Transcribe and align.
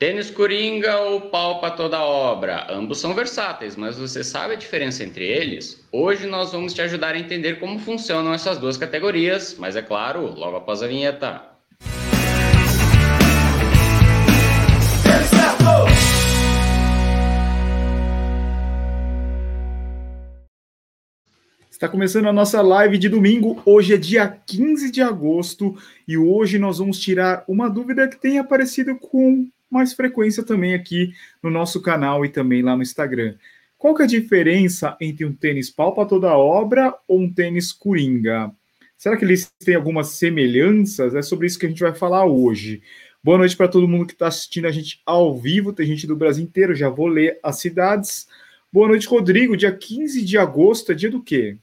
Tênis 0.00 0.30
coringa 0.30 0.98
ou 0.98 1.20
pau 1.20 1.60
para 1.60 1.72
toda 1.74 2.00
obra? 2.00 2.66
Ambos 2.70 2.98
são 2.98 3.12
versáteis, 3.12 3.76
mas 3.76 3.98
você 3.98 4.24
sabe 4.24 4.54
a 4.54 4.56
diferença 4.56 5.04
entre 5.04 5.26
eles? 5.26 5.86
Hoje 5.92 6.26
nós 6.26 6.52
vamos 6.52 6.72
te 6.72 6.80
ajudar 6.80 7.14
a 7.14 7.18
entender 7.18 7.60
como 7.60 7.78
funcionam 7.78 8.32
essas 8.32 8.56
duas 8.56 8.78
categorias, 8.78 9.56
mas 9.58 9.76
é 9.76 9.82
claro, 9.82 10.22
logo 10.22 10.56
após 10.56 10.82
a 10.82 10.86
vinheta. 10.86 11.42
Está 21.70 21.90
começando 21.90 22.24
a 22.24 22.32
nossa 22.32 22.62
live 22.62 22.96
de 22.96 23.10
domingo. 23.10 23.60
Hoje 23.66 23.92
é 23.92 23.98
dia 23.98 24.26
15 24.26 24.90
de 24.90 25.02
agosto 25.02 25.76
e 26.08 26.16
hoje 26.16 26.58
nós 26.58 26.78
vamos 26.78 26.98
tirar 26.98 27.44
uma 27.46 27.68
dúvida 27.68 28.08
que 28.08 28.16
tem 28.16 28.38
aparecido 28.38 28.96
com 28.96 29.46
mais 29.70 29.92
frequência 29.92 30.42
também 30.42 30.74
aqui 30.74 31.12
no 31.42 31.50
nosso 31.50 31.80
canal 31.80 32.24
e 32.24 32.28
também 32.28 32.62
lá 32.62 32.76
no 32.76 32.82
Instagram. 32.82 33.36
Qual 33.78 33.94
que 33.94 34.02
é 34.02 34.04
a 34.04 34.08
diferença 34.08 34.96
entre 35.00 35.24
um 35.24 35.32
tênis 35.32 35.70
pau 35.70 35.94
para 35.94 36.08
toda 36.08 36.36
obra 36.36 36.94
ou 37.08 37.20
um 37.20 37.32
tênis 37.32 37.72
coringa? 37.72 38.52
Será 38.98 39.16
que 39.16 39.24
eles 39.24 39.50
têm 39.64 39.74
algumas 39.74 40.08
semelhanças? 40.08 41.14
É 41.14 41.22
sobre 41.22 41.46
isso 41.46 41.58
que 41.58 41.64
a 41.64 41.68
gente 41.68 41.82
vai 41.82 41.94
falar 41.94 42.26
hoje. 42.26 42.82
Boa 43.22 43.38
noite 43.38 43.56
para 43.56 43.68
todo 43.68 43.88
mundo 43.88 44.06
que 44.06 44.12
está 44.12 44.28
assistindo 44.28 44.66
a 44.66 44.70
gente 44.70 45.00
ao 45.06 45.38
vivo. 45.38 45.72
Tem 45.72 45.86
gente 45.86 46.06
do 46.06 46.14
Brasil 46.14 46.44
inteiro, 46.44 46.74
já 46.74 46.90
vou 46.90 47.06
ler 47.06 47.38
as 47.42 47.58
cidades. 47.58 48.26
Boa 48.70 48.88
noite, 48.88 49.06
Rodrigo. 49.06 49.56
Dia 49.56 49.72
15 49.72 50.22
de 50.24 50.36
agosto 50.36 50.92
é 50.92 50.94
dia 50.94 51.10
do 51.10 51.22
quê? 51.22 51.56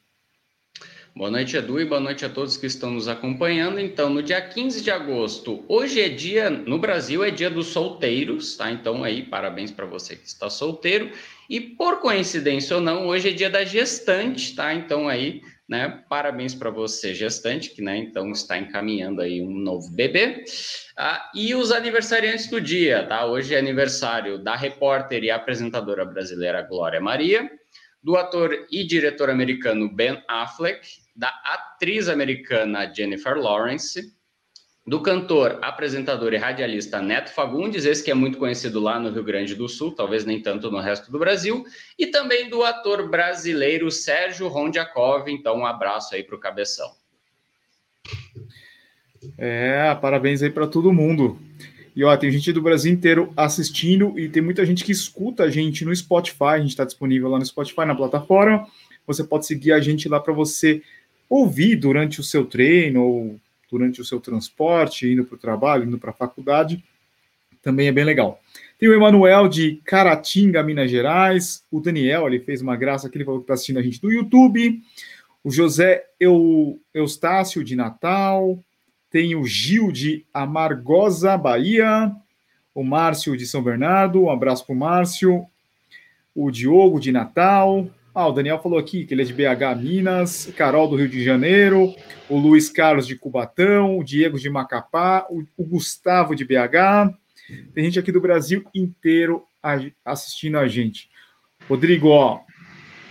Boa 1.17 1.31
noite, 1.31 1.57
Edu, 1.57 1.81
e 1.81 1.85
boa 1.85 1.99
noite 1.99 2.23
a 2.26 2.30
todos 2.30 2.57
que 2.57 2.67
estão 2.67 2.91
nos 2.91 3.07
acompanhando. 3.07 3.80
Então, 3.80 4.08
no 4.08 4.21
dia 4.21 4.39
15 4.39 4.84
de 4.84 4.91
agosto, 4.91 5.66
hoje 5.67 5.99
é 5.99 6.09
dia, 6.09 6.48
no 6.48 6.77
Brasil, 6.77 7.23
é 7.23 7.31
dia 7.31 7.49
dos 7.49 7.70
solteiros, 7.70 8.55
tá? 8.55 8.70
Então, 8.70 9.03
aí, 9.03 9.23
parabéns 9.23 9.72
para 9.72 9.88
você 9.88 10.16
que 10.16 10.27
está 10.27 10.48
solteiro. 10.48 11.09
E 11.50 11.59
por 11.59 12.02
coincidência 12.02 12.75
ou 12.75 12.83
não, 12.83 13.08
hoje 13.08 13.30
é 13.30 13.31
dia 13.31 13.50
da 13.50 13.66
gestante, 13.66 14.53
tá? 14.53 14.72
Então, 14.75 15.09
aí, 15.09 15.42
né, 15.67 16.03
parabéns 16.08 16.53
para 16.53 16.69
você, 16.69 17.16
gestante, 17.16 17.72
que, 17.72 17.81
né, 17.81 17.97
então 17.97 18.30
está 18.30 18.55
encaminhando 18.59 19.20
aí 19.20 19.42
um 19.42 19.58
novo 19.58 19.89
bebê. 19.89 20.44
Ah, 20.95 21.31
e 21.33 21.55
os 21.55 21.72
aniversariantes 21.72 22.47
do 22.47 22.61
dia, 22.61 23.03
tá? 23.08 23.25
Hoje 23.25 23.55
é 23.55 23.58
aniversário 23.58 24.38
da 24.38 24.55
repórter 24.55 25.23
e 25.23 25.31
apresentadora 25.31 26.05
brasileira 26.05 26.61
Glória 26.61 27.02
Maria 27.02 27.49
do 28.03 28.16
ator 28.16 28.67
e 28.72 28.86
diretor 28.86 29.31
americano 29.31 29.89
Ben 29.89 30.23
Affleck 30.27 31.06
da 31.18 31.30
atriz 31.44 32.08
americana 32.08 32.94
Jennifer 32.94 33.36
Lawrence, 33.36 34.16
do 34.86 35.02
cantor, 35.02 35.58
apresentador 35.64 36.32
e 36.34 36.38
radialista 36.38 37.02
Neto 37.02 37.34
Fagundes, 37.34 37.84
esse 37.86 38.04
que 38.04 38.12
é 38.12 38.14
muito 38.14 38.38
conhecido 38.38 38.80
lá 38.80 39.00
no 39.00 39.10
Rio 39.10 39.23
Grande 39.23 39.56
do 39.56 39.68
Sul, 39.68 39.92
talvez 39.94 40.23
nem 40.23 40.42
tanto 40.42 40.72
no 40.72 40.80
resto 40.80 41.12
do 41.12 41.20
Brasil, 41.20 41.66
e 41.98 42.06
também 42.08 42.50
do 42.50 42.64
ator 42.64 43.10
brasileiro 43.10 43.92
Sérgio 43.92 44.48
Rondiakov. 44.48 45.28
Então, 45.30 45.58
um 45.58 45.66
abraço 45.66 46.16
aí 46.16 46.23
para 46.23 46.36
o 46.36 46.40
Cabeção. 46.40 46.90
É, 49.38 49.94
parabéns 49.95 50.42
aí 50.42 50.50
para 50.52 50.68
todo 50.68 50.94
mundo. 50.94 51.38
E 51.95 52.04
ó, 52.04 52.16
tem 52.16 52.32
gente 52.32 52.54
do 52.54 52.62
Brasil 52.62 52.94
inteiro 52.94 53.34
assistindo 53.36 54.18
e 54.18 54.30
tem 54.30 54.42
muita 54.42 54.64
gente 54.66 54.86
que 54.86 54.92
escuta 54.92 55.44
a 55.44 55.50
gente 55.50 55.84
no 55.84 55.94
Spotify. 55.94 56.44
A 56.44 56.60
gente 56.60 56.70
está 56.70 56.86
disponível 56.86 57.28
lá 57.28 57.40
no 57.40 57.45
Spotify, 57.45 57.86
na 57.86 57.95
plataforma. 57.95 58.68
Você 59.06 59.23
pode 59.23 59.48
seguir 59.48 59.72
a 59.72 59.80
gente 59.80 60.08
lá 60.08 60.20
para 60.20 60.32
você 60.32 60.84
ouvir 61.30 61.75
durante 61.75 62.20
o 62.20 62.23
seu 62.23 62.45
treino 62.45 63.03
ou 63.03 63.39
durante 63.70 64.00
o 64.02 64.06
seu 64.06 64.20
transporte, 64.20 65.08
indo 65.08 65.25
para 65.25 65.36
o 65.36 65.39
trabalho, 65.39 65.83
indo 65.83 65.97
para 65.97 66.11
a 66.11 66.14
faculdade, 66.14 66.83
também 67.61 67.88
é 67.88 67.92
bem 67.92 68.06
legal. 68.06 68.42
Tem 68.80 68.88
o 68.88 68.94
Emanuel 68.94 69.48
de 69.48 69.81
Caratinga, 69.83 70.64
Minas 70.64 70.89
Gerais. 70.89 71.64
O 71.72 71.81
Daniel, 71.81 72.28
ele 72.28 72.39
fez 72.39 72.61
uma 72.61 72.75
graça 72.75 73.09
que 73.09 73.17
ele 73.17 73.25
falou 73.25 73.39
que 73.39 73.45
está 73.45 73.55
assistindo 73.55 73.80
a 73.80 73.81
gente 73.81 74.00
do 74.00 74.11
YouTube. 74.11 74.81
O 75.43 75.52
José 75.52 76.05
Eu, 76.20 76.80
Eustácio 76.93 77.64
de 77.64 77.76
Natal. 77.76 78.64
Tem 79.09 79.36
o 79.36 79.45
Gil 79.45 79.92
de 79.92 80.26
Amargosa, 80.33 81.36
Bahia. 81.36 82.15
O 82.73 82.83
Márcio 82.83 83.36
de 83.36 83.48
São 83.48 83.64
Bernardo. 83.64 84.23
Um 84.23 84.30
abraço 84.30 84.65
para 84.65 84.76
o 84.76 84.77
Márcio. 84.77 85.45
O 86.36 86.52
Diogo 86.52 86.99
de 86.99 87.11
Natal. 87.11 87.89
Ah, 88.20 88.30
o 88.30 88.32
Daniel 88.32 88.58
falou 88.58 88.80
aqui 88.80 89.05
que 89.05 89.14
ele 89.14 89.22
é 89.22 89.26
de 89.26 89.32
BH, 89.32 89.80
Minas, 89.80 90.52
Carol 90.58 90.88
do 90.88 90.95
Rio 90.95 91.08
de 91.08 91.23
Janeiro, 91.23 91.94
o 92.28 92.36
Luiz 92.36 92.67
Carlos 92.67 93.05
de 93.05 93.16
Cubatão, 93.16 93.95
o 93.95 94.04
Diego 94.04 94.39
de 94.39 94.50
Macapá, 94.50 95.28
o, 95.30 95.44
o 95.55 95.64
Gustavo 95.64 96.36
de 96.36 96.44
BH. 96.44 97.14
Tem 97.76 97.83
gente 97.83 98.00
aqui 98.00 98.11
do 98.11 98.20
Brasil 98.20 98.64
inteiro 98.73 99.44
assistindo 100.04 100.58
a 100.58 100.67
gente. 100.67 101.11
Rodrigo, 101.70 102.08
ó, 102.08 102.39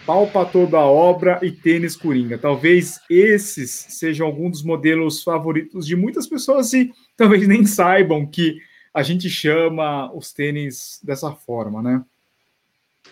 pau 0.04 0.26
para 0.26 0.44
toda 0.44 0.78
a 0.78 0.86
obra 0.86 1.38
e 1.40 1.52
tênis 1.52 1.94
coringa. 1.94 2.36
Talvez 2.36 2.98
esses 3.08 3.70
sejam 3.70 4.26
alguns 4.26 4.50
dos 4.50 4.64
modelos 4.64 5.22
favoritos 5.22 5.86
de 5.86 5.94
muitas 5.94 6.26
pessoas 6.26 6.72
e 6.72 6.90
talvez 7.16 7.46
nem 7.46 7.64
saibam 7.64 8.26
que 8.26 8.58
a 8.92 9.04
gente 9.04 9.30
chama 9.30 10.12
os 10.12 10.32
tênis 10.32 11.00
dessa 11.04 11.30
forma, 11.30 11.80
né? 11.80 12.04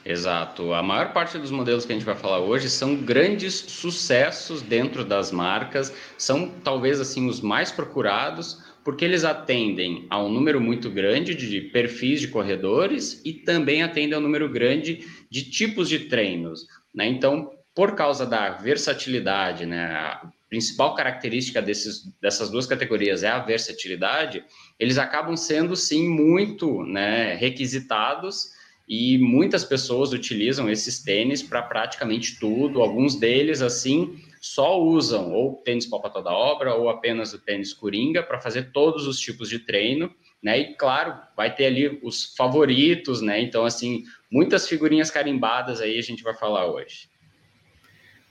Exato. 0.05 0.73
A 0.73 0.83
maior 0.83 1.13
parte 1.13 1.39
dos 1.39 1.51
modelos 1.51 1.85
que 1.85 1.93
a 1.93 1.97
gente 1.97 2.05
vai 2.05 2.15
falar 2.15 2.39
hoje 2.39 2.69
são 2.69 2.97
grandes 2.97 3.55
sucessos 3.55 4.61
dentro 4.63 5.05
das 5.05 5.33
marcas, 5.33 5.95
são 6.19 6.49
talvez 6.63 7.01
assim 7.01 7.29
os 7.29 7.41
mais 7.41 7.71
procurados, 7.71 8.63
porque 8.85 9.05
eles 9.05 9.25
atendem 9.25 10.07
a 10.11 10.23
um 10.23 10.29
número 10.29 10.61
muito 10.61 10.91
grande 10.91 11.35
de 11.35 11.61
perfis 11.61 12.21
de 12.21 12.29
corredores 12.29 13.23
e 13.25 13.33
também 13.33 13.83
atendem 13.83 14.15
a 14.15 14.19
um 14.19 14.23
número 14.23 14.49
grande 14.49 15.07
de 15.31 15.51
tipos 15.51 15.89
de 15.89 16.01
treinos. 16.01 16.67
Né? 16.95 17.07
Então, 17.09 17.51
por 17.75 17.95
causa 17.95 18.27
da 18.27 18.51
versatilidade, 18.51 19.65
né? 19.65 19.87
a 19.87 20.29
principal 20.51 20.95
característica 20.95 21.61
desses, 21.61 22.05
dessas 22.21 22.51
duas 22.51 22.67
categorias 22.67 23.25
é 23.25 23.29
a 23.29 23.41
versatilidade, 23.41 24.45
eles 24.79 24.99
acabam 24.99 25.37
sendo 25.37 25.75
sim 25.75 26.09
muito 26.09 26.85
né, 26.85 27.35
requisitados 27.35 28.53
e 28.89 29.17
muitas 29.19 29.65
pessoas 29.65 30.13
utilizam 30.13 30.71
esses 30.71 31.03
tênis 31.03 31.43
para 31.43 31.63
praticamente 31.63 32.39
tudo. 32.39 32.83
Alguns 32.83 33.17
deles, 33.17 33.63
assim, 33.63 34.19
só 34.41 34.81
usam 34.81 35.33
ou 35.33 35.55
tênis 35.65 35.87
pau 35.87 36.01
toda 36.01 36.31
obra 36.31 36.75
ou 36.75 36.91
apenas 36.91 37.33
o 37.33 37.39
tênis 37.39 37.73
coringa 37.73 38.23
para 38.23 38.41
fazer 38.41 38.73
todos 38.73 39.07
os 39.07 39.19
tipos 39.19 39.49
de 39.49 39.59
treino, 39.59 40.15
né? 40.43 40.59
E 40.59 40.75
claro, 40.75 41.15
vai 41.35 41.55
ter 41.55 41.67
ali 41.67 41.99
os 42.03 42.35
favoritos, 42.37 43.23
né? 43.23 43.41
Então, 43.41 43.65
assim, 43.65 44.05
muitas 44.31 44.69
figurinhas 44.69 45.11
carimbadas 45.11 45.81
aí 45.81 45.99
a 45.99 46.03
gente 46.03 46.23
vai 46.23 46.35
falar 46.35 46.71
hoje. 46.71 47.09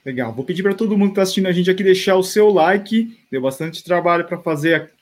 Legal. 0.04 0.32
Vou 0.32 0.44
pedir 0.44 0.62
para 0.62 0.74
todo 0.74 0.96
mundo 0.96 1.08
que 1.08 1.12
está 1.12 1.22
assistindo 1.22 1.48
a 1.48 1.52
gente 1.52 1.70
aqui 1.70 1.82
deixar 1.82 2.14
o 2.14 2.22
seu 2.22 2.50
like. 2.50 3.18
Deu 3.30 3.40
bastante 3.40 3.82
trabalho 3.82 4.24
para 4.24 4.38
fazer 4.38 4.92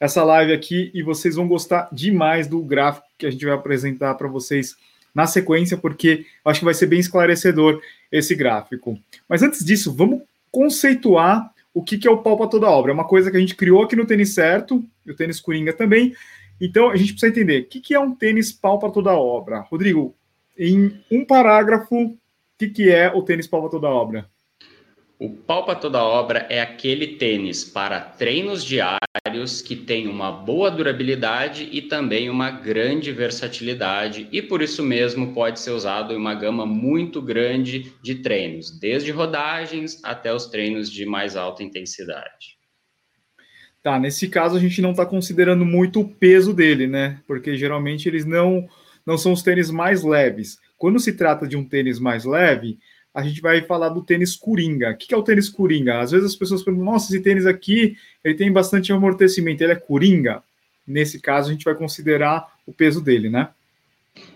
essa 0.00 0.24
live 0.24 0.52
aqui 0.52 0.90
e 0.92 1.02
vocês 1.02 1.36
vão 1.36 1.46
gostar 1.46 1.88
demais 1.92 2.48
do 2.48 2.60
gráfico 2.62 3.06
que 3.16 3.26
a 3.26 3.30
gente 3.30 3.44
vai 3.44 3.54
apresentar 3.54 4.14
para 4.14 4.28
vocês 4.28 4.74
na 5.16 5.26
sequência, 5.26 5.78
porque 5.78 6.26
acho 6.44 6.58
que 6.58 6.66
vai 6.66 6.74
ser 6.74 6.88
bem 6.88 7.00
esclarecedor 7.00 7.80
esse 8.12 8.34
gráfico. 8.34 8.98
Mas 9.26 9.42
antes 9.42 9.64
disso, 9.64 9.90
vamos 9.90 10.20
conceituar 10.50 11.50
o 11.72 11.82
que, 11.82 11.96
que 11.96 12.06
é 12.06 12.10
o 12.10 12.18
pau 12.18 12.36
para 12.36 12.48
toda 12.48 12.68
obra. 12.68 12.92
É 12.92 12.94
uma 12.94 13.08
coisa 13.08 13.30
que 13.30 13.36
a 13.38 13.40
gente 13.40 13.54
criou 13.54 13.82
aqui 13.82 13.96
no 13.96 14.04
tênis 14.04 14.34
certo, 14.34 14.84
e 15.06 15.10
o 15.10 15.16
tênis 15.16 15.40
coringa 15.40 15.72
também. 15.72 16.14
Então 16.60 16.90
a 16.90 16.96
gente 16.96 17.14
precisa 17.14 17.32
entender 17.32 17.62
o 17.62 17.64
que, 17.64 17.80
que 17.80 17.94
é 17.94 17.98
um 17.98 18.14
tênis 18.14 18.52
pau 18.52 18.78
para 18.78 18.90
toda 18.90 19.14
obra. 19.14 19.60
Rodrigo, 19.60 20.14
em 20.58 21.00
um 21.10 21.24
parágrafo, 21.24 21.96
o 21.96 22.18
que, 22.58 22.68
que 22.68 22.90
é 22.90 23.10
o 23.10 23.22
tênis 23.22 23.46
pau 23.46 23.62
para 23.62 23.70
toda 23.70 23.88
obra? 23.88 24.28
O 25.18 25.30
pau 25.30 25.64
para 25.64 25.74
toda 25.74 26.04
obra 26.04 26.46
é 26.50 26.60
aquele 26.60 27.06
tênis 27.16 27.64
para 27.64 28.00
treinos 28.00 28.62
diários 28.62 29.62
que 29.62 29.74
tem 29.74 30.08
uma 30.08 30.30
boa 30.30 30.70
durabilidade 30.70 31.70
e 31.72 31.80
também 31.80 32.28
uma 32.28 32.50
grande 32.50 33.12
versatilidade, 33.12 34.28
e 34.30 34.42
por 34.42 34.60
isso 34.60 34.82
mesmo 34.82 35.32
pode 35.32 35.58
ser 35.58 35.70
usado 35.70 36.12
em 36.12 36.16
uma 36.16 36.34
gama 36.34 36.66
muito 36.66 37.22
grande 37.22 37.94
de 38.02 38.16
treinos, 38.16 38.78
desde 38.78 39.10
rodagens 39.10 40.04
até 40.04 40.34
os 40.34 40.46
treinos 40.46 40.90
de 40.90 41.06
mais 41.06 41.34
alta 41.34 41.62
intensidade. 41.62 42.58
Tá, 43.82 43.98
nesse 43.98 44.28
caso 44.28 44.56
a 44.56 44.60
gente 44.60 44.82
não 44.82 44.90
está 44.90 45.06
considerando 45.06 45.64
muito 45.64 46.00
o 46.00 46.08
peso 46.08 46.52
dele, 46.52 46.86
né? 46.86 47.22
Porque 47.26 47.56
geralmente 47.56 48.06
eles 48.06 48.26
não, 48.26 48.68
não 49.06 49.16
são 49.16 49.32
os 49.32 49.42
tênis 49.42 49.70
mais 49.70 50.02
leves. 50.02 50.58
Quando 50.76 51.00
se 51.00 51.14
trata 51.14 51.48
de 51.48 51.56
um 51.56 51.64
tênis 51.64 51.98
mais 51.98 52.26
leve, 52.26 52.78
a 53.16 53.22
gente 53.22 53.40
vai 53.40 53.62
falar 53.62 53.88
do 53.88 54.02
tênis 54.02 54.36
coringa. 54.36 54.90
O 54.90 54.96
que 54.96 55.14
é 55.14 55.16
o 55.16 55.22
tênis 55.22 55.48
coringa? 55.48 56.00
Às 56.00 56.10
vezes 56.10 56.26
as 56.26 56.36
pessoas 56.36 56.62
perguntam, 56.62 56.92
nossa, 56.92 57.10
esse 57.10 57.22
tênis 57.22 57.46
aqui, 57.46 57.96
ele 58.22 58.34
tem 58.34 58.52
bastante 58.52 58.92
amortecimento, 58.92 59.64
ele 59.64 59.72
é 59.72 59.76
coringa? 59.76 60.42
Nesse 60.86 61.18
caso, 61.18 61.48
a 61.48 61.52
gente 61.52 61.64
vai 61.64 61.74
considerar 61.74 62.46
o 62.66 62.74
peso 62.74 63.00
dele, 63.00 63.30
né? 63.30 63.48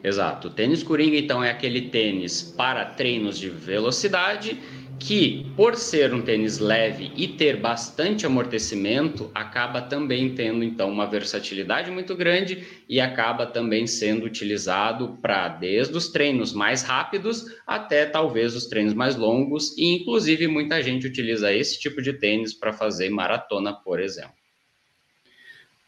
Exato. 0.02 0.48
O 0.48 0.50
tênis 0.50 0.82
coringa, 0.82 1.18
então, 1.18 1.44
é 1.44 1.50
aquele 1.50 1.90
tênis 1.90 2.40
para 2.40 2.86
treinos 2.86 3.38
de 3.38 3.50
velocidade 3.50 4.58
que, 5.00 5.46
por 5.56 5.76
ser 5.76 6.12
um 6.12 6.20
tênis 6.20 6.58
leve 6.58 7.10
e 7.16 7.26
ter 7.26 7.56
bastante 7.56 8.26
amortecimento, 8.26 9.30
acaba 9.34 9.80
também 9.80 10.34
tendo 10.34 10.62
então 10.62 10.90
uma 10.90 11.06
versatilidade 11.06 11.90
muito 11.90 12.14
grande 12.14 12.66
e 12.86 13.00
acaba 13.00 13.46
também 13.46 13.86
sendo 13.86 14.26
utilizado 14.26 15.18
para 15.22 15.48
desde 15.48 15.96
os 15.96 16.08
treinos 16.08 16.52
mais 16.52 16.82
rápidos 16.82 17.46
até 17.66 18.04
talvez 18.04 18.54
os 18.54 18.66
treinos 18.66 18.92
mais 18.92 19.16
longos 19.16 19.76
e 19.78 19.96
inclusive 19.96 20.46
muita 20.46 20.82
gente 20.82 21.06
utiliza 21.06 21.50
esse 21.50 21.80
tipo 21.80 22.02
de 22.02 22.12
tênis 22.12 22.52
para 22.52 22.72
fazer 22.72 23.08
maratona, 23.08 23.72
por 23.72 23.98
exemplo. 23.98 24.34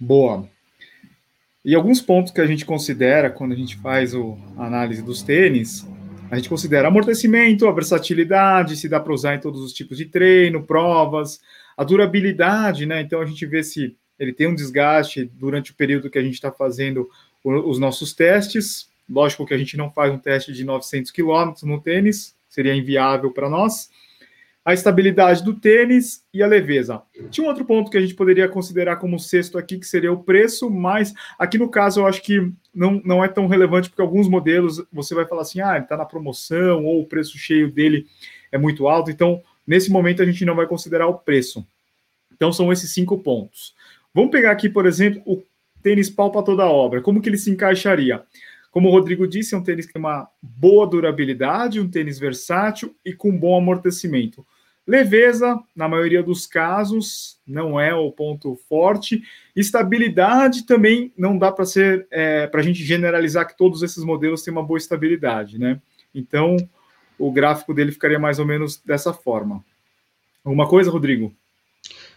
Boa. 0.01 0.49
E 1.63 1.75
alguns 1.75 2.01
pontos 2.01 2.33
que 2.33 2.41
a 2.41 2.47
gente 2.47 2.65
considera 2.65 3.31
quando 3.31 3.53
a 3.53 3.57
gente 3.57 3.77
faz 3.77 4.15
a 4.15 4.19
análise 4.57 5.03
dos 5.03 5.23
tênis 5.23 5.87
a 6.33 6.37
gente 6.37 6.49
considera 6.49 6.89
amortecimento, 6.89 7.69
a 7.69 7.73
versatilidade, 7.73 8.79
se 8.79 8.89
dá 8.89 8.99
para 8.99 9.13
usar 9.13 9.35
em 9.35 9.39
todos 9.39 9.61
os 9.61 9.71
tipos 9.71 9.99
de 9.99 10.07
treino, 10.07 10.63
provas, 10.63 11.39
a 11.77 11.85
durabilidade, 11.85 12.87
né? 12.87 13.03
Então 13.03 13.21
a 13.21 13.27
gente 13.27 13.45
vê 13.45 13.63
se 13.63 13.95
ele 14.19 14.33
tem 14.33 14.47
um 14.47 14.55
desgaste 14.55 15.31
durante 15.35 15.73
o 15.73 15.75
período 15.75 16.09
que 16.09 16.19
a 16.19 16.23
gente 16.23 16.33
está 16.33 16.51
fazendo 16.51 17.07
os 17.45 17.79
nossos 17.79 18.15
testes. 18.15 18.89
Lógico 19.07 19.45
que 19.45 19.53
a 19.53 19.59
gente 19.59 19.77
não 19.77 19.91
faz 19.91 20.11
um 20.11 20.17
teste 20.17 20.55
de 20.55 20.65
900 20.65 21.11
quilômetros 21.11 21.65
no 21.65 21.79
tênis, 21.79 22.35
seria 22.49 22.75
inviável 22.75 23.31
para 23.31 23.51
nós 23.51 23.91
a 24.65 24.73
estabilidade 24.73 25.43
do 25.43 25.55
tênis 25.55 26.25
e 26.33 26.43
a 26.43 26.47
leveza. 26.47 27.03
Tinha 27.31 27.45
um 27.45 27.49
outro 27.49 27.65
ponto 27.65 27.91
que 27.91 27.97
a 27.97 28.01
gente 28.01 28.15
poderia 28.15 28.49
considerar 28.49 28.97
como 28.97 29.19
sexto 29.19 29.59
aqui, 29.59 29.79
que 29.79 29.87
seria 29.87 30.13
o 30.13 30.23
preço, 30.23 30.71
mas 30.71 31.13
aqui 31.39 31.59
no 31.59 31.69
caso 31.69 32.01
eu 32.01 32.07
acho 32.07 32.23
que 32.23 32.53
não, 32.73 33.03
não 33.05 33.25
é 33.25 33.29
tão 33.29 33.49
relevante, 33.49 33.89
porque 33.89 34.03
alguns 34.03 34.29
modelos 34.29 34.83
você 34.93 35.15
vai 35.15 35.27
falar 35.27 35.43
assim, 35.43 35.61
ah, 35.61 35.75
ele 35.75 35.85
está 35.85 35.97
na 35.97 36.05
promoção, 36.05 36.85
ou 36.85 37.03
o 37.03 37.07
preço 37.07 37.37
cheio 37.37 37.71
dele 37.73 38.07
é 38.53 38.59
muito 38.59 38.87
alto, 38.87 39.11
então 39.11 39.43
nesse 39.67 39.91
momento 39.91 40.23
a 40.23 40.27
gente 40.27 40.45
não 40.45 40.55
vai 40.55 40.67
considerar 40.67 41.09
o 41.09 41.19
preço. 41.19 41.67
Então 42.33 42.53
são 42.53 42.73
esses 42.73 42.93
cinco 42.93 43.19
pontos. 43.19 43.75
Vamos 44.15 44.31
pegar 44.31 44.53
aqui, 44.53 44.69
por 44.69 44.87
exemplo, 44.87 45.23
o 45.27 45.43
tênis 45.83 46.09
pau 46.09 46.31
para 46.31 46.43
toda 46.43 46.67
obra, 46.67 47.01
como 47.01 47.21
que 47.21 47.29
ele 47.29 47.37
se 47.37 47.51
encaixaria? 47.51 48.23
Como 48.73 48.89
o 48.89 48.91
Rodrigo 48.91 49.29
disse, 49.29 49.55
é 49.55 49.59
um 49.59 49.63
tênis 49.63 49.85
que 49.85 49.93
tem 49.93 50.01
uma 50.01 50.27
boa 50.41 50.87
durabilidade, 50.87 51.79
um 51.79 51.89
tênis 51.89 52.19
versátil 52.19 52.97
e 53.05 53.13
com 53.13 53.39
bom 53.39 53.57
amortecimento. 53.57 54.45
Leveza, 54.87 55.61
na 55.77 55.87
maioria 55.87 56.23
dos 56.23 56.47
casos, 56.47 57.39
não 57.47 57.79
é 57.79 57.95
o 57.95 58.11
ponto 58.11 58.57
forte. 58.69 59.23
Estabilidade 59.55 60.65
também 60.67 61.13
não 61.17 61.37
dá 61.37 61.53
para 61.53 61.67
ser 61.67 62.09
é, 62.11 62.47
para 62.47 62.61
a 62.61 62.65
gente 62.65 62.83
generalizar 62.83 63.47
que 63.47 63.57
todos 63.57 63.83
esses 63.83 64.03
modelos 64.03 64.43
têm 64.43 64.51
uma 64.51 64.65
boa 64.65 64.79
estabilidade, 64.79 65.59
né? 65.59 65.79
Então 66.15 66.57
o 67.19 67.31
gráfico 67.31 67.75
dele 67.75 67.93
ficaria 67.93 68.19
mais 68.19 68.39
ou 68.39 68.47
menos 68.47 68.83
dessa 68.83 69.13
forma. 69.13 69.63
Alguma 70.43 70.67
coisa, 70.67 70.91
Rodrigo? 70.91 71.33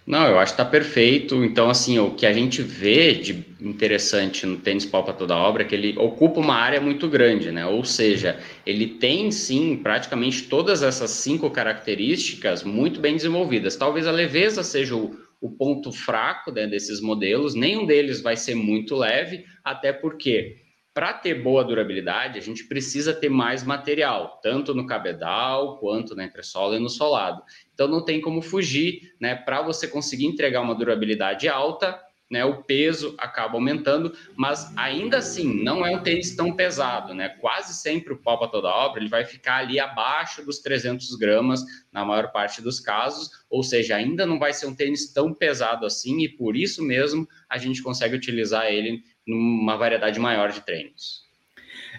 Não, 0.06 0.28
eu 0.28 0.38
acho 0.38 0.54
que 0.54 0.62
está 0.62 0.70
perfeito. 0.70 1.44
Então, 1.44 1.68
assim, 1.70 1.98
o 1.98 2.12
que 2.12 2.28
a 2.28 2.34
gente 2.34 2.62
vê 2.62 3.14
de 3.14 3.44
interessante 3.60 4.46
no 4.46 4.58
tênis 4.58 4.86
pau 4.86 5.04
para 5.04 5.14
toda 5.14 5.36
obra 5.36 5.64
é 5.64 5.66
que 5.66 5.74
ele 5.74 5.98
ocupa 5.98 6.40
uma 6.40 6.54
área 6.54 6.80
muito 6.80 7.08
grande, 7.08 7.52
né? 7.52 7.66
Ou 7.66 7.84
seja, 7.84 8.40
ele 8.66 8.86
tem 8.86 9.32
sim 9.32 9.76
praticamente 9.78 10.44
todas 10.44 10.84
essas 10.84 11.10
cinco 11.10 11.50
características 11.50 12.64
muito 12.64 13.00
bem 13.00 13.16
desenvolvidas. 13.16 13.76
Talvez 13.76 14.06
a 14.06 14.12
leveza 14.12 14.62
seja 14.62 14.96
o, 14.96 15.18
o 15.42 15.50
ponto 15.50 15.92
fraco 15.92 16.52
né, 16.52 16.68
desses 16.68 17.02
modelos, 17.02 17.56
nenhum 17.56 17.84
deles 17.88 18.22
vai 18.22 18.38
ser 18.38 18.54
muito 18.54 18.96
leve, 18.96 19.44
até 19.64 19.92
porque 19.92 20.58
para 20.96 21.12
ter 21.12 21.44
boa 21.44 21.62
durabilidade, 21.62 22.40
a 22.40 22.42
gente 22.42 22.64
precisa 22.64 23.14
ter 23.14 23.28
mais 23.28 23.66
material, 23.66 24.40
tanto 24.42 24.74
no 24.74 24.88
cabedal 24.88 25.78
quanto 25.78 26.16
na 26.16 26.24
entressola 26.24 26.78
e 26.78 26.80
no 26.80 26.88
solado. 26.88 27.44
Então 27.74 27.86
não 27.86 28.06
tem 28.06 28.22
como 28.22 28.42
fugir, 28.42 29.14
né? 29.20 29.36
Para 29.36 29.62
você 29.62 29.90
conseguir 29.90 30.26
entregar 30.26 30.62
uma 30.62 30.74
durabilidade 30.74 31.50
alta, 31.50 32.02
né, 32.32 32.44
o 32.44 32.64
peso 32.64 33.14
acaba 33.20 33.56
aumentando, 33.56 34.16
mas 34.36 34.74
ainda 34.76 35.18
assim 35.18 35.62
não 35.64 35.86
é 35.86 35.92
um 35.92 36.02
tênis 36.02 36.36
tão 36.36 36.56
pesado, 36.56 37.14
né? 37.14 37.30
Quase 37.30 37.74
sempre 37.76 38.14
o 38.14 38.18
pau 38.18 38.40
para 38.40 38.48
toda 38.48 38.70
obra 38.70 39.00
ele 39.00 39.10
vai 39.10 39.26
ficar 39.26 39.58
ali 39.58 39.80
abaixo 39.80 40.44
dos 40.44 40.60
300 40.60 41.14
gramas 41.18 41.62
na 41.92 42.04
maior 42.04 42.32
parte 42.32 42.62
dos 42.62 42.80
casos, 42.80 43.30
ou 43.50 43.62
seja, 43.62 43.98
ainda 43.98 44.26
não 44.26 44.40
vai 44.40 44.54
ser 44.54 44.66
um 44.66 44.74
tênis 44.74 45.12
tão 45.14 45.34
pesado 45.34 45.86
assim 45.86 46.22
e 46.22 46.30
por 46.30 46.56
isso 46.56 46.82
mesmo 46.82 47.28
a 47.50 47.58
gente 47.58 47.84
consegue 47.84 48.16
utilizar 48.16 48.66
ele 48.68 49.04
numa 49.28 49.76
variedade 49.76 50.20
maior 50.20 50.52
de 50.52 50.62
treinos. 50.62 51.26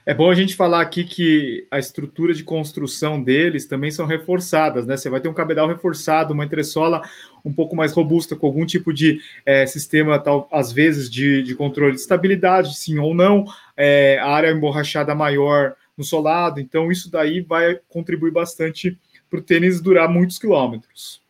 É 0.05 0.15
bom 0.15 0.31
a 0.31 0.35
gente 0.35 0.55
falar 0.55 0.81
aqui 0.81 1.03
que 1.03 1.67
a 1.71 1.79
estrutura 1.79 2.33
de 2.33 2.45
construção 2.45 3.21
deles 3.21 3.67
também 3.67 3.91
são 3.91 4.07
reforçadas, 4.07 4.87
né? 4.87 4.97
Você 4.97 5.11
vai 5.11 5.21
ter 5.21 5.29
um 5.29 5.35
cabedal 5.35 5.67
reforçado, 5.67 6.33
uma 6.33 6.45
entressola 6.45 7.03
um 7.45 7.53
pouco 7.53 7.75
mais 7.75 7.93
robusta, 7.93 8.37
com 8.37 8.47
algum 8.47 8.65
tipo 8.65 8.93
de 8.93 9.21
é, 9.45 9.67
sistema, 9.67 10.19
tal, 10.19 10.49
às 10.53 10.71
vezes, 10.71 11.11
de, 11.11 11.43
de 11.43 11.55
controle 11.55 11.95
de 11.95 12.01
estabilidade, 12.01 12.77
sim 12.77 12.99
ou 12.99 13.15
não, 13.15 13.45
é, 13.77 14.19
a 14.19 14.29
área 14.29 14.53
emborrachada 14.53 15.15
maior 15.15 15.75
no 15.97 16.05
solado, 16.05 16.61
então 16.61 16.93
isso 16.93 17.11
daí 17.11 17.41
vai 17.41 17.81
contribuir 17.89 18.31
bastante 18.31 18.99
para 19.31 19.39
o 19.39 19.43
tênis 19.43 19.81
durar 19.81 20.09
muitos 20.09 20.39
quilômetros. 20.39 21.23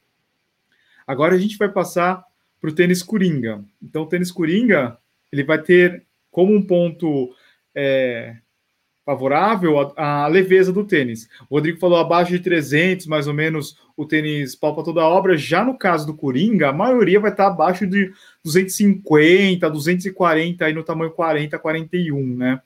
Agora 1.06 1.34
a 1.34 1.38
gente 1.38 1.56
vai 1.56 1.68
passar 1.68 2.24
para 2.60 2.70
o 2.70 2.74
tênis 2.74 3.02
coringa. 3.02 3.64
Então, 3.82 4.02
o 4.02 4.06
tênis 4.06 4.32
coringa 4.32 4.98
ele 5.32 5.44
vai 5.44 5.60
ter 5.60 6.04
como 6.30 6.54
um 6.54 6.62
ponto 6.62 7.34
é, 7.74 8.36
favorável 9.06 9.78
a, 9.96 10.24
a, 10.24 10.26
leveza 10.26 10.72
do 10.72 10.84
tênis. 10.84 11.28
O 11.48 11.54
Rodrigo 11.54 11.78
falou 11.78 11.98
abaixo 11.98 12.32
de 12.32 12.40
300, 12.40 13.06
mais 13.06 13.28
ou 13.28 13.32
menos, 13.32 13.78
o 13.96 14.04
tênis 14.04 14.56
palpa 14.56 14.82
toda 14.82 15.00
a 15.00 15.08
obra. 15.08 15.36
Já 15.36 15.64
no 15.64 15.78
caso 15.78 16.06
do 16.06 16.16
Coringa, 16.16 16.68
a 16.68 16.72
maioria 16.72 17.20
vai 17.20 17.30
estar 17.30 17.46
abaixo 17.46 17.86
de 17.86 18.12
250, 18.44 19.70
240, 19.70 20.64
aí 20.64 20.72
no 20.72 20.82
tamanho 20.82 21.12
40, 21.12 21.56
41, 21.56 22.36
né? 22.36 22.60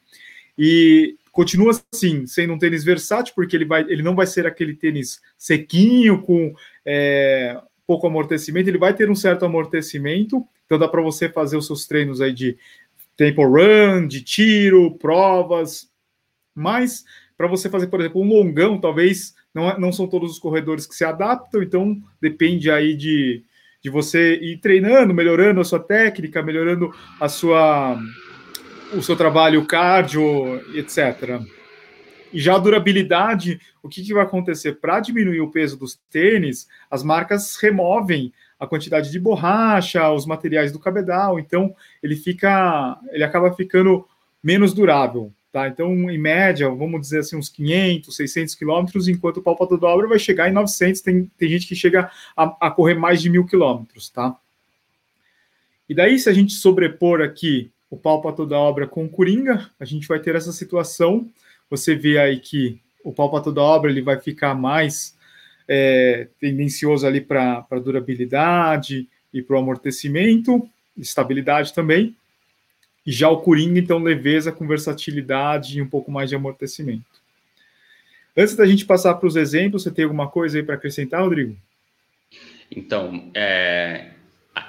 E 0.59 1.17
continua 1.31 1.73
assim, 1.93 2.27
sendo 2.27 2.55
um 2.55 2.59
tênis 2.59 2.83
versátil, 2.83 3.35
porque 3.35 3.55
ele, 3.55 3.67
vai, 3.67 3.83
ele 3.83 4.03
não 4.03 4.15
vai 4.15 4.27
ser 4.27 4.47
aquele 4.47 4.75
tênis 4.75 5.21
sequinho, 5.37 6.23
com 6.23 6.55
é, 6.85 7.61
pouco 7.87 8.07
amortecimento, 8.07 8.69
ele 8.69 8.79
vai 8.79 8.95
ter 8.95 9.11
um 9.11 9.15
certo 9.15 9.45
amortecimento, 9.45 10.47
então 10.71 10.79
dá 10.79 10.87
para 10.87 11.03
você 11.03 11.29
fazer 11.29 11.57
os 11.57 11.67
seus 11.67 11.85
treinos 11.85 12.21
aí 12.21 12.33
de 12.33 12.57
tempo 13.17 13.45
run, 13.45 14.07
de 14.07 14.23
tiro, 14.23 14.97
provas, 14.99 15.91
mas 16.55 17.05
para 17.37 17.49
você 17.49 17.69
fazer, 17.69 17.89
por 17.89 17.99
exemplo, 17.99 18.23
um 18.23 18.29
longão, 18.29 18.81
talvez 18.81 19.35
não, 19.53 19.69
é, 19.69 19.81
não 19.81 19.91
são 19.91 20.07
todos 20.07 20.31
os 20.31 20.39
corredores 20.39 20.87
que 20.87 20.95
se 20.95 21.05
adaptam, 21.05 21.61
então 21.61 22.01
depende 22.23 22.71
aí 22.71 22.95
de, 22.95 23.43
de 23.83 23.91
você 23.91 24.37
ir 24.37 24.59
treinando, 24.59 25.13
melhorando 25.13 25.61
a 25.61 25.65
sua 25.65 25.81
técnica, 25.81 26.41
melhorando 26.41 26.95
a 27.19 27.29
sua 27.29 28.01
o 28.95 29.03
seu 29.03 29.17
trabalho 29.17 29.67
cardio, 29.67 30.61
etc. 30.77 31.41
E 32.33 32.41
já 32.41 32.55
a 32.55 32.59
durabilidade, 32.59 33.61
o 33.83 33.89
que, 33.89 34.05
que 34.05 34.15
vai 34.15 34.23
acontecer? 34.23 34.75
Para 34.75 35.01
diminuir 35.01 35.41
o 35.41 35.51
peso 35.51 35.77
dos 35.77 35.99
tênis, 36.11 36.69
as 36.89 37.03
marcas 37.03 37.57
removem 37.57 38.33
a 38.61 38.67
quantidade 38.67 39.11
de 39.11 39.19
borracha, 39.19 40.13
os 40.13 40.27
materiais 40.27 40.71
do 40.71 40.79
cabedal, 40.79 41.41
então 41.41 41.75
ele 42.03 42.15
fica, 42.15 42.99
ele 43.11 43.25
acaba 43.25 43.53
ficando 43.53 44.07
menos 44.43 44.75
durável, 44.75 45.33
tá? 45.51 45.67
Então, 45.67 45.91
em 46.11 46.19
média, 46.19 46.69
vamos 46.69 47.01
dizer 47.01 47.21
assim, 47.21 47.37
uns 47.37 47.49
500, 47.49 48.15
600 48.15 48.55
quilômetros, 48.55 49.09
enquanto 49.09 49.39
o 49.39 49.43
palpa 49.43 49.67
toda 49.67 49.87
obra 49.87 50.07
vai 50.07 50.19
chegar 50.19 50.49
em 50.49 50.53
900, 50.53 51.01
tem, 51.01 51.31
tem 51.39 51.49
gente 51.49 51.67
que 51.67 51.75
chega 51.75 52.11
a, 52.37 52.69
a 52.69 52.71
correr 52.71 52.95
mais 52.95 53.23
de 53.23 53.31
mil 53.31 53.47
quilômetros, 53.47 54.11
tá? 54.11 54.37
E 55.89 55.95
daí, 55.95 56.19
se 56.19 56.29
a 56.29 56.33
gente 56.33 56.53
sobrepor 56.53 57.21
aqui 57.21 57.71
o 57.91 57.97
palpa 57.97 58.33
toda 58.33 58.57
obra 58.57 58.87
com 58.87 59.05
o 59.05 59.09
Coringa, 59.09 59.69
a 59.81 59.85
gente 59.85 60.07
vai 60.07 60.21
ter 60.21 60.37
essa 60.37 60.53
situação 60.53 61.29
você 61.71 61.95
vê 61.95 62.19
aí 62.19 62.41
que 62.41 62.81
o 63.05 63.13
pau 63.13 63.41
toda 63.41 63.63
obra 63.63 63.91
ele 63.91 64.03
vai 64.03 64.19
ficar 64.19 64.55
mais 64.55 65.17
é, 65.73 66.27
tendencioso 66.41 67.07
ali 67.07 67.21
para 67.21 67.65
durabilidade 67.83 69.09
e 69.33 69.41
para 69.41 69.55
o 69.55 69.61
amortecimento, 69.61 70.69
estabilidade 70.97 71.73
também. 71.73 72.17
E 73.07 73.13
já 73.13 73.29
o 73.29 73.41
Coringa, 73.41 73.79
então, 73.79 73.99
leveza 74.03 74.51
com 74.51 74.67
versatilidade 74.67 75.79
e 75.79 75.83
um 75.83 75.89
pouco 75.89 76.11
mais 76.11 76.29
de 76.29 76.35
amortecimento. 76.35 77.05
Antes 78.37 78.57
da 78.57 78.67
gente 78.67 78.85
passar 78.85 79.15
para 79.15 79.29
os 79.29 79.37
exemplos, 79.37 79.85
você 79.85 79.93
tem 79.93 80.05
alguma 80.05 80.29
coisa 80.29 80.59
aí 80.59 80.65
para 80.65 80.75
acrescentar, 80.75 81.23
Rodrigo? 81.23 81.57
Então, 82.69 83.31
é, 83.33 84.11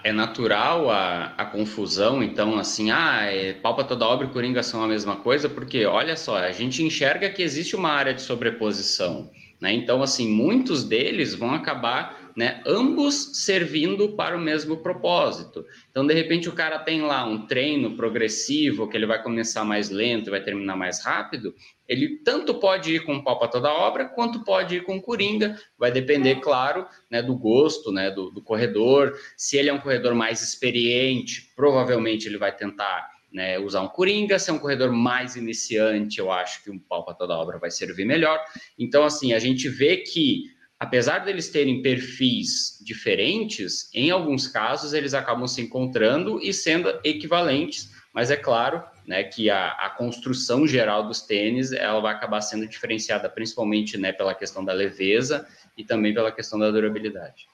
é 0.04 0.12
natural 0.12 0.90
a, 0.92 1.34
a 1.36 1.46
confusão, 1.46 2.22
então, 2.22 2.58
assim, 2.60 2.92
ah, 2.92 3.26
é, 3.26 3.54
palpa 3.54 3.84
toda 3.84 4.06
obra 4.06 4.28
e 4.28 4.30
coringa 4.30 4.62
são 4.62 4.84
a 4.84 4.88
mesma 4.88 5.16
coisa, 5.16 5.50
porque, 5.50 5.84
olha 5.86 6.16
só, 6.16 6.38
a 6.38 6.52
gente 6.52 6.84
enxerga 6.84 7.30
que 7.30 7.42
existe 7.42 7.76
uma 7.76 7.90
área 7.90 8.14
de 8.14 8.22
sobreposição, 8.22 9.30
Né? 9.62 9.72
Então, 9.74 10.02
assim, 10.02 10.28
muitos 10.28 10.84
deles 10.84 11.36
vão 11.36 11.54
acabar 11.54 12.32
né, 12.36 12.62
ambos 12.66 13.44
servindo 13.44 14.16
para 14.16 14.36
o 14.36 14.40
mesmo 14.40 14.78
propósito. 14.78 15.64
Então, 15.92 16.08
de 16.08 16.14
repente, 16.14 16.50
o 16.50 16.54
cara 16.54 16.80
tem 16.80 17.02
lá 17.02 17.26
um 17.26 17.46
treino 17.46 17.96
progressivo, 17.96 18.90
que 18.90 18.98
ele 18.98 19.06
vai 19.06 19.22
começar 19.22 19.64
mais 19.64 19.90
lento 19.90 20.28
e 20.28 20.32
vai 20.32 20.42
terminar 20.42 20.76
mais 20.76 21.04
rápido, 21.04 21.54
ele 21.88 22.18
tanto 22.24 22.56
pode 22.56 22.96
ir 22.96 23.04
com 23.04 23.22
pau 23.22 23.38
para 23.38 23.50
toda 23.50 23.72
obra, 23.72 24.06
quanto 24.06 24.44
pode 24.44 24.78
ir 24.78 24.84
com 24.84 25.00
coringa, 25.00 25.60
vai 25.78 25.92
depender, 25.92 26.38
claro, 26.38 26.88
né, 27.10 27.22
do 27.22 27.36
gosto 27.36 27.92
né, 27.92 28.10
do, 28.10 28.32
do 28.32 28.42
corredor. 28.42 29.14
Se 29.38 29.58
ele 29.58 29.70
é 29.70 29.74
um 29.74 29.80
corredor 29.80 30.16
mais 30.16 30.42
experiente, 30.42 31.52
provavelmente 31.56 32.28
ele 32.28 32.38
vai 32.38 32.56
tentar 32.56 33.11
né, 33.32 33.58
usar 33.60 33.82
um 33.82 33.88
coringa, 33.88 34.38
se 34.38 34.50
é 34.50 34.54
um 34.54 34.60
corredor 34.60 34.92
mais 34.92 35.36
iniciante, 35.36 36.20
eu 36.20 36.32
acho 36.32 36.64
que 36.64 36.72
um 36.72 36.78
pau 36.80 37.06
para 37.06 37.14
toda 37.14 37.38
obra 37.38 37.58
vai 37.58 37.72
servir 37.72 38.06
melhor. 38.06 38.44
Então, 38.78 39.04
assim, 39.04 39.34
a 39.34 39.40
gente 39.40 39.70
vê 39.70 39.98
que 39.98 40.44
apesar 40.82 41.20
deles 41.20 41.50
terem 41.50 41.82
perfis 41.84 42.80
diferentes, 42.84 43.88
em 43.94 44.10
alguns 44.10 44.48
casos 44.48 44.94
eles 44.94 45.14
acabam 45.14 45.48
se 45.48 45.62
encontrando 45.62 46.42
e 46.42 46.52
sendo 46.52 46.90
equivalentes, 47.04 47.92
mas 48.12 48.32
é 48.32 48.36
claro 48.36 48.84
né, 49.06 49.24
que 49.24 49.48
a, 49.50 49.74
a 49.74 49.92
construção 49.92 50.68
geral 50.68 51.08
dos 51.08 51.22
tênis 51.22 51.72
ela 51.72 52.00
vai 52.00 52.14
acabar 52.14 52.42
sendo 52.42 52.68
diferenciada 52.68 53.30
principalmente 53.30 53.96
né, 53.96 54.12
pela 54.12 54.34
questão 54.34 54.66
da 54.66 54.74
leveza 54.74 55.48
e 55.78 55.84
também 55.84 56.14
pela 56.16 56.32
questão 56.32 56.58
da 56.58 56.72
durabilidade. 56.72 57.46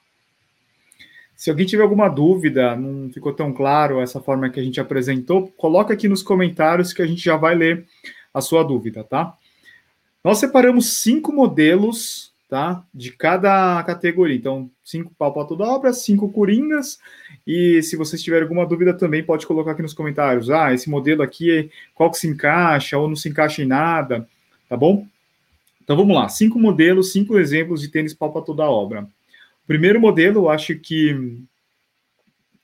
Se 1.38 1.50
alguém 1.50 1.64
tiver 1.64 1.84
alguma 1.84 2.08
dúvida, 2.08 2.74
não 2.74 3.08
ficou 3.12 3.32
tão 3.32 3.52
claro 3.52 4.00
essa 4.00 4.20
forma 4.20 4.50
que 4.50 4.58
a 4.58 4.62
gente 4.62 4.80
apresentou, 4.80 5.46
coloca 5.56 5.94
aqui 5.94 6.08
nos 6.08 6.20
comentários 6.20 6.92
que 6.92 7.00
a 7.00 7.06
gente 7.06 7.22
já 7.22 7.36
vai 7.36 7.54
ler 7.54 7.86
a 8.34 8.40
sua 8.40 8.64
dúvida, 8.64 9.04
tá? 9.04 9.36
Nós 10.24 10.38
separamos 10.38 11.00
cinco 11.00 11.32
modelos 11.32 12.34
tá? 12.48 12.82
De 12.92 13.12
cada 13.12 13.82
categoria. 13.84 14.34
Então, 14.34 14.70
cinco 14.82 15.12
pau 15.16 15.32
para 15.32 15.46
toda 15.46 15.64
obra, 15.64 15.92
cinco 15.92 16.32
coringas. 16.32 16.98
E 17.46 17.82
se 17.82 17.94
vocês 17.94 18.22
tiverem 18.22 18.44
alguma 18.44 18.66
dúvida 18.66 18.94
também, 18.94 19.22
pode 19.22 19.46
colocar 19.46 19.72
aqui 19.72 19.82
nos 19.82 19.92
comentários. 19.92 20.50
Ah, 20.50 20.72
esse 20.72 20.88
modelo 20.88 21.22
aqui, 21.22 21.70
qual 21.94 22.10
que 22.10 22.18
se 22.18 22.26
encaixa 22.26 22.96
ou 22.96 23.06
não 23.06 23.14
se 23.14 23.28
encaixa 23.28 23.62
em 23.62 23.66
nada, 23.66 24.26
tá 24.68 24.76
bom? 24.76 25.06
Então 25.84 25.96
vamos 25.96 26.16
lá, 26.16 26.28
cinco 26.28 26.58
modelos, 26.58 27.12
cinco 27.12 27.38
exemplos 27.38 27.80
de 27.80 27.88
tênis 27.88 28.14
pau 28.14 28.32
para 28.32 28.42
toda 28.42 28.64
obra. 28.64 29.06
Primeiro 29.68 30.00
modelo, 30.00 30.48
acho 30.48 30.74
que 30.76 31.44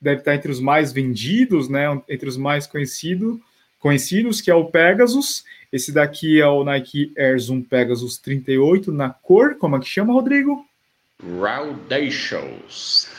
deve 0.00 0.20
estar 0.20 0.34
entre 0.34 0.50
os 0.50 0.58
mais 0.58 0.90
vendidos, 0.90 1.68
né? 1.68 1.84
Entre 2.08 2.26
os 2.26 2.38
mais 2.38 2.66
conhecidos, 2.66 3.38
conhecidos, 3.78 4.40
que 4.40 4.50
é 4.50 4.54
o 4.54 4.70
Pegasus. 4.70 5.44
Esse 5.70 5.92
daqui 5.92 6.40
é 6.40 6.46
o 6.46 6.64
Nike 6.64 7.12
Air 7.14 7.38
Zoom 7.38 7.60
Pegasus 7.60 8.16
38 8.16 8.90
na 8.90 9.10
cor, 9.10 9.56
como 9.56 9.76
é 9.76 9.80
que 9.80 9.86
chama, 9.86 10.14
Rodrigo? 10.14 10.66
Raudacious. 11.22 13.10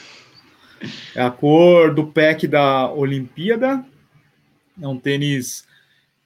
É 1.16 1.22
a 1.22 1.30
cor 1.30 1.94
do 1.94 2.08
pack 2.08 2.48
da 2.48 2.92
Olimpíada. 2.92 3.86
É 4.82 4.88
um 4.88 4.98
tênis 4.98 5.64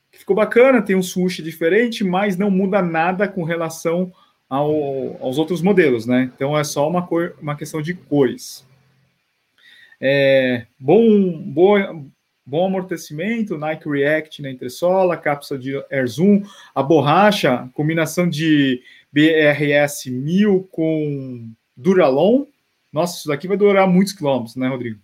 que 0.10 0.20
ficou 0.20 0.34
bacana, 0.34 0.82
tem 0.82 0.96
um 0.96 1.04
swoosh 1.04 1.44
diferente, 1.44 2.06
mas 2.06 2.38
não 2.38 2.50
muda 2.50 2.82
nada 2.82 3.28
com 3.28 3.44
relação 3.44 4.14
ao, 4.50 5.22
aos 5.22 5.38
outros 5.38 5.62
modelos, 5.62 6.06
né? 6.06 6.32
Então 6.36 6.58
é 6.58 6.64
só 6.64 6.90
uma, 6.90 7.06
cor, 7.06 7.36
uma 7.42 7.56
questão 7.56 7.82
de 7.82 7.94
cores. 7.94 8.66
É, 10.02 10.66
bom, 10.80 11.54
bom 12.46 12.66
amortecimento, 12.66 13.58
Nike 13.58 13.88
React 13.88 14.42
na 14.42 14.50
entressola, 14.50 15.16
cápsula 15.16 15.60
de 15.60 15.76
Air 15.92 16.08
Zoom, 16.08 16.44
a 16.74 16.82
borracha, 16.82 17.70
combinação 17.74 18.28
de 18.28 18.82
BRS 19.12 20.10
1000 20.10 20.68
com 20.72 21.52
Duralon. 21.78 22.46
Nossa, 22.92 23.20
isso 23.20 23.28
daqui 23.28 23.48
vai 23.48 23.58
durar 23.58 23.88
muitos 23.88 24.14
quilômetros, 24.14 24.56
né, 24.56 24.68
Rodrigo? 24.68 25.00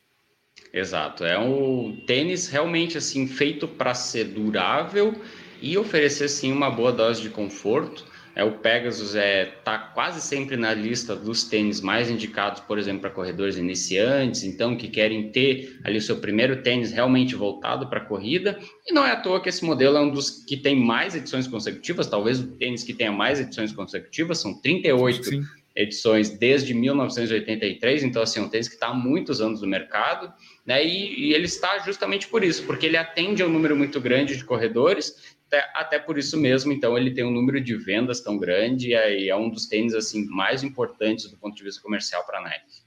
Exato, 0.73 1.23
é 1.23 1.37
um 1.37 2.01
tênis 2.07 2.47
realmente 2.47 2.97
assim 2.97 3.27
feito 3.27 3.67
para 3.67 3.93
ser 3.93 4.25
durável 4.25 5.13
e 5.61 5.77
oferecer 5.77 6.27
sim 6.27 6.51
uma 6.51 6.69
boa 6.69 6.91
dose 6.91 7.21
de 7.21 7.29
conforto. 7.29 8.05
É, 8.35 8.43
o 8.43 8.51
Pegasus 8.51 9.15
é 9.15 9.45
tá 9.63 9.77
quase 9.77 10.19
sempre 10.19 10.57
na 10.57 10.73
lista 10.73 11.15
dos 11.15 11.45
tênis 11.45 11.79
mais 11.79 12.09
indicados, 12.09 12.59
por 12.59 12.77
exemplo, 12.77 13.01
para 13.01 13.09
corredores 13.09 13.55
iniciantes, 13.55 14.43
então 14.43 14.75
que 14.75 14.89
querem 14.89 15.31
ter 15.31 15.79
ali 15.85 15.97
o 15.97 16.01
seu 16.01 16.17
primeiro 16.17 16.61
tênis 16.61 16.91
realmente 16.91 17.33
voltado 17.33 17.87
para 17.87 17.99
a 17.99 18.05
corrida. 18.05 18.59
E 18.85 18.91
não 18.91 19.05
é 19.05 19.11
à 19.11 19.15
toa 19.15 19.39
que 19.39 19.47
esse 19.47 19.63
modelo 19.63 19.95
é 19.95 20.01
um 20.01 20.09
dos 20.09 20.43
que 20.43 20.57
tem 20.57 20.75
mais 20.75 21.15
edições 21.15 21.47
consecutivas, 21.47 22.07
talvez 22.07 22.41
o 22.41 22.47
tênis 22.57 22.83
que 22.83 22.93
tenha 22.93 23.11
mais 23.11 23.39
edições 23.39 23.71
consecutivas, 23.71 24.39
são 24.39 24.53
38 24.61 25.23
Sim. 25.23 25.43
edições 25.73 26.29
desde 26.29 26.73
1983, 26.73 28.03
então 28.03 28.21
assim, 28.21 28.41
é 28.41 28.43
um 28.43 28.49
tênis 28.49 28.67
que 28.67 28.73
está 28.73 28.87
há 28.87 28.93
muitos 28.93 29.39
anos 29.39 29.61
no 29.61 29.67
mercado, 29.67 30.33
né? 30.65 30.85
E, 30.85 31.29
e 31.29 31.33
ele 31.33 31.45
está 31.45 31.79
justamente 31.79 32.27
por 32.27 32.43
isso, 32.43 32.63
porque 32.63 32.85
ele 32.85 32.97
atende 32.97 33.41
a 33.41 33.45
um 33.45 33.49
número 33.49 33.77
muito 33.77 34.01
grande 34.01 34.35
de 34.35 34.43
corredores 34.43 35.34
até, 35.47 35.69
até, 35.75 35.99
por 35.99 36.17
isso 36.17 36.37
mesmo, 36.37 36.73
então, 36.73 36.97
ele 36.97 37.11
tem 37.11 37.23
um 37.23 37.31
número 37.31 37.61
de 37.61 37.75
vendas 37.75 38.19
tão 38.21 38.37
grande 38.37 38.89
e 38.89 38.93
é, 38.93 39.27
é 39.27 39.35
um 39.35 39.49
dos 39.49 39.67
tênis 39.67 39.93
assim 39.93 40.25
mais 40.25 40.63
importantes 40.63 41.29
do 41.29 41.37
ponto 41.37 41.55
de 41.55 41.63
vista 41.63 41.81
comercial 41.81 42.25
para 42.25 42.39
a 42.39 42.41
Nike. 42.41 42.85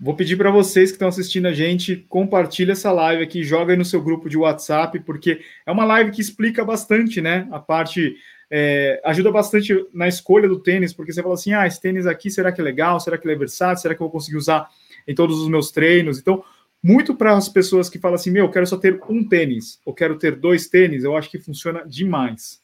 Vou 0.00 0.14
pedir 0.14 0.36
para 0.36 0.50
vocês 0.50 0.90
que 0.90 0.96
estão 0.96 1.08
assistindo 1.08 1.46
a 1.46 1.52
gente, 1.52 2.04
compartilha 2.08 2.72
essa 2.72 2.90
live 2.90 3.22
aqui, 3.22 3.44
joga 3.44 3.72
aí 3.72 3.78
no 3.78 3.84
seu 3.84 4.02
grupo 4.02 4.28
de 4.28 4.36
WhatsApp, 4.36 4.98
porque 5.00 5.40
é 5.64 5.70
uma 5.70 5.84
live 5.84 6.10
que 6.10 6.20
explica 6.20 6.64
bastante, 6.64 7.20
né? 7.20 7.46
A 7.52 7.60
parte 7.60 8.16
é, 8.50 9.00
ajuda 9.04 9.30
bastante 9.30 9.72
na 9.94 10.08
escolha 10.08 10.48
do 10.48 10.60
tênis, 10.60 10.92
porque 10.92 11.12
você 11.12 11.22
fala 11.22 11.34
assim: 11.34 11.52
ah, 11.52 11.66
esse 11.66 11.80
tênis 11.80 12.06
aqui, 12.06 12.30
será 12.30 12.50
que 12.50 12.60
é 12.60 12.64
legal? 12.64 12.98
Será 12.98 13.16
que 13.16 13.26
ele 13.26 13.34
é 13.34 13.38
versátil? 13.38 13.82
Será 13.82 13.94
que 13.94 14.02
eu 14.02 14.06
vou 14.06 14.12
conseguir 14.12 14.36
usar 14.36 14.68
em 15.06 15.14
todos 15.14 15.40
os 15.40 15.48
meus 15.48 15.70
treinos? 15.70 16.18
Então, 16.18 16.44
muito 16.84 17.14
para 17.14 17.34
as 17.34 17.48
pessoas 17.48 17.88
que 17.88 17.98
falam 17.98 18.16
assim, 18.16 18.30
meu, 18.30 18.44
eu 18.44 18.50
quero 18.50 18.66
só 18.66 18.76
ter 18.76 19.00
um 19.08 19.26
tênis, 19.26 19.80
ou 19.86 19.94
quero 19.94 20.18
ter 20.18 20.36
dois 20.36 20.68
tênis, 20.68 21.02
eu 21.02 21.16
acho 21.16 21.30
que 21.30 21.38
funciona 21.38 21.82
demais. 21.86 22.60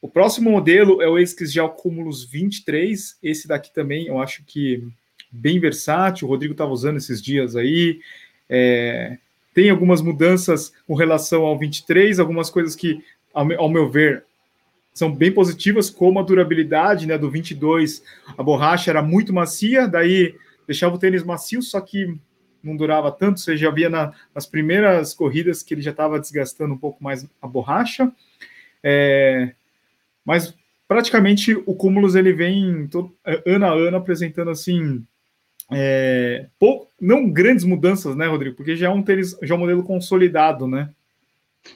O 0.00 0.08
próximo 0.08 0.50
modelo 0.50 1.00
é 1.00 1.08
o 1.08 1.14
ASICS 1.14 1.52
Gel 1.52 1.68
Cumulus 1.68 2.24
23. 2.24 3.16
Esse 3.22 3.46
daqui 3.46 3.72
também 3.72 4.08
eu 4.08 4.20
acho 4.20 4.42
que 4.44 4.82
bem 5.30 5.60
versátil. 5.60 6.26
O 6.26 6.30
Rodrigo 6.30 6.50
estava 6.50 6.72
usando 6.72 6.96
esses 6.96 7.22
dias 7.22 7.54
aí. 7.54 8.00
É, 8.50 9.18
tem 9.54 9.70
algumas 9.70 10.02
mudanças 10.02 10.72
com 10.84 10.94
relação 10.96 11.42
ao 11.42 11.56
23, 11.56 12.18
algumas 12.18 12.50
coisas 12.50 12.74
que, 12.74 13.04
ao 13.32 13.70
meu 13.70 13.88
ver, 13.88 14.24
são 14.92 15.14
bem 15.14 15.30
positivas, 15.30 15.88
como 15.88 16.18
a 16.18 16.24
durabilidade 16.24 17.06
né, 17.06 17.16
do 17.16 17.30
22. 17.30 18.02
A 18.36 18.42
borracha 18.42 18.90
era 18.90 19.00
muito 19.00 19.32
macia, 19.32 19.86
daí 19.86 20.34
deixava 20.66 20.96
o 20.96 20.98
tênis 20.98 21.22
macio, 21.22 21.62
só 21.62 21.80
que 21.80 22.18
não 22.62 22.76
durava 22.76 23.10
tanto, 23.10 23.40
você 23.40 23.56
já 23.56 23.70
via 23.70 23.88
na, 23.88 24.12
nas 24.34 24.46
primeiras 24.46 25.14
corridas 25.14 25.62
que 25.62 25.74
ele 25.74 25.82
já 25.82 25.90
estava 25.90 26.18
desgastando 26.18 26.74
um 26.74 26.78
pouco 26.78 27.02
mais 27.02 27.26
a 27.40 27.46
borracha. 27.46 28.10
É, 28.82 29.52
mas 30.24 30.54
praticamente 30.86 31.54
o 31.54 31.74
Cúmulos 31.74 32.14
ele 32.14 32.32
vem 32.32 32.86
todo, 32.88 33.14
é, 33.24 33.42
ano 33.46 33.66
a 33.66 33.72
ano 33.72 33.96
apresentando 33.96 34.50
assim 34.50 35.04
é, 35.70 36.46
pou, 36.58 36.90
não 37.00 37.30
grandes 37.30 37.64
mudanças, 37.64 38.14
né, 38.14 38.26
Rodrigo? 38.26 38.56
Porque 38.56 38.76
já 38.76 38.86
é 38.86 38.90
um 38.90 39.02
tênis, 39.02 39.36
já 39.42 39.54
é 39.54 39.56
um 39.56 39.60
modelo 39.60 39.82
consolidado, 39.82 40.66
né? 40.66 40.90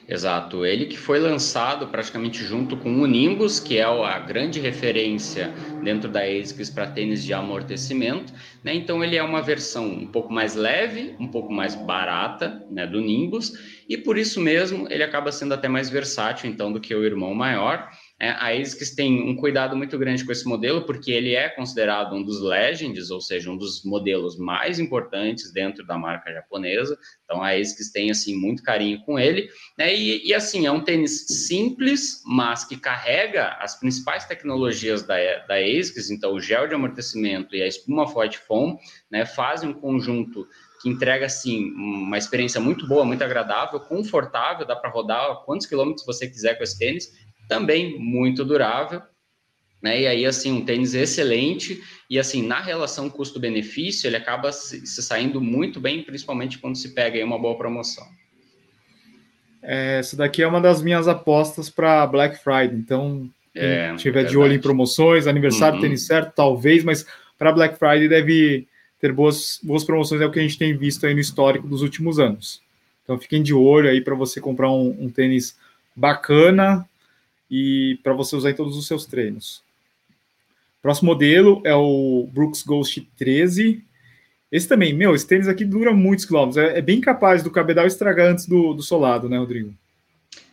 Exato, 0.07 0.65
ele 0.65 0.85
que 0.85 0.97
foi 0.97 1.17
lançado 1.19 1.87
praticamente 1.87 2.43
junto 2.43 2.75
com 2.75 3.01
o 3.01 3.05
Nimbus, 3.05 3.59
que 3.59 3.77
é 3.77 3.83
a 3.83 4.19
grande 4.19 4.59
referência 4.59 5.53
dentro 5.81 6.09
da 6.09 6.21
ASICS 6.23 6.69
para 6.69 6.91
tênis 6.91 7.23
de 7.23 7.33
amortecimento, 7.33 8.33
né? 8.63 8.73
Então 8.73 9.01
ele 9.01 9.15
é 9.15 9.23
uma 9.23 9.41
versão 9.41 9.87
um 9.87 10.07
pouco 10.07 10.31
mais 10.31 10.55
leve, 10.55 11.15
um 11.19 11.27
pouco 11.29 11.53
mais 11.53 11.73
barata, 11.73 12.65
né, 12.69 12.85
do 12.85 12.99
Nimbus, 12.99 13.53
e 13.87 13.97
por 13.97 14.17
isso 14.17 14.41
mesmo 14.41 14.87
ele 14.89 15.03
acaba 15.03 15.31
sendo 15.31 15.53
até 15.53 15.69
mais 15.69 15.89
versátil 15.89 16.49
então 16.49 16.71
do 16.71 16.81
que 16.81 16.93
o 16.93 17.05
irmão 17.05 17.33
maior. 17.33 17.89
É, 18.19 18.29
a 18.29 18.47
ASICS 18.47 18.95
tem 18.95 19.21
um 19.21 19.35
cuidado 19.35 19.75
muito 19.75 19.95
grande 19.97 20.25
com 20.25 20.31
esse 20.31 20.47
modelo, 20.47 20.83
porque 20.87 21.11
ele 21.11 21.35
é 21.35 21.49
considerado 21.49 22.15
um 22.15 22.23
dos 22.23 22.41
legends, 22.41 23.11
ou 23.11 23.21
seja, 23.21 23.51
um 23.51 23.57
dos 23.57 23.83
modelos 23.83 24.37
mais 24.39 24.79
importantes 24.79 25.53
dentro 25.53 25.85
da 25.85 25.99
marca 25.99 26.33
japonesa. 26.33 26.97
Então, 27.23 27.43
a 27.43 27.51
ASICS 27.51 27.91
tem, 27.91 28.09
assim, 28.09 28.35
muito 28.35 28.63
carinho 28.63 28.99
com 29.05 29.19
ele. 29.19 29.47
Né? 29.77 29.95
E, 29.95 30.27
e, 30.27 30.33
assim, 30.33 30.65
é 30.65 30.71
um 30.71 30.83
tênis 30.83 31.27
simples, 31.27 32.23
mas 32.25 32.63
que 32.63 32.75
carrega 32.75 33.49
as 33.59 33.79
principais 33.79 34.25
tecnologias 34.25 35.03
da, 35.03 35.15
da 35.45 35.55
ASICS. 35.55 36.09
Então, 36.09 36.33
o 36.33 36.39
gel 36.39 36.67
de 36.67 36.73
amortecimento 36.73 37.55
e 37.55 37.61
a 37.61 37.67
espuma 37.67 38.07
Forte 38.07 38.39
Foam 38.39 38.79
né, 39.11 39.27
fazem 39.27 39.69
um 39.69 39.73
conjunto 39.73 40.47
que 40.81 40.89
entrega 40.89 41.25
assim 41.25 41.71
uma 41.71 42.17
experiência 42.17 42.61
muito 42.61 42.87
boa, 42.87 43.03
muito 43.03 43.23
agradável, 43.23 43.79
confortável, 43.79 44.65
dá 44.65 44.75
para 44.75 44.91
rodar 44.91 45.43
quantos 45.43 45.65
quilômetros 45.65 46.05
você 46.05 46.27
quiser 46.27 46.55
com 46.55 46.63
esse 46.63 46.77
tênis 46.77 47.11
também 47.47 47.97
muito 47.99 48.43
durável, 48.43 49.01
né? 49.81 50.01
E 50.01 50.07
aí, 50.07 50.25
assim, 50.25 50.51
um 50.51 50.65
tênis 50.65 50.93
excelente 50.93 51.81
e, 52.09 52.17
assim, 52.19 52.45
na 52.45 52.59
relação 52.59 53.09
custo-benefício, 53.09 54.07
ele 54.07 54.17
acaba 54.17 54.51
se, 54.51 54.85
se, 54.85 55.01
saindo 55.03 55.39
muito 55.39 55.79
bem, 55.79 56.03
principalmente 56.03 56.57
quando 56.57 56.75
se 56.75 56.93
pega 56.93 57.17
aí 57.17 57.23
uma 57.23 57.39
boa 57.39 57.57
promoção. 57.57 58.05
É, 59.61 59.99
essa 59.99 60.15
daqui 60.15 60.41
é 60.41 60.47
uma 60.47 60.61
das 60.61 60.81
minhas 60.81 61.07
apostas 61.07 61.69
para 61.69 62.05
Black 62.07 62.37
Friday, 62.43 62.77
então 62.77 63.29
É, 63.59 63.95
tiver 63.95 64.23
de 64.23 64.37
olho 64.37 64.53
em 64.53 64.61
promoções, 64.61 65.25
aniversário, 65.25 65.77
uhum. 65.77 65.81
tênis 65.81 66.05
certo, 66.05 66.31
talvez, 66.35 66.83
mas 66.83 67.07
para 67.39 67.51
Black 67.51 67.75
Friday 67.79 68.07
deve 68.07 68.67
ter 69.01 69.11
boas, 69.11 69.59
boas 69.63 69.83
promoções, 69.83 70.21
é 70.21 70.25
o 70.27 70.31
que 70.31 70.39
a 70.39 70.43
gente 70.43 70.59
tem 70.59 70.77
visto 70.77 71.07
aí 71.07 71.13
no 71.13 71.19
histórico 71.19 71.67
dos 71.67 71.81
últimos 71.81 72.19
anos. 72.19 72.61
Então 73.03 73.17
fiquem 73.17 73.41
de 73.41 73.55
olho 73.55 73.89
aí 73.89 73.99
para 73.99 74.13
você 74.13 74.39
comprar 74.39 74.69
um, 74.69 74.95
um 74.99 75.09
tênis 75.09 75.57
bacana 75.95 76.87
e 77.49 77.99
para 78.03 78.13
você 78.13 78.35
usar 78.35 78.51
em 78.51 78.55
todos 78.55 78.77
os 78.77 78.87
seus 78.87 79.05
treinos. 79.05 79.61
Próximo 80.81 81.11
modelo 81.11 81.61
é 81.65 81.75
o 81.75 82.29
Brooks 82.31 82.63
Ghost 82.63 83.07
13. 83.17 83.83
Esse 84.51 84.67
também, 84.67 84.93
meu, 84.93 85.13
esse 85.13 85.27
tênis 85.27 85.47
aqui 85.47 85.65
dura 85.65 85.93
muitos 85.93 86.25
quilômetros. 86.25 86.57
É, 86.57 86.77
é 86.77 86.81
bem 86.81 87.01
capaz 87.01 87.43
do 87.43 87.51
cabedal 87.51 87.85
estragar 87.85 88.27
antes 88.27 88.45
do, 88.45 88.73
do 88.73 88.81
solado, 88.81 89.27
né, 89.27 89.37
Rodrigo? 89.37 89.73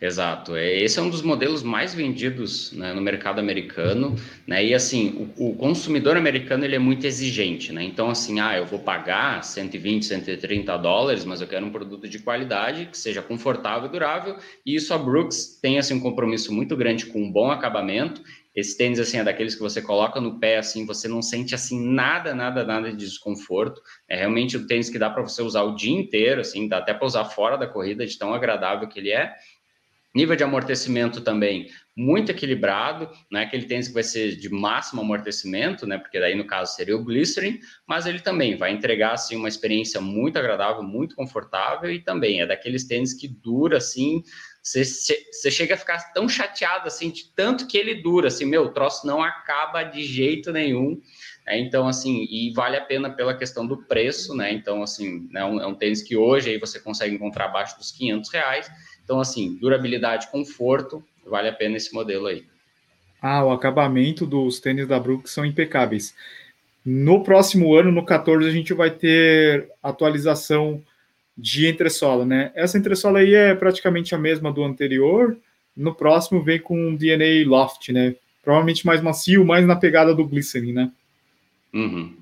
Exato. 0.00 0.56
É, 0.56 0.80
esse 0.80 0.98
é 0.98 1.02
um 1.02 1.08
dos 1.08 1.22
modelos 1.22 1.62
mais 1.62 1.94
vendidos 1.94 2.72
né, 2.72 2.92
no 2.92 3.00
mercado 3.00 3.38
americano, 3.38 4.14
né? 4.46 4.64
E 4.64 4.74
assim, 4.74 5.30
o, 5.38 5.50
o, 5.50 5.56
consumidor 5.56 6.16
americano 6.16 6.64
ele 6.64 6.74
é 6.74 6.78
muito 6.78 7.06
exigente, 7.06 7.72
né? 7.72 7.82
Então, 7.82 8.10
assim, 8.10 8.40
ah, 8.40 8.56
eu 8.56 8.66
vou 8.66 8.78
pagar 8.78 9.42
120, 9.42 10.04
130 10.04 10.76
dólares, 10.76 11.24
mas 11.24 11.40
eu 11.40 11.46
quero 11.46 11.64
um 11.64 11.70
produto 11.70 12.08
de 12.08 12.18
qualidade 12.18 12.86
que 12.86 12.98
seja 12.98 13.22
confortável 13.22 13.88
e 13.88 13.92
durável. 13.92 14.36
E 14.66 14.74
isso 14.74 14.92
a 14.92 14.98
Brooks 14.98 15.58
tem 15.62 15.78
assim 15.78 15.94
um 15.94 16.00
compromisso 16.00 16.52
muito 16.52 16.76
grande 16.76 17.06
com 17.06 17.22
um 17.22 17.30
bom 17.30 17.50
acabamento. 17.50 18.20
Esse 18.54 18.76
tênis 18.76 19.00
assim 19.00 19.18
é 19.18 19.24
daqueles 19.24 19.56
que 19.56 19.60
você 19.60 19.82
coloca 19.82 20.20
no 20.20 20.38
pé 20.38 20.58
assim, 20.58 20.86
você 20.86 21.08
não 21.08 21.20
sente 21.20 21.56
assim 21.56 21.92
nada, 21.92 22.32
nada, 22.34 22.64
nada 22.64 22.90
de 22.90 22.96
desconforto. 22.96 23.82
É 24.08 24.16
realmente 24.16 24.56
o 24.56 24.66
tênis 24.66 24.88
que 24.88 24.98
dá 24.98 25.10
para 25.10 25.22
você 25.22 25.42
usar 25.42 25.62
o 25.62 25.74
dia 25.74 25.92
inteiro, 25.92 26.40
assim, 26.40 26.68
dá 26.68 26.78
até 26.78 26.94
para 26.94 27.04
usar 27.04 27.24
fora 27.24 27.56
da 27.56 27.66
corrida 27.66 28.06
de 28.06 28.16
tão 28.16 28.32
agradável 28.32 28.86
que 28.86 29.00
ele 29.00 29.10
é. 29.10 29.34
Nível 30.14 30.37
de 30.37 30.44
amortecimento 30.44 31.21
também 31.21 31.68
muito 31.97 32.30
equilibrado, 32.30 33.11
não 33.30 33.40
é 33.40 33.44
aquele 33.44 33.66
tênis 33.66 33.88
que 33.88 33.94
vai 33.94 34.02
ser 34.02 34.37
de 34.37 34.49
máximo 34.49 35.00
amortecimento, 35.00 35.87
né? 35.87 35.99
Porque 35.99 36.21
daí 36.21 36.35
no 36.35 36.47
caso 36.47 36.75
seria 36.75 36.97
o 36.97 37.04
glycerin, 37.04 37.59
mas 37.87 38.06
ele 38.06 38.21
também 38.21 38.56
vai 38.56 38.73
entregar 38.73 39.12
assim 39.12 39.37
uma 39.37 39.49
experiência 39.49 40.00
muito 40.00 40.38
agradável, 40.38 40.83
muito 40.83 41.16
confortável 41.16 41.90
e 41.90 42.00
também 42.00 42.40
é 42.40 42.47
daqueles 42.47 42.85
tênis 42.85 43.12
que 43.12 43.28
dura 43.28 43.78
assim, 43.78 44.23
você 44.64 45.50
chega 45.50 45.75
a 45.75 45.78
ficar 45.78 45.99
tão 46.12 46.28
chateado 46.28 46.88
assim 46.88 47.11
de 47.11 47.26
tanto 47.37 47.66
que 47.66 47.76
ele 47.76 47.97
dura, 47.97 48.28
assim, 48.28 48.47
meu, 48.47 48.64
o 48.64 48.73
troço 48.73 49.06
não 49.06 49.23
acaba 49.23 49.83
de 49.83 50.02
jeito 50.02 50.50
nenhum. 50.50 51.00
Né? 51.47 51.59
Então, 51.59 51.87
assim, 51.87 52.26
e 52.30 52.50
vale 52.54 52.76
a 52.76 52.80
pena 52.80 53.11
pela 53.11 53.37
questão 53.37 53.66
do 53.66 53.76
preço, 53.76 54.35
né? 54.35 54.50
Então, 54.50 54.83
assim, 54.83 55.28
né, 55.30 55.44
um, 55.44 55.61
é 55.61 55.66
um 55.66 55.75
tênis 55.75 56.02
que 56.02 56.16
hoje 56.16 56.50
aí 56.50 56.59
você 56.59 56.80
consegue 56.80 57.14
encontrar 57.14 57.44
abaixo 57.44 57.76
dos 57.76 57.92
500 57.92 58.33
reais 58.33 58.71
então, 59.04 59.21
assim, 59.21 59.54
durabilidade, 59.56 60.30
conforto, 60.30 61.04
vale 61.26 61.49
a 61.49 61.52
pena 61.52 61.76
esse 61.76 61.92
modelo 61.92 62.26
aí. 62.26 62.44
Ah, 63.21 63.44
o 63.44 63.52
acabamento 63.52 64.26
dos 64.26 64.59
tênis 64.61 64.88
da 64.88 64.99
Brooks 64.99 65.33
são 65.33 65.44
impecáveis. 65.44 66.14
No 66.85 67.23
próximo 67.23 67.75
ano, 67.75 67.92
no 67.92 68.04
14, 68.04 68.49
a 68.49 68.52
gente 68.52 68.73
vai 68.75 68.90
ter 68.90 69.71
atualização 69.83 70.83
de 71.36 71.66
entressola, 71.66 72.24
né? 72.24 72.52
Essa 72.54 72.78
entressola 72.78 73.18
aí 73.18 73.34
é 73.34 73.54
praticamente 73.54 74.14
a 74.14 74.18
mesma 74.18 74.52
do 74.52 74.62
anterior. 74.62 75.36
No 75.76 75.94
próximo 75.94 76.42
vem 76.42 76.60
com 76.60 76.78
um 76.78 76.94
DNA 76.94 77.46
Loft, 77.46 77.90
né? 77.90 78.14
Provavelmente 78.42 78.86
mais 78.86 79.00
macio, 79.00 79.44
mais 79.44 79.66
na 79.66 79.74
pegada 79.74 80.14
do 80.14 80.24
Glycerin, 80.24 80.72
né? 80.72 80.92
Uhum. 81.72 82.14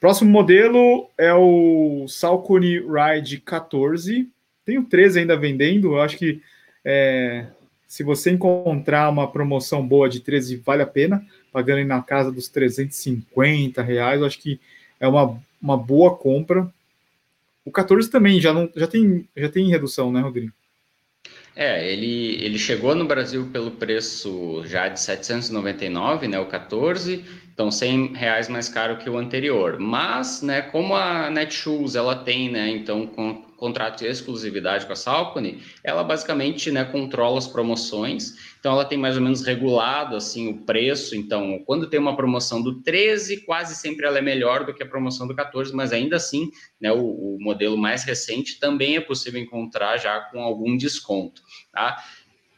Próximo 0.00 0.30
modelo 0.30 1.08
é 1.18 1.32
o 1.34 2.06
Salcone 2.08 2.80
Ride 2.80 3.38
14. 3.38 4.26
Tem 4.64 4.78
o 4.78 4.84
13 4.84 5.20
ainda 5.20 5.36
vendendo. 5.36 5.88
Eu 5.92 6.00
acho 6.00 6.16
que 6.16 6.40
é, 6.84 7.46
se 7.86 8.02
você 8.02 8.30
encontrar 8.30 9.10
uma 9.10 9.30
promoção 9.30 9.86
boa 9.86 10.08
de 10.08 10.20
13, 10.20 10.56
vale 10.64 10.82
a 10.82 10.86
pena, 10.86 11.24
pagando 11.52 11.84
na 11.84 12.00
casa 12.00 12.32
dos 12.32 12.48
350 12.48 13.82
reais. 13.82 14.20
Eu 14.20 14.26
acho 14.26 14.38
que 14.38 14.58
é 14.98 15.06
uma, 15.06 15.38
uma 15.60 15.76
boa 15.76 16.16
compra. 16.16 16.72
O 17.70 17.72
14 17.72 18.10
também 18.10 18.40
já, 18.40 18.52
não, 18.52 18.68
já, 18.74 18.88
tem, 18.88 19.28
já 19.36 19.48
tem 19.48 19.70
redução, 19.70 20.10
né, 20.10 20.20
Rodrigo? 20.20 20.52
É, 21.54 21.88
ele, 21.92 22.34
ele 22.44 22.58
chegou 22.58 22.96
no 22.96 23.04
Brasil 23.04 23.48
pelo 23.52 23.70
preço 23.70 24.64
já 24.66 24.88
de 24.88 25.00
799, 25.00 26.26
né, 26.26 26.40
o 26.40 26.46
14, 26.46 27.24
então 27.54 27.70
100 27.70 28.14
reais 28.14 28.48
mais 28.48 28.68
caro 28.68 28.98
que 28.98 29.08
o 29.08 29.16
anterior. 29.16 29.78
Mas, 29.78 30.42
né, 30.42 30.62
como 30.62 30.96
a 30.96 31.30
Netshoes, 31.30 31.94
ela 31.94 32.16
tem, 32.16 32.50
né, 32.50 32.68
então 32.70 33.06
com, 33.06 33.40
contrato 33.60 33.98
de 33.98 34.06
exclusividade 34.06 34.86
com 34.86 34.92
a 34.94 34.96
Salcone, 34.96 35.62
ela 35.84 36.02
basicamente 36.02 36.70
né, 36.72 36.82
controla 36.82 37.38
as 37.38 37.46
promoções, 37.46 38.34
então 38.58 38.72
ela 38.72 38.86
tem 38.86 38.98
mais 38.98 39.16
ou 39.16 39.22
menos 39.22 39.44
regulado 39.44 40.16
assim 40.16 40.48
o 40.48 40.62
preço, 40.62 41.14
então 41.14 41.62
quando 41.66 41.86
tem 41.86 42.00
uma 42.00 42.16
promoção 42.16 42.62
do 42.62 42.80
13, 42.80 43.44
quase 43.44 43.76
sempre 43.76 44.06
ela 44.06 44.18
é 44.18 44.22
melhor 44.22 44.64
do 44.64 44.74
que 44.74 44.82
a 44.82 44.86
promoção 44.86 45.28
do 45.28 45.36
14, 45.36 45.74
mas 45.74 45.92
ainda 45.92 46.16
assim, 46.16 46.50
né, 46.80 46.90
o, 46.90 47.04
o 47.04 47.36
modelo 47.38 47.76
mais 47.76 48.02
recente 48.02 48.58
também 48.58 48.96
é 48.96 49.00
possível 49.00 49.40
encontrar 49.40 49.98
já 49.98 50.18
com 50.20 50.40
algum 50.40 50.76
desconto, 50.76 51.42
tá? 51.70 52.02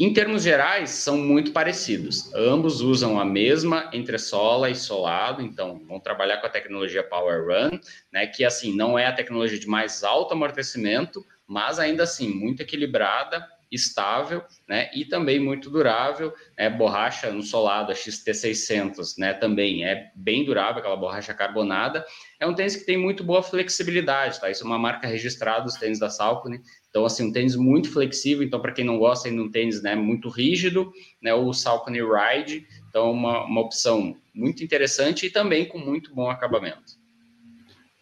Em 0.03 0.13
termos 0.13 0.43
gerais, 0.43 0.91
são 0.91 1.17
muito 1.17 1.53
parecidos. 1.53 2.35
Ambos 2.35 2.81
usam 2.81 3.21
a 3.21 3.25
mesma 3.25 3.89
entressola 3.93 4.69
e 4.69 4.75
solado, 4.75 5.41
então 5.41 5.81
vão 5.87 6.01
trabalhar 6.01 6.39
com 6.39 6.47
a 6.49 6.51
tecnologia 6.51 7.05
Power 7.05 7.45
Run, 7.47 7.79
né, 8.13 8.27
que 8.27 8.45
assim 8.45 8.75
não 8.75 8.99
é 8.99 9.07
a 9.07 9.13
tecnologia 9.13 9.61
de 9.61 9.69
mais 9.69 10.03
alto 10.03 10.35
amortecimento, 10.35 11.25
mas 11.47 11.79
ainda 11.79 12.03
assim 12.03 12.29
muito 12.35 12.63
equilibrada, 12.63 13.47
estável, 13.71 14.43
né, 14.69 14.91
e 14.93 15.05
também 15.05 15.39
muito 15.39 15.71
durável. 15.71 16.35
Né, 16.59 16.69
borracha 16.69 17.31
no 17.31 17.43
solado, 17.43 17.93
a 17.93 17.95
XT600, 17.95 19.17
né, 19.17 19.33
também 19.33 19.85
é 19.85 20.11
bem 20.17 20.45
durável, 20.45 20.81
aquela 20.81 20.97
borracha 20.97 21.33
carbonada. 21.33 22.05
É 22.41 22.47
um 22.47 22.55
tênis 22.55 22.75
que 22.75 22.85
tem 22.85 22.99
muito 22.99 23.23
boa 23.23 23.41
flexibilidade, 23.41 24.41
tá? 24.41 24.51
Isso 24.51 24.65
é 24.65 24.67
uma 24.67 24.81
marca 24.81 25.07
registrada 25.07 25.63
dos 25.63 25.77
tênis 25.77 26.01
da 26.01 26.11
Salcone, 26.11 26.61
então, 26.93 27.07
assim, 27.07 27.27
um 27.27 27.33
tênis 27.33 27.57
muito 27.57 27.91
flexível. 27.91 28.45
Então, 28.45 28.61
para 28.61 28.71
quem 28.71 28.85
não 28.85 28.99
gosta 28.99 29.31
de 29.31 29.41
um 29.41 29.51
tênis 29.51 29.83
né, 29.83 29.95
muito 29.95 30.29
rígido, 30.29 30.93
né, 31.23 31.33
o 31.33 31.51
Salcone 31.55 32.01
Ride. 32.01 32.67
Então, 32.87 33.11
uma, 33.11 33.47
uma 33.47 33.63
opção 33.63 34.15
muito 34.35 34.63
interessante 34.63 35.25
e 35.25 35.31
também 35.31 35.65
com 35.65 35.79
muito 35.79 36.15
bom 36.15 36.29
acabamento. 36.29 36.99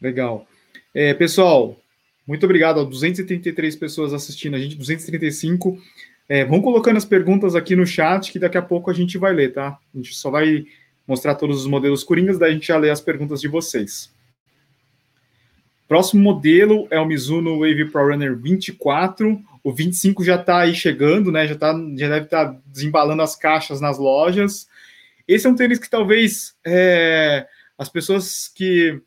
Legal. 0.02 0.44
É, 0.92 1.14
pessoal, 1.14 1.80
muito 2.26 2.42
obrigado 2.42 2.80
a 2.80 2.84
233 2.84 3.76
pessoas 3.76 4.12
assistindo 4.12 4.56
a 4.56 4.58
gente, 4.58 4.74
235. 4.74 5.80
É, 6.28 6.44
vão 6.44 6.60
colocando 6.60 6.96
as 6.96 7.04
perguntas 7.04 7.54
aqui 7.54 7.76
no 7.76 7.86
chat 7.86 8.32
que 8.32 8.40
daqui 8.40 8.58
a 8.58 8.62
pouco 8.62 8.90
a 8.90 8.94
gente 8.94 9.16
vai 9.16 9.32
ler, 9.32 9.52
tá? 9.52 9.78
A 9.94 9.96
gente 9.96 10.16
só 10.16 10.30
vai 10.30 10.64
mostrar 11.06 11.36
todos 11.36 11.60
os 11.60 11.66
modelos 11.68 12.02
coringas, 12.02 12.40
daí 12.40 12.50
a 12.50 12.54
gente 12.54 12.66
já 12.66 12.76
lê 12.76 12.90
as 12.90 13.00
perguntas 13.00 13.40
de 13.40 13.46
vocês. 13.46 14.10
Próximo 15.90 16.22
modelo 16.22 16.86
é 16.88 17.00
o 17.00 17.04
Mizuno 17.04 17.58
Wave 17.58 17.86
Pro 17.86 18.12
Runner 18.12 18.36
24. 18.36 19.42
O 19.60 19.72
25 19.72 20.22
já 20.22 20.36
está 20.36 20.60
aí 20.60 20.72
chegando, 20.72 21.32
né? 21.32 21.48
Já, 21.48 21.56
tá, 21.56 21.72
já 21.96 22.08
deve 22.08 22.26
estar 22.26 22.46
tá 22.46 22.60
desembalando 22.64 23.22
as 23.22 23.34
caixas 23.34 23.80
nas 23.80 23.98
lojas. 23.98 24.68
Esse 25.26 25.48
é 25.48 25.50
um 25.50 25.56
tênis 25.56 25.80
que 25.80 25.90
talvez 25.90 26.54
é, 26.64 27.44
as 27.76 27.88
pessoas 27.88 28.46
que 28.46 29.02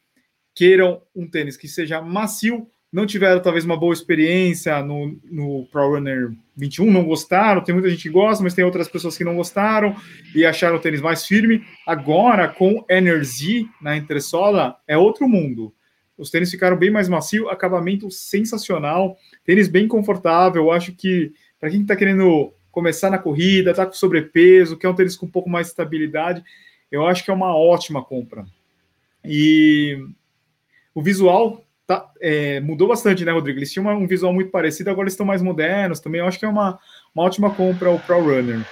queiram 0.54 1.02
um 1.16 1.26
tênis 1.26 1.56
que 1.56 1.70
seja 1.70 2.02
macio 2.02 2.68
não 2.92 3.06
tiveram 3.06 3.42
talvez 3.42 3.64
uma 3.64 3.78
boa 3.78 3.94
experiência 3.94 4.84
no, 4.84 5.18
no 5.32 5.66
Pro 5.72 5.92
Runner 5.92 6.34
21, 6.58 6.92
não 6.92 7.06
gostaram. 7.06 7.64
Tem 7.64 7.74
muita 7.74 7.90
gente 7.90 8.04
que 8.04 8.10
gosta, 8.10 8.44
mas 8.44 8.54
tem 8.54 8.66
outras 8.66 8.90
pessoas 8.90 9.18
que 9.18 9.24
não 9.24 9.38
gostaram 9.38 9.96
e 10.36 10.46
acharam 10.46 10.76
o 10.76 10.82
tênis 10.82 11.00
mais 11.00 11.26
firme. 11.26 11.64
Agora, 11.88 12.50
com 12.50 12.84
Energy 12.90 13.70
na 13.82 13.96
entressola, 13.96 14.76
é 14.86 14.98
outro 14.98 15.30
mundo. 15.30 15.74
Os 16.18 16.30
tênis 16.30 16.52
ficaram 16.52 16.78
bem 16.78 16.92
mais 16.92 17.10
macio, 17.10 17.50
acabamento 17.50 18.10
sensacional, 18.12 19.18
tênis 19.44 19.68
bem 19.68 19.88
confortável. 19.88 20.64
Eu 20.64 20.72
acho 20.72 20.94
que 20.94 21.34
para 21.60 21.70
quem 21.70 21.82
está 21.82 21.96
querendo 21.96 22.54
começar 22.72 23.10
na 23.10 23.18
corrida, 23.18 23.72
está 23.72 23.86
com 23.86 23.94
sobrepeso, 23.94 24.78
quer 24.78 24.90
um 24.90 24.96
tênis 24.96 25.16
com 25.16 25.26
um 25.26 25.32
pouco 25.32 25.50
mais 25.50 25.68
de 25.68 25.72
estabilidade, 25.72 26.44
eu 26.92 27.06
acho 27.08 27.24
que 27.24 27.32
é 27.32 27.34
uma 27.34 27.56
ótima 27.56 28.04
compra. 28.04 28.46
E 29.24 29.98
o 30.94 31.02
visual 31.02 31.64
tá, 31.88 32.12
é, 32.22 32.60
mudou 32.60 32.88
bastante, 32.88 33.24
né, 33.24 33.32
Rodrigo? 33.32 33.60
Eles 33.60 33.72
tinham 33.72 33.88
um 33.88 34.08
visual 34.08 34.34
muito 34.34 34.52
parecido, 34.52 34.90
agora 34.90 35.06
eles 35.06 35.14
estão 35.14 35.26
mais 35.26 35.42
modernos 35.42 36.00
também. 36.00 36.20
Eu 36.20 36.28
acho 36.28 36.40
que 36.40 36.46
é 36.46 36.50
uma, 36.50 36.80
uma 37.14 37.24
ótima 37.24 37.50
compra 37.54 37.90
o 37.90 38.00
Pro 38.00 38.22
Runner. 38.22 38.66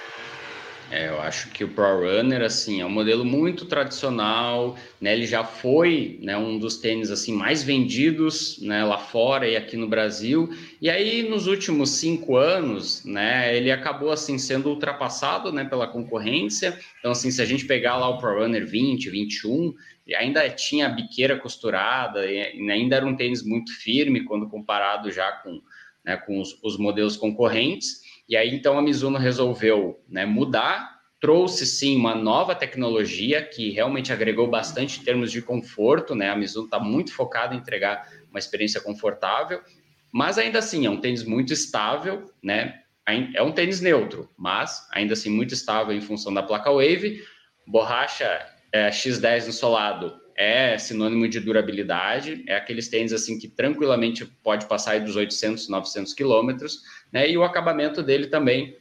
É, 0.92 1.08
eu 1.08 1.22
acho 1.22 1.48
que 1.48 1.64
o 1.64 1.68
Pro 1.68 2.00
Runner 2.00 2.42
assim 2.42 2.82
é 2.82 2.84
um 2.84 2.90
modelo 2.90 3.24
muito 3.24 3.64
tradicional, 3.64 4.76
né? 5.00 5.14
Ele 5.14 5.26
já 5.26 5.42
foi, 5.42 6.18
né, 6.20 6.36
um 6.36 6.58
dos 6.58 6.76
tênis 6.76 7.10
assim 7.10 7.32
mais 7.32 7.62
vendidos, 7.62 8.60
né, 8.60 8.84
lá 8.84 8.98
fora 8.98 9.48
e 9.48 9.56
aqui 9.56 9.74
no 9.74 9.88
Brasil. 9.88 10.50
E 10.82 10.90
aí 10.90 11.22
nos 11.22 11.46
últimos 11.46 11.92
cinco 11.92 12.36
anos, 12.36 13.06
né, 13.06 13.56
ele 13.56 13.70
acabou 13.70 14.12
assim 14.12 14.36
sendo 14.36 14.68
ultrapassado, 14.68 15.50
né, 15.50 15.64
pela 15.64 15.88
concorrência. 15.88 16.78
Então 16.98 17.12
assim, 17.12 17.30
se 17.30 17.40
a 17.40 17.46
gente 17.46 17.64
pegar 17.64 17.96
lá 17.96 18.10
o 18.10 18.18
Pro 18.18 18.40
Runner 18.40 18.66
20, 18.66 19.08
21, 19.08 19.72
ainda 20.14 20.46
tinha 20.50 20.88
a 20.88 20.90
biqueira 20.90 21.38
costurada, 21.38 22.30
e 22.30 22.70
ainda 22.70 22.96
era 22.96 23.06
um 23.06 23.16
tênis 23.16 23.42
muito 23.42 23.72
firme 23.80 24.24
quando 24.24 24.46
comparado 24.46 25.10
já 25.10 25.32
com, 25.32 25.58
né, 26.04 26.18
com 26.18 26.38
os, 26.38 26.54
os 26.62 26.76
modelos 26.76 27.16
concorrentes. 27.16 28.01
E 28.28 28.36
aí, 28.36 28.54
então, 28.54 28.78
a 28.78 28.82
Mizuno 28.82 29.18
resolveu 29.18 30.00
né, 30.08 30.24
mudar 30.24 30.92
trouxe 31.22 31.64
sim 31.64 31.96
uma 31.96 32.16
nova 32.16 32.52
tecnologia 32.52 33.40
que 33.40 33.70
realmente 33.70 34.12
agregou 34.12 34.48
bastante 34.48 34.98
em 34.98 35.04
termos 35.04 35.30
de 35.30 35.40
conforto, 35.40 36.16
né? 36.16 36.28
A 36.30 36.34
Mizuno 36.34 36.64
está 36.64 36.80
muito 36.80 37.14
focada 37.14 37.54
em 37.54 37.58
entregar 37.58 38.08
uma 38.28 38.40
experiência 38.40 38.80
confortável, 38.80 39.62
mas 40.10 40.36
ainda 40.36 40.58
assim 40.58 40.84
é 40.84 40.90
um 40.90 41.00
tênis 41.00 41.22
muito 41.22 41.52
estável, 41.52 42.28
né? 42.42 42.80
É 43.06 43.40
um 43.40 43.52
tênis 43.52 43.80
neutro, 43.80 44.28
mas 44.36 44.88
ainda 44.90 45.12
assim 45.12 45.30
muito 45.30 45.54
estável 45.54 45.94
em 45.94 46.00
função 46.00 46.34
da 46.34 46.42
placa 46.42 46.72
Wave. 46.72 47.22
Borracha 47.68 48.44
é, 48.72 48.90
X10 48.90 49.46
no 49.46 49.52
solado 49.52 50.20
é 50.42 50.78
sinônimo 50.78 51.28
de 51.28 51.40
durabilidade, 51.40 52.44
é 52.46 52.56
aqueles 52.56 52.88
tênis 52.88 53.12
assim 53.12 53.38
que 53.38 53.48
tranquilamente 53.48 54.24
pode 54.42 54.66
passar 54.66 55.00
dos 55.00 55.16
800, 55.16 55.68
900 55.68 56.12
quilômetros, 56.14 56.82
né? 57.12 57.30
E 57.30 57.36
o 57.38 57.44
acabamento 57.44 58.02
dele 58.02 58.26
também 58.26 58.76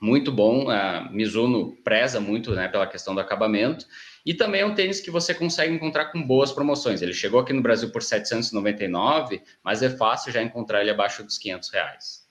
muito 0.00 0.32
bom. 0.32 0.70
A 0.70 1.08
Mizuno 1.12 1.76
preza 1.84 2.18
muito 2.20 2.52
né, 2.52 2.66
pela 2.68 2.86
questão 2.86 3.14
do 3.14 3.20
acabamento. 3.20 3.86
E 4.24 4.34
também 4.34 4.62
é 4.62 4.66
um 4.66 4.74
tênis 4.74 5.00
que 5.00 5.10
você 5.10 5.34
consegue 5.34 5.74
encontrar 5.74 6.06
com 6.06 6.22
boas 6.22 6.50
promoções. 6.50 7.02
Ele 7.02 7.12
chegou 7.12 7.40
aqui 7.40 7.52
no 7.52 7.62
Brasil 7.62 7.90
por 7.90 8.02
799, 8.02 9.42
mas 9.62 9.82
é 9.82 9.90
fácil 9.90 10.32
já 10.32 10.42
encontrar 10.42 10.80
ele 10.80 10.90
abaixo 10.90 11.22
dos 11.22 11.38
500 11.38 11.70
reais. 11.70 12.30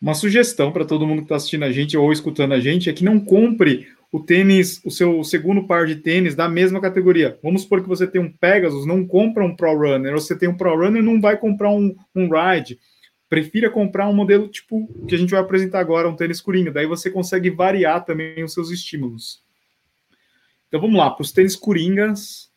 Uma 0.00 0.14
sugestão 0.14 0.70
para 0.70 0.84
todo 0.84 1.06
mundo 1.06 1.18
que 1.18 1.24
está 1.24 1.36
assistindo 1.36 1.64
a 1.64 1.72
gente 1.72 1.96
ou 1.96 2.12
escutando 2.12 2.52
a 2.52 2.60
gente 2.60 2.90
é 2.90 2.92
que 2.92 3.04
não 3.04 3.18
compre 3.18 3.88
o 4.12 4.20
tênis, 4.20 4.80
o 4.84 4.90
seu 4.90 5.22
segundo 5.24 5.66
par 5.66 5.86
de 5.86 5.96
tênis 5.96 6.34
da 6.34 6.48
mesma 6.48 6.80
categoria. 6.80 7.38
Vamos 7.42 7.62
supor 7.62 7.82
que 7.82 7.88
você 7.88 8.06
tem 8.06 8.20
um 8.20 8.32
Pegasus, 8.32 8.86
não 8.86 9.06
compra 9.06 9.44
um 9.44 9.54
Pro 9.54 9.76
Runner, 9.76 10.12
ou 10.12 10.20
você 10.20 10.36
tem 10.36 10.48
um 10.48 10.56
Pro 10.56 10.76
Runner, 10.76 11.02
não 11.02 11.20
vai 11.20 11.36
comprar 11.36 11.70
um, 11.70 11.94
um 12.14 12.28
Ride 12.28 12.78
prefira 13.28 13.70
comprar 13.70 14.08
um 14.08 14.14
modelo 14.14 14.48
tipo 14.48 14.88
que 15.06 15.14
a 15.14 15.18
gente 15.18 15.30
vai 15.30 15.40
apresentar 15.40 15.80
agora, 15.80 16.08
um 16.08 16.16
tênis 16.16 16.40
coringa. 16.40 16.70
Daí 16.70 16.86
você 16.86 17.10
consegue 17.10 17.50
variar 17.50 18.04
também 18.04 18.42
os 18.44 18.52
seus 18.52 18.70
estímulos. 18.70 19.42
Então 20.68 20.80
vamos 20.80 20.96
lá, 20.96 21.10
para 21.10 21.22
os 21.22 21.32
tênis 21.32 21.56
coringas. 21.56 22.50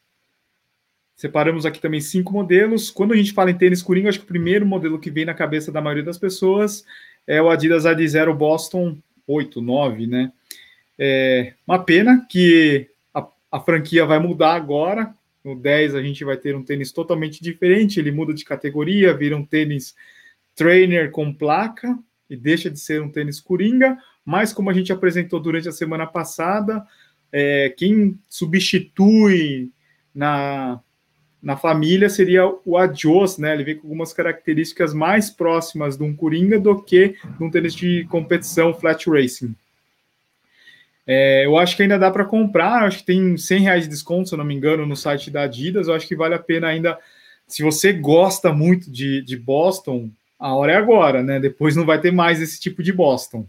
Separamos 1.16 1.66
aqui 1.66 1.82
também 1.82 2.00
cinco 2.00 2.32
modelos. 2.32 2.90
Quando 2.90 3.14
a 3.14 3.18
gente 3.18 3.34
fala 3.34 3.52
em 3.52 3.58
tênis 3.58 3.82
coringa, 3.82 4.10
acho 4.10 4.20
que 4.20 4.26
o 4.26 4.28
primeiro 4.28 4.66
modelo 4.66 5.00
que 5.00 5.12
vem 5.12 5.26
na 5.26 5.34
cabeça 5.34 5.72
da 5.72 5.82
maioria 5.82 6.04
das 6.04 6.18
pessoas 6.18 6.86
é 7.28 7.42
o 7.42 7.50
Adidas 7.50 7.86
Ad 7.86 8.08
Zero 8.08 8.34
Boston 8.34 8.98
8, 9.28 9.62
9, 9.62 10.08
né? 10.08 10.32
É 11.00 11.54
uma 11.66 11.80
pena 11.80 12.28
que 12.30 12.90
a, 13.14 13.26
a 13.50 13.60
franquia 13.62 14.06
vai 14.06 14.20
mudar 14.20 14.54
agora. 14.54 15.16
No 15.44 15.56
10 15.56 15.96
a 15.96 16.04
gente 16.04 16.26
vai 16.26 16.36
ter 16.36 16.56
um 16.56 16.64
tênis 16.64 16.92
totalmente 16.92 17.42
diferente, 17.42 18.00
ele 18.00 18.12
muda 18.12 18.34
de 18.34 18.44
categoria, 18.44 19.14
vira 19.14 19.38
um 19.38 19.46
tênis 19.46 19.96
trainer 20.54 21.10
com 21.12 21.34
placa 21.34 21.98
e 22.30 22.36
deixa 22.36 22.70
de 22.70 22.78
ser 22.78 23.02
um 23.02 23.10
tênis 23.10 23.40
coringa, 23.40 23.98
mas 24.26 24.52
como 24.52 24.70
a 24.70 24.74
gente 24.74 24.92
apresentou 24.92 25.40
durante 25.40 25.70
a 25.70 25.72
semana 25.72 26.06
passada, 26.06 26.86
é, 27.32 27.74
quem 27.78 28.20
substitui 28.28 29.72
na, 30.14 30.82
na 31.42 31.56
família 31.56 32.10
seria 32.10 32.46
o 32.66 32.78
Adios, 32.78 33.38
né? 33.38 33.54
Ele 33.54 33.64
vem 33.64 33.76
com 33.78 33.88
algumas 33.88 34.12
características 34.12 34.94
mais 34.94 35.30
próximas 35.30 35.98
de 35.98 36.04
um 36.04 36.14
coringa 36.14 36.60
do 36.60 36.84
que 36.84 37.16
de 37.38 37.44
um 37.44 37.50
tênis 37.50 37.74
de 37.74 38.06
competição 38.10 38.74
flat 38.74 39.10
racing. 39.10 39.56
É, 41.12 41.44
eu 41.44 41.58
acho 41.58 41.76
que 41.76 41.82
ainda 41.82 41.98
dá 41.98 42.12
para 42.12 42.24
comprar, 42.24 42.84
acho 42.84 43.00
que 43.00 43.04
tem 43.04 43.36
100 43.36 43.62
reais 43.62 43.84
de 43.86 43.90
desconto, 43.90 44.30
se 44.30 44.36
eu 44.36 44.38
não 44.38 44.46
me 44.46 44.54
engano, 44.54 44.86
no 44.86 44.96
site 44.96 45.32
da 45.32 45.42
Adidas. 45.42 45.88
Eu 45.88 45.96
acho 45.96 46.08
que 46.08 46.16
vale 46.16 46.36
a 46.36 46.40
pena 46.40 46.68
ainda. 46.68 47.00
Se 47.48 47.64
você 47.64 47.92
gosta 47.92 48.54
muito 48.54 48.92
de, 48.92 49.24
de 49.24 49.36
Boston, 49.36 50.12
a 50.38 50.54
hora 50.54 50.74
é 50.74 50.76
agora, 50.76 51.24
né? 51.24 51.40
Depois 51.40 51.76
não 51.76 51.84
vai 51.84 52.00
ter 52.00 52.12
mais 52.12 52.40
esse 52.40 52.60
tipo 52.60 52.84
de 52.84 52.94
Boston. 52.94 53.48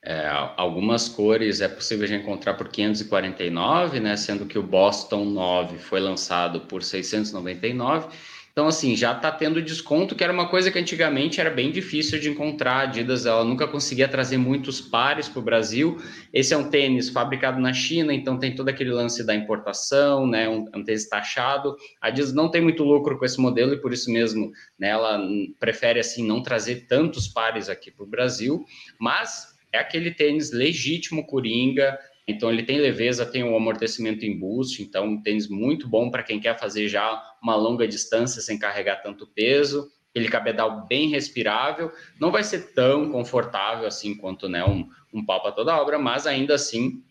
É, 0.00 0.28
algumas 0.56 1.08
cores 1.08 1.60
é 1.60 1.66
possível 1.66 2.06
de 2.06 2.14
encontrar 2.14 2.54
por 2.54 2.68
549, 2.68 3.98
né? 3.98 4.16
Sendo 4.16 4.46
que 4.46 4.56
o 4.56 4.62
Boston 4.62 5.24
9 5.24 5.78
foi 5.78 5.98
lançado 5.98 6.60
por 6.60 6.84
699 6.84 8.06
então, 8.54 8.68
assim, 8.68 8.94
já 8.94 9.10
está 9.10 9.32
tendo 9.32 9.60
desconto, 9.60 10.14
que 10.14 10.22
era 10.22 10.32
uma 10.32 10.48
coisa 10.48 10.70
que 10.70 10.78
antigamente 10.78 11.40
era 11.40 11.50
bem 11.50 11.72
difícil 11.72 12.20
de 12.20 12.30
encontrar. 12.30 12.74
A 12.74 12.80
Adidas 12.82 13.26
ela 13.26 13.44
nunca 13.44 13.66
conseguia 13.66 14.06
trazer 14.06 14.38
muitos 14.38 14.80
pares 14.80 15.28
para 15.28 15.40
o 15.40 15.42
Brasil. 15.42 16.00
Esse 16.32 16.54
é 16.54 16.56
um 16.56 16.70
tênis 16.70 17.08
fabricado 17.08 17.60
na 17.60 17.72
China, 17.72 18.14
então 18.14 18.38
tem 18.38 18.54
todo 18.54 18.68
aquele 18.68 18.92
lance 18.92 19.26
da 19.26 19.34
importação, 19.34 20.24
né? 20.24 20.48
Um, 20.48 20.66
um 20.72 20.84
tênis 20.84 21.08
taxado. 21.08 21.74
A 22.00 22.06
Adidas 22.06 22.32
não 22.32 22.48
tem 22.48 22.62
muito 22.62 22.84
lucro 22.84 23.18
com 23.18 23.24
esse 23.24 23.40
modelo 23.40 23.74
e 23.74 23.80
por 23.80 23.92
isso 23.92 24.08
mesmo 24.12 24.52
né, 24.78 24.90
ela 24.90 25.20
prefere 25.58 25.98
assim 25.98 26.24
não 26.24 26.40
trazer 26.40 26.86
tantos 26.86 27.26
pares 27.26 27.68
aqui 27.68 27.90
para 27.90 28.04
o 28.04 28.08
Brasil, 28.08 28.64
mas 29.00 29.48
é 29.72 29.78
aquele 29.78 30.12
tênis 30.12 30.52
legítimo 30.52 31.26
Coringa, 31.26 31.98
então 32.26 32.50
ele 32.50 32.62
tem 32.62 32.78
leveza, 32.78 33.26
tem 33.26 33.44
um 33.44 33.56
amortecimento 33.56 34.24
em 34.24 34.38
boost, 34.38 34.82
então 34.82 35.06
um 35.06 35.22
tênis 35.22 35.48
muito 35.48 35.86
bom 35.86 36.10
para 36.10 36.22
quem 36.22 36.40
quer 36.40 36.58
fazer 36.58 36.88
já 36.88 37.22
uma 37.42 37.54
longa 37.54 37.86
distância 37.86 38.40
sem 38.40 38.58
carregar 38.58 39.02
tanto 39.02 39.26
peso. 39.26 39.90
Ele 40.14 40.28
cabedal 40.28 40.86
bem 40.86 41.08
respirável, 41.08 41.90
não 42.20 42.30
vai 42.30 42.44
ser 42.44 42.72
tão 42.72 43.10
confortável 43.10 43.86
assim 43.86 44.16
quanto 44.16 44.48
né, 44.48 44.64
um, 44.64 44.88
um 45.12 45.24
pau 45.24 45.42
para 45.42 45.52
toda 45.52 45.76
obra, 45.76 45.98
mas 45.98 46.26
ainda 46.26 46.54
assim 46.54 47.02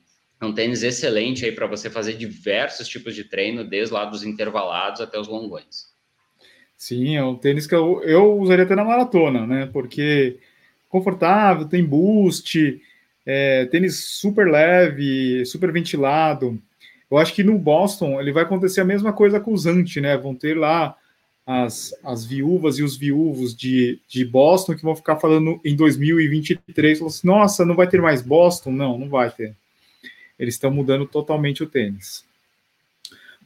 é 0.42 0.46
um 0.46 0.54
tênis 0.54 0.84
excelente 0.84 1.46
aí 1.46 1.52
para 1.52 1.68
você 1.68 1.90
fazer 1.90 2.14
diversos 2.14 2.88
tipos 2.88 3.14
de 3.14 3.26
treino, 3.26 3.64
desde 3.64 3.94
lá 3.94 4.06
dos 4.06 4.24
intervalados 4.24 5.02
até 5.02 5.20
os 5.20 5.28
longões. 5.28 5.94
Sim, 6.78 7.16
é 7.16 7.24
um 7.24 7.36
tênis 7.36 7.68
que 7.68 7.76
eu, 7.76 8.02
eu 8.04 8.40
usaria 8.40 8.66
até 8.66 8.76
na 8.76 8.84
maratona, 8.84 9.46
né? 9.46 9.70
Porque 9.72 10.40
confortável, 10.90 11.68
tem 11.68 11.84
boost, 11.84 12.82
é, 13.26 13.66
tênis 13.66 13.96
super 13.96 14.50
leve, 14.50 15.46
super 15.46 15.72
ventilado. 15.72 16.60
Eu 17.10 17.18
acho 17.18 17.34
que 17.34 17.44
no 17.44 17.58
Boston 17.58 18.20
ele 18.20 18.32
vai 18.32 18.44
acontecer 18.44 18.82
a 18.82 18.86
mesma 18.86 19.14
coisa 19.14 19.40
com 19.40 19.54
os 19.54 19.66
Ant, 19.66 19.98
né? 19.98 20.18
Vão 20.18 20.34
ter 20.34 20.58
lá 20.58 20.96
as, 21.46 21.94
as 22.04 22.26
viúvas 22.26 22.80
e 22.80 22.84
os 22.84 22.98
viúvos 22.98 23.56
de, 23.56 24.00
de 24.08 24.26
Boston 24.26 24.76
que 24.76 24.84
vão 24.84 24.96
ficar 24.96 25.18
falando 25.18 25.60
em 25.64 25.76
2023, 25.76 27.02
assim, 27.02 27.28
nossa, 27.28 27.66
não 27.66 27.76
vai 27.76 27.88
ter 27.88 28.02
mais 28.02 28.22
Boston? 28.22 28.72
Não, 28.72 28.98
não 28.98 29.10
vai 29.10 29.30
ter. 29.30 29.56
Eles 30.40 30.56
estão 30.56 30.72
mudando 30.72 31.06
totalmente 31.06 31.64
o 31.64 31.68
tênis. 31.68 32.26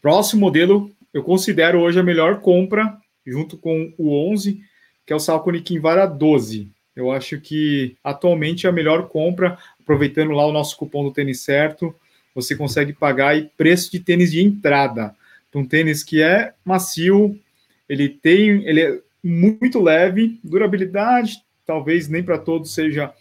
Próximo 0.01 0.41
modelo, 0.41 0.91
eu 1.13 1.23
considero 1.23 1.79
hoje 1.81 1.99
a 1.99 2.03
melhor 2.03 2.39
compra, 2.39 2.97
junto 3.25 3.57
com 3.57 3.91
o 3.97 4.31
11, 4.31 4.61
que 5.05 5.11
é 5.11 5.15
o 5.15 5.19
Salcone 5.19 5.61
Kinvara 5.61 6.05
12. 6.05 6.69
Eu 6.97 7.11
acho 7.11 7.39
que 7.39 7.95
atualmente 8.03 8.65
é 8.65 8.69
a 8.71 8.73
melhor 8.73 9.07
compra, 9.07 9.55
aproveitando 9.79 10.31
lá 10.31 10.47
o 10.47 10.51
nosso 10.51 10.75
cupom 10.75 11.03
do 11.03 11.13
tênis 11.13 11.41
certo, 11.41 11.95
você 12.33 12.55
consegue 12.55 12.91
pagar 12.91 13.29
aí 13.29 13.51
preço 13.55 13.91
de 13.91 13.99
tênis 13.99 14.31
de 14.31 14.41
entrada. 14.41 15.15
Um 15.53 15.63
tênis 15.65 16.03
que 16.03 16.21
é 16.21 16.53
macio, 16.63 17.39
ele 17.87 18.09
tem, 18.09 18.63
ele 18.67 18.81
é 18.81 18.99
muito 19.23 19.81
leve, 19.81 20.39
durabilidade, 20.43 21.37
talvez 21.65 22.07
nem 22.07 22.21
para 22.21 22.37
todos 22.37 22.73
seja 22.73 23.13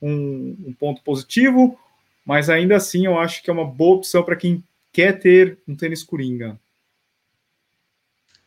um, 0.00 0.56
um, 0.66 0.72
ponto 0.72 1.02
positivo, 1.02 1.78
mas 2.24 2.48
ainda 2.48 2.76
assim 2.76 3.06
eu 3.06 3.18
acho 3.18 3.42
que 3.42 3.50
é 3.50 3.52
uma 3.52 3.66
boa 3.66 3.96
opção 3.96 4.22
para 4.22 4.36
quem 4.36 4.62
quer 4.92 5.18
ter 5.18 5.58
um 5.66 5.74
tênis 5.74 6.02
coringa. 6.02 6.58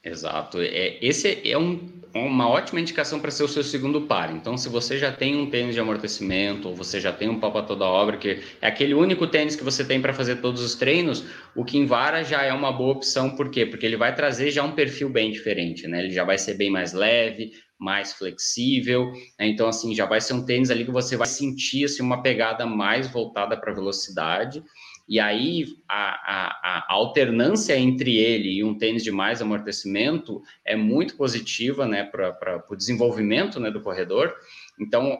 Exato. 0.06 0.62
É, 0.62 1.00
esse 1.02 1.42
é 1.44 1.58
um, 1.58 1.90
uma 2.14 2.48
ótima 2.48 2.80
indicação 2.80 3.20
para 3.20 3.32
ser 3.32 3.44
o 3.44 3.48
seu 3.48 3.64
segundo 3.64 4.02
par. 4.02 4.32
Então, 4.32 4.56
se 4.56 4.70
você 4.70 5.00
já 5.00 5.12
tem 5.12 5.36
um 5.36 5.50
tênis 5.50 5.74
de 5.74 5.82
amortecimento, 5.82 6.70
ou 6.70 6.76
você 6.76 7.02
já 7.02 7.12
tem 7.12 7.28
um 7.28 7.40
pau 7.40 7.52
para 7.52 7.64
toda 7.64 7.86
obra, 7.86 8.16
que 8.16 8.40
é 8.62 8.68
aquele 8.68 8.94
único 8.94 9.26
tênis 9.26 9.56
que 9.56 9.64
você 9.64 9.84
tem 9.84 10.00
para 10.00 10.14
fazer 10.14 10.36
todos 10.36 10.62
os 10.62 10.76
treinos, 10.76 11.26
o 11.56 11.66
Kinvara 11.66 12.24
já 12.24 12.44
é 12.44 12.54
uma 12.54 12.72
boa 12.72 12.94
opção. 12.94 13.36
Por 13.36 13.50
quê? 13.50 13.66
Porque 13.66 13.84
ele 13.84 13.98
vai 13.98 14.14
trazer 14.14 14.52
já 14.52 14.64
um 14.64 14.74
perfil 14.74 15.10
bem 15.10 15.32
diferente, 15.32 15.88
né? 15.88 16.04
Ele 16.04 16.14
já 16.14 16.24
vai 16.24 16.38
ser 16.38 16.54
bem 16.54 16.70
mais 16.70 16.94
leve, 16.94 17.54
mais 17.80 18.14
flexível. 18.14 19.12
Né? 19.40 19.48
Então, 19.48 19.68
assim, 19.68 19.96
já 19.96 20.06
vai 20.06 20.22
ser 20.22 20.34
um 20.34 20.46
tênis 20.46 20.70
ali 20.70 20.86
que 20.86 20.92
você 20.92 21.18
vai 21.18 21.28
sentir 21.28 21.86
assim, 21.86 22.04
uma 22.04 22.22
pegada 22.22 22.64
mais 22.68 23.08
voltada 23.08 23.58
para 23.58 23.74
velocidade. 23.74 24.64
E 25.08 25.20
aí 25.20 25.66
a, 25.88 25.98
a, 25.98 26.48
a, 26.64 26.94
alternância 26.94 27.78
entre 27.78 28.18
ele 28.18 28.54
e 28.54 28.64
um 28.64 28.76
tênis 28.76 29.04
de 29.04 29.12
mais 29.12 29.42
amortecimento 29.42 30.42
é 30.66 30.76
muito 30.76 31.16
positiva 31.16 31.86
né, 31.86 32.04
para 32.04 32.66
o 32.70 32.76
desenvolvimento 32.76 33.60
né, 33.60 33.70
do 33.70 33.82
corredor. 33.82 34.34
Então, 34.80 35.20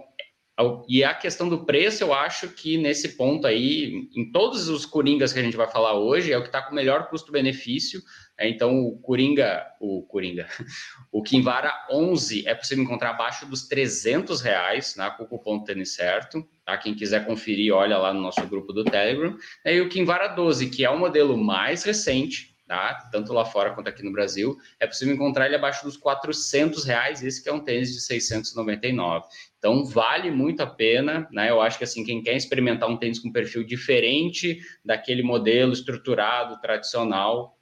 e 0.88 1.04
a 1.04 1.14
questão 1.14 1.50
do 1.50 1.66
preço, 1.66 2.02
eu 2.02 2.14
acho 2.14 2.48
que 2.50 2.78
nesse 2.78 3.18
ponto 3.18 3.46
aí, 3.46 4.10
em 4.16 4.32
todos 4.32 4.70
os 4.70 4.86
Coringas 4.86 5.34
que 5.34 5.40
a 5.40 5.44
gente 5.44 5.58
vai 5.58 5.70
falar 5.70 6.00
hoje, 6.00 6.32
é 6.32 6.38
o 6.38 6.42
que 6.42 6.48
está 6.48 6.62
com 6.62 6.72
o 6.72 6.76
melhor 6.76 7.10
custo-benefício. 7.10 8.02
É, 8.38 8.48
então, 8.48 8.86
o 8.86 8.98
Coringa, 9.00 9.66
o 9.82 10.04
Coringa, 10.04 10.48
o 11.12 11.22
Kinvara 11.22 11.74
11 11.92 12.48
é 12.48 12.56
possível 12.56 12.86
encontrar 12.86 13.10
abaixo 13.12 13.46
dos 13.46 13.68
300 13.68 14.42
reais, 14.42 14.96
né, 14.96 15.10
com 15.18 15.24
o 15.24 15.28
cupom 15.28 15.62
tênis 15.62 15.94
certo. 15.94 16.48
Tá? 16.66 16.78
Quem 16.78 16.96
quiser 16.96 17.26
conferir, 17.26 17.74
olha 17.74 17.98
lá 17.98 18.14
no 18.14 18.22
nosso 18.22 18.46
grupo 18.48 18.72
do 18.72 18.86
Telegram. 18.86 19.38
É, 19.64 19.76
e 19.76 19.82
o 19.82 19.90
Kinvara 19.90 20.30
12, 20.30 20.70
que 20.70 20.86
é 20.86 20.90
o 20.90 20.98
modelo 20.98 21.38
mais 21.38 21.84
recente, 21.84 22.55
tá? 22.68 23.10
Tanto 23.12 23.34
lá 23.34 23.46
fora 23.46 23.72
quanto 23.74 23.88
aqui 23.88 24.04
no 24.04 24.12
Brasil, 24.12 24.58
é 24.80 24.88
possível 24.88 25.14
encontrar 25.14 25.46
ele 25.46 25.56
abaixo 25.56 25.84
dos 25.84 25.98
400 25.98 26.84
reais, 26.84 27.24
esse 27.24 27.42
que 27.42 27.50
é 27.50 27.54
um 27.54 27.60
tênis 27.60 27.94
de 27.94 28.02
699. 28.02 29.26
Então, 29.58 29.86
vale 29.86 30.32
muito 30.32 30.62
a 30.62 30.68
pena, 30.68 31.28
né? 31.32 31.50
Eu 31.50 31.62
acho 31.62 31.78
que, 31.78 31.84
assim, 31.84 32.04
quem 32.04 32.22
quer 32.22 32.36
experimentar 32.36 32.90
um 32.90 32.98
tênis 32.98 33.20
com 33.20 33.32
perfil 33.32 33.64
diferente 33.64 34.60
daquele 34.84 35.24
modelo 35.24 35.74
estruturado, 35.74 36.60
tradicional, 36.62 37.56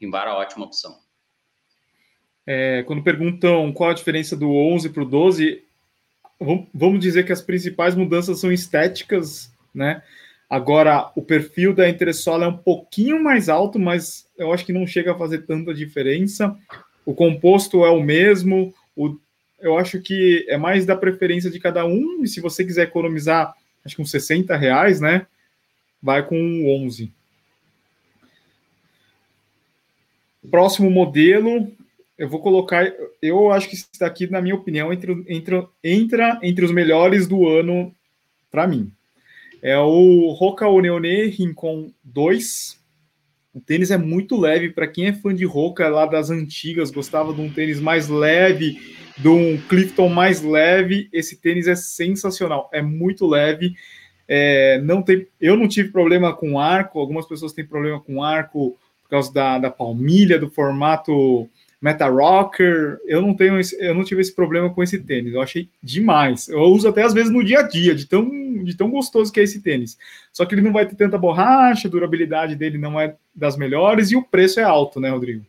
Pimbara 0.00 0.30
é 0.30 0.34
ótima 0.34 0.64
opção. 0.64 0.98
É, 2.46 2.82
quando 2.84 3.02
perguntam 3.02 3.70
qual 3.70 3.90
a 3.90 3.94
diferença 3.94 4.34
do 4.34 4.50
11 4.50 4.88
para 4.88 5.02
o 5.02 5.06
12, 5.06 5.62
vamos 6.72 7.00
dizer 7.00 7.24
que 7.24 7.32
as 7.32 7.42
principais 7.42 7.94
mudanças 7.94 8.40
são 8.40 8.50
estéticas, 8.50 9.52
né? 9.74 10.02
Agora, 10.50 11.12
o 11.14 11.22
perfil 11.22 11.72
da 11.72 11.88
entressola 11.88 12.44
é 12.44 12.48
um 12.48 12.56
pouquinho 12.56 13.22
mais 13.22 13.48
alto, 13.48 13.78
mas 13.78 14.26
eu 14.36 14.52
acho 14.52 14.66
que 14.66 14.72
não 14.72 14.84
chega 14.84 15.12
a 15.12 15.16
fazer 15.18 15.46
tanta 15.46 15.72
diferença. 15.72 16.58
O 17.06 17.14
composto 17.14 17.84
é 17.84 17.90
o 17.90 18.02
mesmo, 18.02 18.74
o, 18.96 19.16
eu 19.60 19.78
acho 19.78 20.00
que 20.00 20.44
é 20.48 20.56
mais 20.56 20.84
da 20.84 20.96
preferência 20.96 21.48
de 21.48 21.60
cada 21.60 21.86
um, 21.86 22.24
e 22.24 22.26
se 22.26 22.40
você 22.40 22.64
quiser 22.64 22.82
economizar, 22.82 23.54
acho 23.84 23.94
que 23.94 24.02
uns 24.02 24.10
60 24.10 24.56
reais, 24.56 25.00
né? 25.00 25.24
Vai 26.02 26.26
com 26.26 26.36
o 26.36 26.84
11. 26.84 27.12
Próximo 30.50 30.90
modelo, 30.90 31.70
eu 32.18 32.28
vou 32.28 32.40
colocar, 32.40 32.92
eu 33.22 33.52
acho 33.52 33.68
que 33.68 33.76
isso 33.76 33.88
daqui, 34.00 34.28
na 34.28 34.42
minha 34.42 34.56
opinião, 34.56 34.92
entra, 34.92 35.12
entra, 35.28 35.68
entra 35.84 36.40
entre 36.42 36.64
os 36.64 36.72
melhores 36.72 37.28
do 37.28 37.46
ano 37.46 37.94
para 38.50 38.66
mim. 38.66 38.90
É 39.62 39.78
o 39.78 40.30
Roca 40.30 40.66
Oneone 40.66 41.26
Rincon 41.26 41.92
2. 42.02 42.80
O 43.52 43.60
tênis 43.60 43.90
é 43.90 43.98
muito 43.98 44.38
leve 44.38 44.70
para 44.70 44.86
quem 44.86 45.06
é 45.06 45.12
fã 45.12 45.34
de 45.34 45.44
Roca 45.44 45.88
lá 45.88 46.06
das 46.06 46.30
antigas, 46.30 46.90
gostava 46.90 47.34
de 47.34 47.40
um 47.40 47.52
tênis 47.52 47.80
mais 47.80 48.08
leve, 48.08 48.78
de 49.18 49.28
um 49.28 49.60
Clifton 49.68 50.08
mais 50.08 50.40
leve. 50.40 51.08
Esse 51.12 51.40
tênis 51.40 51.66
é 51.66 51.74
sensacional, 51.74 52.70
é 52.72 52.80
muito 52.80 53.26
leve. 53.26 53.74
É, 54.26 54.80
não 54.82 55.02
tem, 55.02 55.26
eu 55.40 55.56
não 55.56 55.66
tive 55.66 55.90
problema 55.90 56.32
com 56.32 56.58
arco, 56.58 57.00
algumas 57.00 57.26
pessoas 57.26 57.52
têm 57.52 57.66
problema 57.66 58.00
com 58.00 58.22
arco 58.22 58.78
por 59.02 59.10
causa 59.10 59.34
da, 59.34 59.58
da 59.58 59.70
palmilha, 59.70 60.38
do 60.38 60.48
formato 60.48 61.48
Meta 61.80 62.08
Rocker. 62.08 62.98
Eu 63.06 63.22
não 63.22 63.34
tenho, 63.34 63.58
esse, 63.58 63.76
eu 63.82 63.94
não 63.94 64.04
tive 64.04 64.20
esse 64.20 64.34
problema 64.34 64.68
com 64.68 64.82
esse 64.82 64.98
tênis. 64.98 65.32
Eu 65.32 65.40
achei 65.40 65.68
demais. 65.82 66.48
Eu 66.48 66.60
uso 66.62 66.88
até 66.88 67.02
às 67.02 67.14
vezes 67.14 67.32
no 67.32 67.42
dia 67.42 67.60
a 67.60 67.62
dia, 67.62 67.94
de 67.94 68.06
tão, 68.06 68.28
de 68.62 68.76
tão 68.76 68.90
gostoso 68.90 69.32
que 69.32 69.40
é 69.40 69.42
esse 69.42 69.62
tênis. 69.62 69.96
Só 70.32 70.44
que 70.44 70.54
ele 70.54 70.62
não 70.62 70.72
vai 70.72 70.86
ter 70.86 70.96
tanta 70.96 71.16
borracha, 71.16 71.88
a 71.88 71.90
durabilidade 71.90 72.54
dele 72.54 72.78
não 72.78 73.00
é 73.00 73.16
das 73.34 73.56
melhores 73.56 74.10
e 74.10 74.16
o 74.16 74.22
preço 74.22 74.60
é 74.60 74.62
alto, 74.62 75.00
né, 75.00 75.08
Rodrigo? 75.10 75.44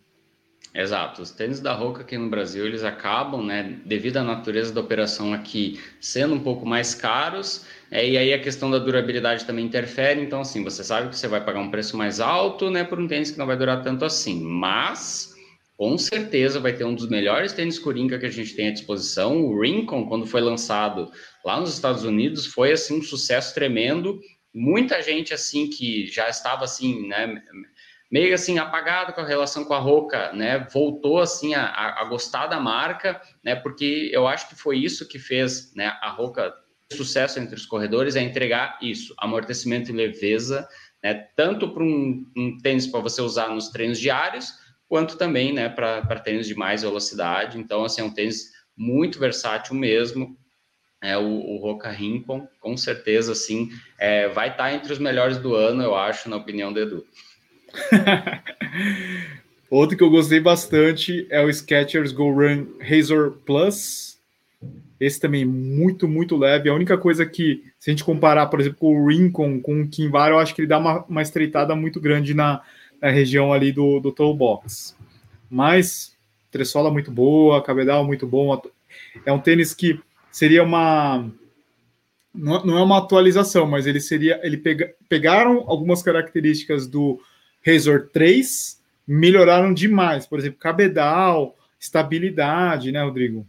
Exato. 0.74 1.22
Os 1.22 1.32
tênis 1.32 1.60
da 1.60 1.74
Roca 1.74 2.02
aqui 2.02 2.17
no 2.17 2.30
Brasil, 2.30 2.65
eles 2.65 2.84
acabam, 2.84 3.46
né, 3.46 3.78
devido 3.86 4.17
à 4.17 4.24
natureza 4.24 4.74
da 4.74 4.80
operação 4.80 5.34
aqui, 5.34 5.82
sendo 6.00 6.34
um 6.34 6.39
pouco 6.39 6.65
mais 6.65 6.96
caros, 6.96 7.65
é, 7.91 8.08
e 8.08 8.17
aí 8.17 8.34
a 8.34 8.39
questão 8.39 8.72
da 8.72 8.80
durabilidade 8.80 9.44
também 9.44 9.65
interfere. 9.65 10.22
Então, 10.22 10.39
assim, 10.39 10.63
você 10.63 10.82
sabe 10.82 11.10
que 11.10 11.17
você 11.17 11.28
vai 11.28 11.44
pagar 11.44 11.60
um 11.60 11.70
preço 11.70 11.98
mais 11.98 12.22
alto, 12.22 12.70
né, 12.70 12.86
por 12.86 13.00
um 13.02 13.08
tênis 13.08 13.32
que 13.32 13.38
não 13.38 13.46
vai 13.46 13.58
durar 13.58 13.84
tanto 13.84 14.06
assim. 14.06 14.41
Mas 14.41 15.36
com 15.82 15.98
certeza 15.98 16.60
vai 16.60 16.74
ter 16.74 16.84
um 16.84 16.94
dos 16.94 17.10
melhores 17.10 17.54
tênis 17.54 17.80
Coringa 17.80 18.20
que 18.20 18.28
a 18.28 18.30
gente 18.30 18.56
tem 18.56 18.67
à 18.67 18.72
disposição. 18.72 19.41
O 19.41 19.60
Rincon, 19.60 20.06
quando 20.06 20.28
foi 20.28 20.39
lançado 20.39 21.12
lá 21.44 21.60
nos 21.60 21.74
Estados 21.74 22.04
Unidos, 22.04 22.46
foi 22.46 22.72
assim 22.72 23.00
um 23.00 23.02
sucesso 23.02 23.52
tremendo. 23.56 24.20
Muita 24.54 25.02
gente 25.02 25.34
assim 25.34 25.67
que 25.67 26.06
já 26.06 26.30
estava 26.30 26.65
assim, 26.65 27.08
né, 27.08 27.41
meio 28.12 28.32
assim 28.32 28.60
apagado 28.60 29.12
com 29.13 29.22
a 29.22 29.26
relação 29.26 29.65
com 29.65 29.74
a 29.74 29.80
Roca, 29.80 30.32
né, 30.34 30.67
voltou 30.72 31.20
assim 31.20 31.56
a, 31.56 31.65
a, 32.00 32.04
gostar 32.04 32.46
da 32.46 32.60
marca, 32.60 33.20
né, 33.44 33.56
porque 33.56 34.12
eu 34.13 34.28
acho 34.28 34.50
que 34.50 34.56
foi 34.56 34.78
isso 34.78 35.08
que 35.08 35.17
fez, 35.17 35.74
né, 35.76 35.98
a 36.00 36.12
Roca 36.12 36.54
sucesso 36.94 37.39
entre 37.39 37.56
os 37.56 37.65
corredores 37.65 38.15
é 38.15 38.22
entregar 38.22 38.78
isso, 38.84 39.15
amortecimento 39.17 39.89
e 39.89 39.96
leveza, 39.96 40.67
né, 41.04 41.26
tanto 41.36 41.74
para 41.74 41.82
um, 41.82 42.24
um 42.38 42.56
tênis 42.60 42.86
para 42.86 43.00
você 43.00 43.20
usar 43.20 43.50
nos 43.50 43.70
treinos 43.70 44.00
diários, 44.00 44.61
quanto 44.91 45.17
também 45.17 45.54
né, 45.54 45.69
para 45.69 46.19
tênis 46.19 46.45
de 46.45 46.54
mais 46.54 46.82
velocidade. 46.82 47.58
Então, 47.58 47.86
assim, 47.86 48.01
é 48.01 48.04
um 48.04 48.13
tênis 48.13 48.51
muito 48.75 49.19
versátil 49.19 49.73
mesmo. 49.73 50.36
É, 51.01 51.17
o, 51.17 51.23
o 51.23 51.58
Roca 51.60 51.89
Rincon, 51.89 52.45
com 52.60 52.75
certeza, 52.75 53.32
assim, 53.32 53.69
é, 53.97 54.27
vai 54.27 54.49
estar 54.49 54.65
tá 54.65 54.73
entre 54.73 54.91
os 54.91 54.99
melhores 54.99 55.38
do 55.38 55.56
ano, 55.56 55.82
eu 55.82 55.95
acho, 55.95 56.30
na 56.30 56.36
opinião 56.36 56.73
do 56.73 56.82
Edu. 56.82 57.06
Outro 59.71 59.95
que 59.95 60.04
eu 60.04 60.10
gostei 60.10 60.41
bastante 60.41 61.25
é 61.30 61.41
o 61.41 61.49
Skechers 61.49 62.12
Go 62.12 62.30
Run 62.30 62.65
Razor 62.82 63.38
Plus. 63.45 64.19
Esse 64.99 65.21
também 65.21 65.45
muito, 65.45 66.06
muito 66.06 66.36
leve. 66.36 66.67
A 66.67 66.75
única 66.75 66.97
coisa 66.97 67.25
que, 67.25 67.63
se 67.80 67.89
a 67.89 67.93
gente 67.93 68.04
comparar, 68.04 68.47
por 68.47 68.60
exemplo, 68.60 68.80
com 68.80 68.93
o 68.93 69.08
Rincon, 69.08 69.62
com 69.62 69.84
o 69.84 69.88
Kinvara, 69.88 70.34
eu 70.34 70.39
acho 70.39 70.54
que 70.54 70.60
ele 70.60 70.67
dá 70.67 70.77
uma, 70.77 71.06
uma 71.06 71.21
estreitada 71.21 71.73
muito 71.77 72.01
grande 72.01 72.34
na, 72.34 72.62
na 73.02 73.10
região 73.10 73.52
ali 73.52 73.72
do, 73.72 74.00
do 74.00 74.12
toe 74.12 74.36
box. 74.36 74.96
Mas 75.50 76.16
tressola 76.52 76.92
muito 76.92 77.10
boa, 77.12 77.64
cabedal 77.64 78.06
muito 78.06 78.28
bom. 78.28 78.62
É 79.26 79.32
um 79.32 79.40
tênis 79.40 79.74
que 79.74 80.00
seria 80.32 80.64
uma 80.64 81.30
não 82.34 82.78
é 82.78 82.84
uma 82.84 83.00
atualização, 83.00 83.66
mas 83.66 83.86
ele 83.86 84.00
seria 84.00 84.40
ele 84.44 84.56
pega, 84.58 84.94
pegaram 85.10 85.66
algumas 85.68 86.02
características 86.02 86.88
do 86.88 87.20
Razor 87.66 88.08
3, 88.14 88.82
melhoraram 89.06 89.74
demais, 89.74 90.26
por 90.26 90.40
exemplo, 90.40 90.58
cabedal, 90.58 91.58
estabilidade, 91.80 92.92
né, 92.92 93.04
Rodrigo? 93.04 93.46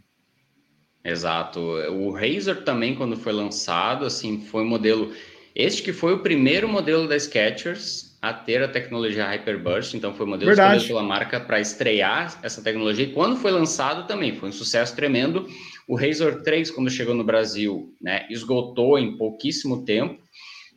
Exato. 1.03 1.59
O 1.61 2.11
Razor 2.11 2.63
também 2.63 2.95
quando 2.95 3.15
foi 3.15 3.31
lançado, 3.31 4.05
assim, 4.05 4.41
foi 4.41 4.63
um 4.63 4.67
modelo 4.67 5.13
este 5.55 5.83
que 5.83 5.93
foi 5.93 6.13
o 6.13 6.19
primeiro 6.19 6.67
modelo 6.67 7.07
da 7.07 7.17
Skechers 7.17 8.12
a 8.23 8.31
ter 8.31 8.63
a 8.63 8.69
tecnologia 8.69 9.25
Hyperburst, 9.25 9.95
então 9.95 10.13
foi 10.13 10.25
o 10.25 10.29
modelo 10.29 10.47
Verdade. 10.47 10.77
escolhido 10.77 10.93
pela 10.93 11.03
marca 11.05 11.41
para 11.41 11.59
estrear 11.59 12.39
essa 12.41 12.63
tecnologia. 12.63 13.03
E 13.05 13.11
quando 13.11 13.35
foi 13.35 13.51
lançado 13.51 14.07
também 14.07 14.33
foi 14.33 14.47
um 14.47 14.53
sucesso 14.53 14.95
tremendo. 14.95 15.45
O 15.85 15.97
Razor 15.97 16.41
3, 16.41 16.71
quando 16.71 16.89
chegou 16.89 17.13
no 17.13 17.25
Brasil, 17.25 17.93
né, 18.01 18.25
esgotou 18.29 18.97
em 18.97 19.17
pouquíssimo 19.17 19.83
tempo. 19.83 20.23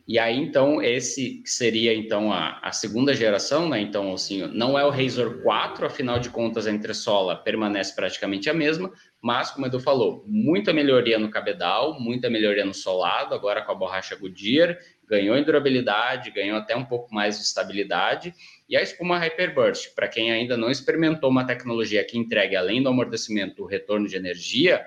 E 0.05 0.19
aí, 0.19 0.37
então, 0.37 0.81
esse 0.81 1.41
seria, 1.45 1.93
então, 1.93 2.31
a, 2.31 2.59
a 2.63 2.71
segunda 2.71 3.13
geração, 3.13 3.67
né? 3.67 3.81
Então, 3.81 4.13
assim, 4.13 4.47
não 4.53 4.79
é 4.79 4.85
o 4.85 4.89
Razor 4.89 5.41
4, 5.41 5.85
afinal 5.85 6.17
de 6.17 6.29
contas, 6.29 6.65
a 6.65 6.71
entressola 6.71 7.35
permanece 7.35 7.93
praticamente 7.93 8.49
a 8.49 8.53
mesma, 8.53 8.89
mas, 9.21 9.51
como 9.51 9.65
o 9.65 9.69
Edu 9.69 9.81
falou, 9.81 10.23
muita 10.25 10.71
melhoria 10.71 11.19
no 11.19 11.29
cabedal, 11.29 11.99
muita 11.99 12.29
melhoria 12.29 12.63
no 12.63 12.73
solado, 12.73 13.35
agora 13.35 13.61
com 13.61 13.73
a 13.73 13.75
borracha 13.75 14.15
Goodyear, 14.15 14.77
ganhou 15.07 15.37
em 15.37 15.43
durabilidade, 15.43 16.31
ganhou 16.31 16.57
até 16.57 16.75
um 16.75 16.83
pouco 16.83 17.13
mais 17.13 17.37
de 17.37 17.45
estabilidade, 17.45 18.33
e 18.67 18.75
a 18.75 18.81
espuma 18.81 19.17
Hyperburst, 19.17 19.95
para 19.95 20.07
quem 20.07 20.31
ainda 20.31 20.57
não 20.57 20.69
experimentou 20.69 21.29
uma 21.29 21.45
tecnologia 21.45 22.03
que 22.03 22.17
entregue, 22.17 22.55
além 22.55 22.83
do 22.83 22.89
amortecimento, 22.89 23.63
o 23.63 23.67
retorno 23.67 24.07
de 24.07 24.15
energia, 24.15 24.85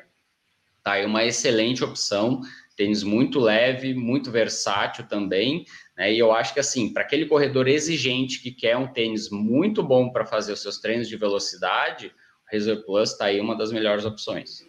tá 0.82 0.92
aí 0.92 1.06
uma 1.06 1.24
excelente 1.24 1.82
opção, 1.82 2.40
tênis 2.76 3.02
muito 3.02 3.38
leve, 3.38 3.92
muito 3.94 4.30
versátil 4.30 5.06
também, 5.06 5.66
né? 5.96 6.12
E 6.12 6.18
eu 6.18 6.32
acho 6.32 6.54
que 6.54 6.60
assim, 6.60 6.92
para 6.92 7.02
aquele 7.02 7.26
corredor 7.26 7.68
exigente 7.68 8.40
que 8.40 8.50
quer 8.50 8.76
um 8.76 8.86
tênis 8.86 9.28
muito 9.30 9.82
bom 9.82 10.10
para 10.10 10.24
fazer 10.24 10.52
os 10.54 10.62
seus 10.62 10.78
treinos 10.78 11.06
de 11.06 11.16
velocidade, 11.16 12.10
o 12.50 12.54
Razor 12.56 12.82
Plus 12.84 13.12
está 13.12 13.26
aí 13.26 13.38
uma 13.38 13.54
das 13.54 13.70
melhores 13.70 14.06
opções. 14.06 14.66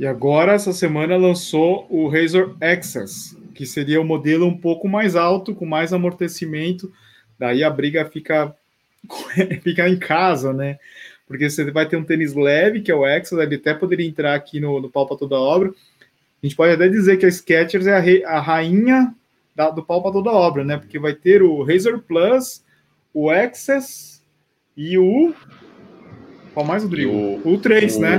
E 0.00 0.06
agora, 0.06 0.52
essa 0.52 0.72
semana, 0.72 1.16
lançou 1.16 1.86
o 1.88 2.08
Razor 2.08 2.56
Access, 2.60 3.36
que 3.58 3.66
seria 3.66 4.00
o 4.00 4.04
modelo 4.04 4.46
um 4.46 4.56
pouco 4.56 4.88
mais 4.88 5.16
alto, 5.16 5.52
com 5.52 5.66
mais 5.66 5.92
amortecimento. 5.92 6.92
Daí 7.36 7.64
a 7.64 7.68
briga 7.68 8.04
fica, 8.04 8.54
fica 9.62 9.88
em 9.88 9.98
casa, 9.98 10.52
né? 10.52 10.78
Porque 11.26 11.50
você 11.50 11.68
vai 11.72 11.84
ter 11.84 11.96
um 11.96 12.04
tênis 12.04 12.34
leve, 12.34 12.82
que 12.82 12.92
é 12.92 12.94
o 12.94 13.04
Access, 13.04 13.42
ele 13.42 13.56
até 13.56 13.74
poderia 13.74 14.06
entrar 14.06 14.32
aqui 14.36 14.60
no, 14.60 14.80
no 14.80 14.88
pau 14.88 15.08
para 15.08 15.16
toda 15.16 15.34
obra, 15.34 15.70
a 16.40 16.46
gente 16.46 16.54
pode 16.54 16.72
até 16.72 16.88
dizer 16.88 17.16
que 17.16 17.26
a 17.26 17.30
Skechers 17.30 17.88
é 17.88 17.96
a, 17.96 17.98
rei, 17.98 18.24
a 18.24 18.38
rainha 18.38 19.12
da, 19.56 19.70
do 19.70 19.82
pau 19.82 20.00
para 20.00 20.12
toda 20.12 20.30
obra, 20.30 20.64
né? 20.64 20.76
Porque 20.76 20.96
vai 20.96 21.12
ter 21.12 21.42
o 21.42 21.64
Razor 21.64 21.98
Plus, 21.98 22.62
o 23.12 23.28
Access 23.28 24.22
e 24.76 24.96
o. 24.96 25.34
Qual 26.54 26.64
mais, 26.64 26.84
Rodrigo? 26.84 27.10
O, 27.10 27.54
o 27.54 27.58
3, 27.58 27.96
o, 27.96 28.00
né? 28.00 28.18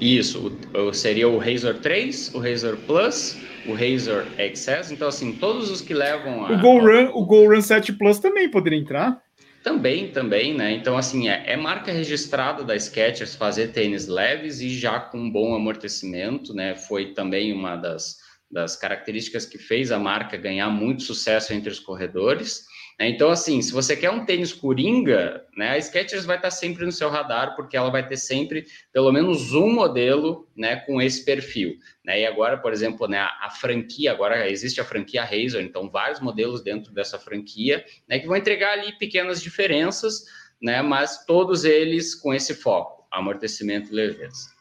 Isso, 0.00 0.52
o, 0.74 0.92
seria 0.92 1.28
o 1.28 1.38
Razor 1.38 1.74
3, 1.74 2.34
o 2.34 2.38
Razor 2.38 2.76
Plus, 2.86 3.36
o 3.66 3.72
Razor 3.72 4.24
XS. 4.38 4.90
Então, 4.90 5.08
assim, 5.08 5.32
todos 5.32 5.70
os 5.70 5.80
que 5.80 5.94
levam 5.94 6.44
a. 6.44 6.52
O 6.52 6.60
Go 6.60 6.78
Run, 6.78 7.10
o 7.14 7.24
Go 7.24 7.48
Run 7.48 7.60
7 7.60 7.92
Plus 7.94 8.18
também 8.18 8.50
poderia 8.50 8.78
entrar. 8.78 9.22
Também, 9.62 10.12
também, 10.12 10.54
né? 10.54 10.72
Então, 10.72 10.96
assim, 10.96 11.28
é, 11.28 11.42
é, 11.44 11.56
marca 11.56 11.90
registrada 11.90 12.62
da 12.62 12.78
Skechers 12.78 13.34
fazer 13.34 13.72
tênis 13.72 14.06
leves 14.06 14.60
e 14.60 14.68
já 14.68 15.00
com 15.00 15.28
bom 15.28 15.56
amortecimento, 15.56 16.54
né? 16.54 16.76
Foi 16.76 17.06
também 17.14 17.52
uma 17.52 17.74
das, 17.74 18.18
das 18.48 18.76
características 18.76 19.44
que 19.44 19.58
fez 19.58 19.90
a 19.90 19.98
marca 19.98 20.36
ganhar 20.36 20.70
muito 20.70 21.02
sucesso 21.02 21.52
entre 21.52 21.70
os 21.70 21.80
corredores. 21.80 22.64
Né? 22.98 23.10
Então, 23.10 23.30
assim, 23.30 23.60
se 23.60 23.72
você 23.72 23.96
quer 23.96 24.10
um 24.10 24.24
tênis 24.24 24.52
coringa, 24.52 25.44
né, 25.56 25.70
a 25.70 25.78
Skechers 25.78 26.24
vai 26.24 26.36
estar 26.36 26.50
sempre 26.50 26.84
no 26.84 26.92
seu 26.92 27.08
radar, 27.08 27.54
porque 27.54 27.76
ela 27.76 27.90
vai 27.90 28.06
ter 28.06 28.16
sempre 28.16 28.66
pelo 28.92 29.12
menos 29.12 29.52
um 29.52 29.72
modelo 29.72 30.48
né, 30.56 30.76
com 30.76 31.00
esse 31.00 31.24
perfil. 31.24 31.76
Né? 32.04 32.22
E 32.22 32.26
agora, 32.26 32.56
por 32.56 32.72
exemplo, 32.72 33.06
né, 33.06 33.18
a 33.18 33.50
franquia, 33.50 34.12
agora 34.12 34.50
existe 34.50 34.80
a 34.80 34.84
franquia 34.84 35.24
Razor, 35.24 35.60
então 35.60 35.90
vários 35.90 36.20
modelos 36.20 36.62
dentro 36.62 36.92
dessa 36.92 37.18
franquia 37.18 37.84
né, 38.08 38.18
que 38.18 38.26
vão 38.26 38.36
entregar 38.36 38.72
ali 38.72 38.92
pequenas 38.98 39.42
diferenças, 39.42 40.24
né, 40.60 40.80
mas 40.80 41.24
todos 41.26 41.64
eles 41.64 42.14
com 42.14 42.32
esse 42.32 42.54
foco, 42.54 43.06
amortecimento 43.10 43.92
e 43.92 43.94
leveza. 43.94 44.56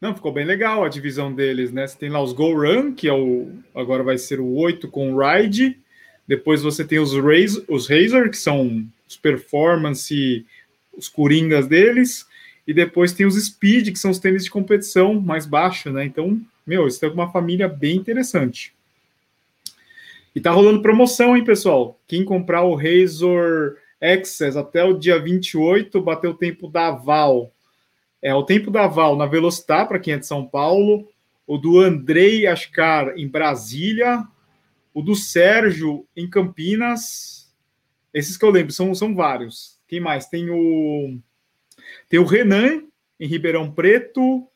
Não, 0.00 0.14
ficou 0.14 0.30
bem 0.30 0.44
legal 0.44 0.84
a 0.84 0.90
divisão 0.90 1.34
deles, 1.34 1.72
né? 1.72 1.86
Você 1.86 1.96
tem 1.96 2.10
lá 2.10 2.22
os 2.22 2.34
Go 2.34 2.52
Run, 2.52 2.94
que 2.94 3.08
é 3.08 3.14
o 3.14 3.50
agora 3.74 4.02
vai 4.02 4.18
ser 4.18 4.40
o 4.40 4.54
8 4.54 4.90
com 4.90 5.14
o 5.14 5.18
Ride, 5.18 5.80
depois 6.26 6.62
você 6.62 6.84
tem 6.84 6.98
os, 6.98 7.12
Razor, 7.14 7.64
os 7.68 7.88
Razor, 7.88 8.30
que 8.30 8.36
são 8.36 8.84
os 9.08 9.16
performance, 9.16 10.44
os 10.96 11.08
coringas 11.08 11.66
deles. 11.66 12.26
E 12.66 12.74
depois 12.74 13.12
tem 13.12 13.24
os 13.24 13.42
Speed, 13.42 13.92
que 13.92 13.98
são 13.98 14.10
os 14.10 14.18
tênis 14.18 14.44
de 14.44 14.50
competição 14.50 15.20
mais 15.20 15.46
baixo, 15.46 15.90
né? 15.90 16.04
Então, 16.04 16.40
meu, 16.66 16.88
isso 16.88 17.04
é 17.04 17.08
uma 17.08 17.30
família 17.30 17.68
bem 17.68 17.96
interessante. 17.96 18.74
E 20.34 20.40
tá 20.40 20.50
rolando 20.50 20.82
promoção, 20.82 21.36
hein, 21.36 21.44
pessoal? 21.44 21.98
Quem 22.08 22.24
comprar 22.24 22.62
o 22.62 22.74
Razor 22.74 23.76
Access 24.02 24.58
até 24.58 24.84
o 24.84 24.98
dia 24.98 25.18
28, 25.18 26.00
bateu 26.02 26.32
o 26.32 26.36
tempo 26.36 26.68
da 26.68 26.90
Val. 26.90 27.52
É 28.20 28.34
o 28.34 28.42
tempo 28.42 28.70
da 28.70 28.88
Val 28.88 29.16
na 29.16 29.26
Velocitar, 29.26 29.86
para 29.86 30.00
quem 30.00 30.14
é 30.14 30.18
de 30.18 30.26
São 30.26 30.44
Paulo. 30.44 31.08
O 31.46 31.56
do 31.56 31.78
Andrei 31.78 32.46
Ascar 32.46 33.16
em 33.16 33.28
Brasília 33.28 34.26
o 34.96 35.02
do 35.02 35.14
Sérgio 35.14 36.08
em 36.16 36.26
Campinas. 36.26 37.54
Esses 38.14 38.38
que 38.38 38.44
eu 38.46 38.50
lembro, 38.50 38.72
são, 38.72 38.94
são 38.94 39.14
vários. 39.14 39.78
Quem 39.86 40.00
mais? 40.00 40.24
Tem 40.24 40.48
o, 40.48 41.18
tem 42.08 42.18
o 42.18 42.24
Renan 42.24 42.82
em 43.20 43.26
Ribeirão 43.26 43.70
Preto. 43.70 44.48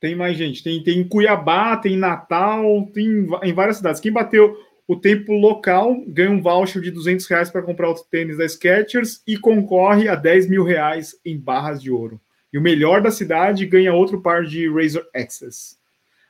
Tem 0.00 0.16
mais 0.16 0.36
gente. 0.36 0.64
Tem, 0.64 0.82
tem 0.82 0.98
em 0.98 1.08
Cuiabá, 1.08 1.76
tem 1.76 1.92
em 1.92 1.96
Natal, 1.96 2.90
tem 2.92 3.28
em 3.44 3.52
várias 3.52 3.76
cidades. 3.76 4.00
Quem 4.00 4.10
bateu 4.10 4.56
o 4.84 4.96
tempo 4.96 5.32
local 5.32 6.02
ganha 6.04 6.32
um 6.32 6.42
voucher 6.42 6.82
de 6.82 6.90
200 6.90 7.24
reais 7.28 7.48
para 7.48 7.62
comprar 7.62 7.88
o 7.88 7.94
tênis 7.94 8.36
da 8.36 8.48
Skechers 8.48 9.22
e 9.24 9.38
concorre 9.38 10.08
a 10.08 10.16
10 10.16 10.48
mil 10.48 10.64
reais 10.64 11.14
em 11.24 11.38
barras 11.38 11.80
de 11.80 11.92
ouro. 11.92 12.20
E 12.52 12.58
o 12.58 12.62
melhor 12.62 13.00
da 13.00 13.12
cidade 13.12 13.64
ganha 13.64 13.94
outro 13.94 14.20
par 14.20 14.44
de 14.44 14.68
Razor 14.68 15.06
Access. 15.14 15.78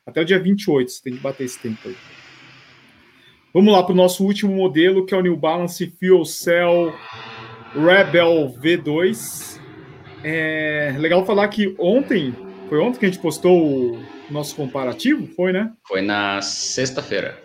Até 0.04 0.20
o 0.20 0.24
dia 0.24 0.38
28, 0.38 0.90
você 0.90 1.02
tem 1.02 1.16
que 1.16 1.20
bater 1.20 1.44
esse 1.44 1.58
tempo 1.58 1.88
aí. 1.88 1.96
Vamos 3.56 3.72
lá 3.72 3.82
para 3.82 3.94
o 3.94 3.96
nosso 3.96 4.22
último 4.22 4.54
modelo, 4.54 5.06
que 5.06 5.14
é 5.14 5.16
o 5.16 5.22
New 5.22 5.34
Balance 5.34 5.90
Fuel 5.98 6.26
Cell 6.26 6.92
Rebel 7.72 8.54
V2. 8.62 9.58
É 10.22 10.94
legal 10.98 11.24
falar 11.24 11.48
que 11.48 11.74
ontem, 11.78 12.34
foi 12.68 12.78
ontem 12.78 12.98
que 12.98 13.06
a 13.06 13.08
gente 13.08 13.18
postou 13.18 13.94
o 13.94 14.02
nosso 14.30 14.54
comparativo, 14.54 15.26
foi, 15.28 15.54
né? 15.54 15.72
Foi 15.88 16.02
na 16.02 16.42
sexta-feira. 16.42 17.42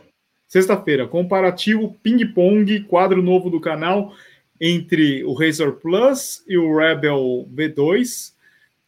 Sexta-feira, 0.50 1.08
comparativo 1.08 1.95
ping-pong, 2.04 2.82
quadro 2.82 3.24
novo 3.24 3.50
do 3.50 3.62
canal 3.62 4.13
entre 4.60 5.24
o 5.24 5.34
Razor 5.34 5.76
Plus 5.76 6.43
e 6.45 6.58
o 6.58 6.78
Rebel 6.78 7.47
V2. 7.56 8.34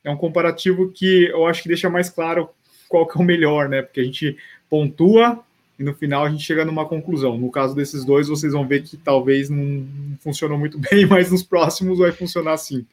É 0.04 0.12
um 0.12 0.18
comparativo 0.18 0.92
que 0.92 1.28
eu 1.28 1.48
acho 1.48 1.64
que 1.64 1.70
deixa 1.70 1.90
mais 1.90 2.10
claro 2.10 2.50
qual 2.90 3.08
que 3.08 3.18
é 3.18 3.22
o 3.22 3.26
melhor, 3.26 3.70
né? 3.70 3.82
Porque 3.82 4.02
a 4.02 4.04
gente 4.04 4.36
pontua 4.70 5.42
e 5.78 5.84
no 5.84 5.94
final 5.94 6.26
a 6.26 6.30
gente 6.30 6.44
chega 6.44 6.64
numa 6.64 6.86
conclusão. 6.86 7.38
No 7.38 7.50
caso 7.50 7.76
desses 7.76 8.06
dois, 8.06 8.28
vocês 8.28 8.54
vão 8.54 8.68
ver 8.68 8.84
que 8.84 8.98
talvez 8.98 9.50
não 9.50 9.88
funcionou 10.20 10.58
muito 10.58 10.78
bem, 10.90 11.06
mas 11.06 11.32
nos 11.32 11.44
próximos 11.44 12.00
vai 12.00 12.12
funcionar 12.12 12.54
assim. 12.54 12.86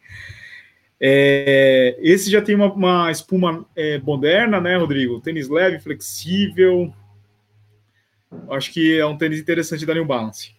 É, 1.03 1.97
esse 2.01 2.31
já 2.31 2.43
tem 2.43 2.55
uma, 2.55 2.73
uma 2.73 3.11
espuma 3.11 3.65
é, 3.75 3.99
moderna, 3.99 4.61
né, 4.61 4.77
Rodrigo? 4.77 5.21
Tênis 5.21 5.49
leve, 5.49 5.79
flexível. 5.79 6.93
Acho 8.51 8.73
que 8.73 8.99
é 8.99 9.07
um 9.07 9.17
tênis 9.17 9.41
interessante 9.41 9.87
da 9.87 9.95
New 9.95 10.05
Balance. 10.05 10.53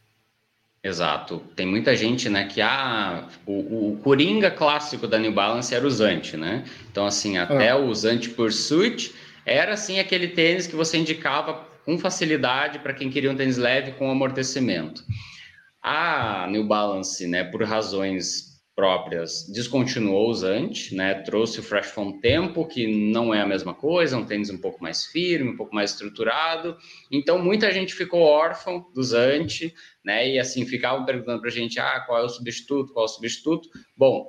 Exato. 0.83 1.43
Tem 1.55 1.65
muita 1.65 1.95
gente, 1.95 2.27
né, 2.27 2.45
que 2.45 2.59
ah, 2.59 3.27
o, 3.45 3.91
o 3.91 3.97
Coringa 4.03 4.49
clássico 4.49 5.07
da 5.07 5.19
New 5.19 5.31
Balance 5.31 5.73
era 5.75 5.85
o 5.85 5.89
Zante, 5.91 6.35
né? 6.35 6.65
Então, 6.91 7.05
assim, 7.05 7.37
até 7.37 7.69
ah. 7.69 7.77
o 7.77 7.93
Zante 7.93 8.29
Pursuit 8.29 9.13
era, 9.45 9.73
assim, 9.73 9.99
aquele 9.99 10.29
tênis 10.29 10.65
que 10.65 10.75
você 10.75 10.97
indicava 10.97 11.70
com 11.85 11.97
facilidade 11.97 12.79
para 12.79 12.93
quem 12.93 13.09
queria 13.09 13.31
um 13.31 13.35
tênis 13.35 13.57
leve 13.57 13.93
com 13.93 14.09
amortecimento. 14.09 15.03
A 15.81 16.47
New 16.49 16.65
Balance, 16.65 17.27
né, 17.27 17.43
por 17.43 17.63
razões 17.63 18.51
próprias, 18.75 19.47
descontinuou 19.51 20.29
o 20.29 20.33
Zante, 20.33 20.95
né, 20.95 21.15
trouxe 21.15 21.59
o 21.59 21.63
Fresh 21.63 21.87
Foam 21.87 22.19
Tempo, 22.19 22.65
que 22.65 23.11
não 23.11 23.33
é 23.33 23.41
a 23.41 23.47
mesma 23.47 23.73
coisa, 23.73 24.15
é 24.15 24.19
um 24.19 24.25
tênis 24.25 24.49
um 24.49 24.57
pouco 24.57 24.81
mais 24.81 25.05
firme, 25.05 25.51
um 25.51 25.57
pouco 25.57 25.75
mais 25.75 25.91
estruturado. 25.91 26.77
Então, 27.11 27.37
muita 27.37 27.71
gente 27.71 27.93
ficou 27.93 28.21
órfão 28.21 28.85
do 28.93 29.03
Zante, 29.03 29.73
né, 30.03 30.29
e 30.29 30.39
assim, 30.39 30.65
ficavam 30.65 31.05
perguntando 31.05 31.41
para 31.41 31.49
a 31.49 31.53
gente, 31.53 31.79
ah, 31.79 31.99
qual 32.05 32.19
é 32.19 32.23
o 32.23 32.29
substituto, 32.29 32.93
qual 32.93 33.05
é 33.05 33.09
o 33.09 33.11
substituto. 33.11 33.69
Bom, 33.97 34.25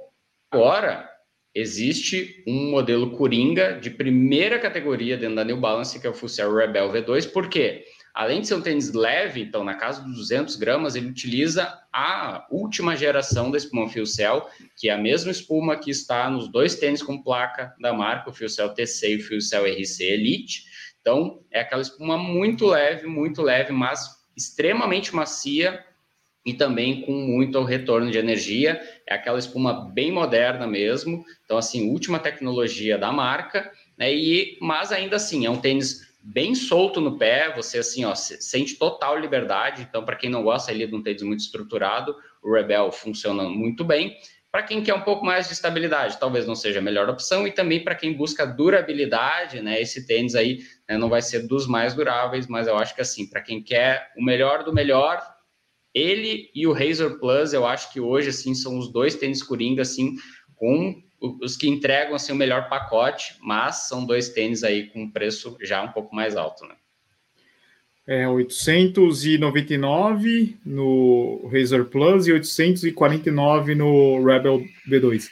agora 0.51 1.09
existe 1.55 2.43
um 2.47 2.71
modelo 2.71 3.11
Coringa 3.17 3.79
de 3.81 3.91
primeira 3.91 4.59
categoria 4.59 5.17
dentro 5.17 5.37
da 5.37 5.45
New 5.45 5.59
Balance, 5.59 5.99
que 6.01 6.07
é 6.07 6.11
o 6.11 6.15
Full 6.15 6.57
Rebel 6.57 6.91
V2, 6.91 7.31
porque 7.31 7.85
além 8.15 8.41
de 8.41 8.49
ser 8.49 8.55
um 8.55 8.61
tênis 8.61 8.93
leve, 8.93 9.43
então 9.43 9.65
na 9.65 9.75
casa 9.75 10.03
dos 10.03 10.17
200 10.17 10.57
gramas, 10.57 10.95
ele 10.95 11.09
utiliza 11.09 11.79
a 11.93 12.47
última 12.51 12.97
geração 12.97 13.51
da 13.51 13.59
espuma 13.59 13.89
Fuel 13.89 14.07
Cell, 14.07 14.47
que 14.77 14.89
é 14.89 14.93
a 14.93 14.99
mesma 14.99 15.31
espuma 15.31 15.77
que 15.77 15.91
está 15.91 16.29
nos 16.31 16.49
dois 16.49 16.75
tênis 16.77 17.03
com 17.03 17.23
placa 17.23 17.75
da 17.81 17.93
marca, 17.93 18.31
o 18.31 18.33
Fuel 18.33 18.49
Cell 18.49 18.71
TC 18.71 19.13
e 19.13 19.17
o 19.17 19.27
Fuel 19.27 19.41
Cell 19.41 19.65
RC 19.65 20.05
Elite. 20.05 20.65
Então, 21.01 21.43
é 21.51 21.61
aquela 21.61 21.83
espuma 21.83 22.17
muito 22.17 22.67
leve, 22.67 23.07
muito 23.07 23.43
leve, 23.43 23.73
mas 23.73 24.23
extremamente 24.37 25.15
macia 25.15 25.85
e 26.45 26.53
também 26.53 27.03
com 27.03 27.13
muito 27.13 27.63
retorno 27.63 28.11
de 28.11 28.19
energia. 28.19 28.81
É 29.07 29.15
aquela 29.15 29.39
espuma 29.39 29.91
bem 29.93 30.11
moderna 30.11 30.67
mesmo. 30.67 31.25
Então, 31.45 31.57
assim, 31.57 31.91
última 31.91 32.19
tecnologia 32.19 32.99
da 32.99 33.13
marca. 33.13 33.71
Né? 33.97 34.15
E, 34.15 34.59
mas 34.61 34.91
ainda 34.91 35.17
assim, 35.17 35.47
é 35.47 35.51
um 35.51 35.61
tênis 35.61 36.13
bem 36.23 36.55
solto 36.55 37.01
no 37.01 37.17
pé. 37.17 37.53
Você, 37.55 37.79
assim, 37.79 38.05
ó, 38.05 38.15
sente 38.15 38.75
total 38.75 39.19
liberdade. 39.19 39.83
Então, 39.83 40.05
para 40.05 40.17
quem 40.17 40.31
não 40.31 40.43
gosta 40.43 40.73
ali 40.73 40.87
de 40.87 40.95
um 40.95 41.03
tênis 41.03 41.23
muito 41.23 41.41
estruturado, 41.41 42.15
o 42.43 42.53
Rebel 42.53 42.91
funciona 42.91 43.45
muito 43.45 43.85
bem. 43.85 44.17
Para 44.51 44.65
quem 44.65 44.83
quer 44.83 44.93
um 44.93 45.01
pouco 45.01 45.25
mais 45.25 45.47
de 45.47 45.55
estabilidade, 45.55 46.19
talvez 46.21 46.47
não 46.47 46.55
seja 46.55 46.79
a 46.79 46.83
melhor 46.83 47.09
opção. 47.09 47.47
E 47.47 47.53
também 47.53 47.83
para 47.83 47.95
quem 47.95 48.13
busca 48.13 48.45
durabilidade, 48.45 49.63
né? 49.63 49.81
Esse 49.81 50.07
tênis 50.07 50.35
aí 50.35 50.59
né, 50.87 50.99
não 50.99 51.09
vai 51.09 51.23
ser 51.23 51.47
dos 51.47 51.67
mais 51.67 51.95
duráveis, 51.95 52.47
mas 52.47 52.67
eu 52.67 52.77
acho 52.77 52.95
que 52.95 53.01
assim, 53.01 53.27
para 53.27 53.41
quem 53.41 53.63
quer 53.63 54.13
o 54.15 54.23
melhor 54.23 54.63
do 54.63 54.75
melhor, 54.75 55.23
ele 55.95 56.51
e 56.55 56.67
o 56.67 56.73
Razor 56.73 57.19
Plus, 57.19 57.53
eu 57.53 57.67
acho 57.67 57.93
que 57.93 58.01
hoje 58.01 58.31
assim 58.31 58.55
são 58.55 58.79
os 58.79 58.91
dois 58.91 59.15
tênis 59.15 59.43
coringa 59.43 59.83
assim 59.83 60.17
com 60.57 61.03
os 61.41 61.57
que 61.57 61.69
entregam 61.69 62.15
assim 62.15 62.33
o 62.33 62.37
melhor 62.37 62.69
pacote, 62.69 63.37
mas 63.41 63.89
são 63.89 64.05
dois 64.05 64.31
tênis 64.31 64.65
aí 64.65 64.89
com 64.89 65.11
preço 65.11 65.57
já 65.61 65.83
um 65.83 65.93
pouco 65.93 66.15
mais 66.15 66.37
alto, 66.37 66.67
né? 66.67 66.75
É 68.05 68.29
899 68.29 70.57
no 70.67 71.49
Razor 71.53 71.85
Plus 71.85 72.27
e 72.27 72.33
849 72.33 73.77
no 73.77 74.25
Rebel 74.25 74.65
V2. 74.89 75.29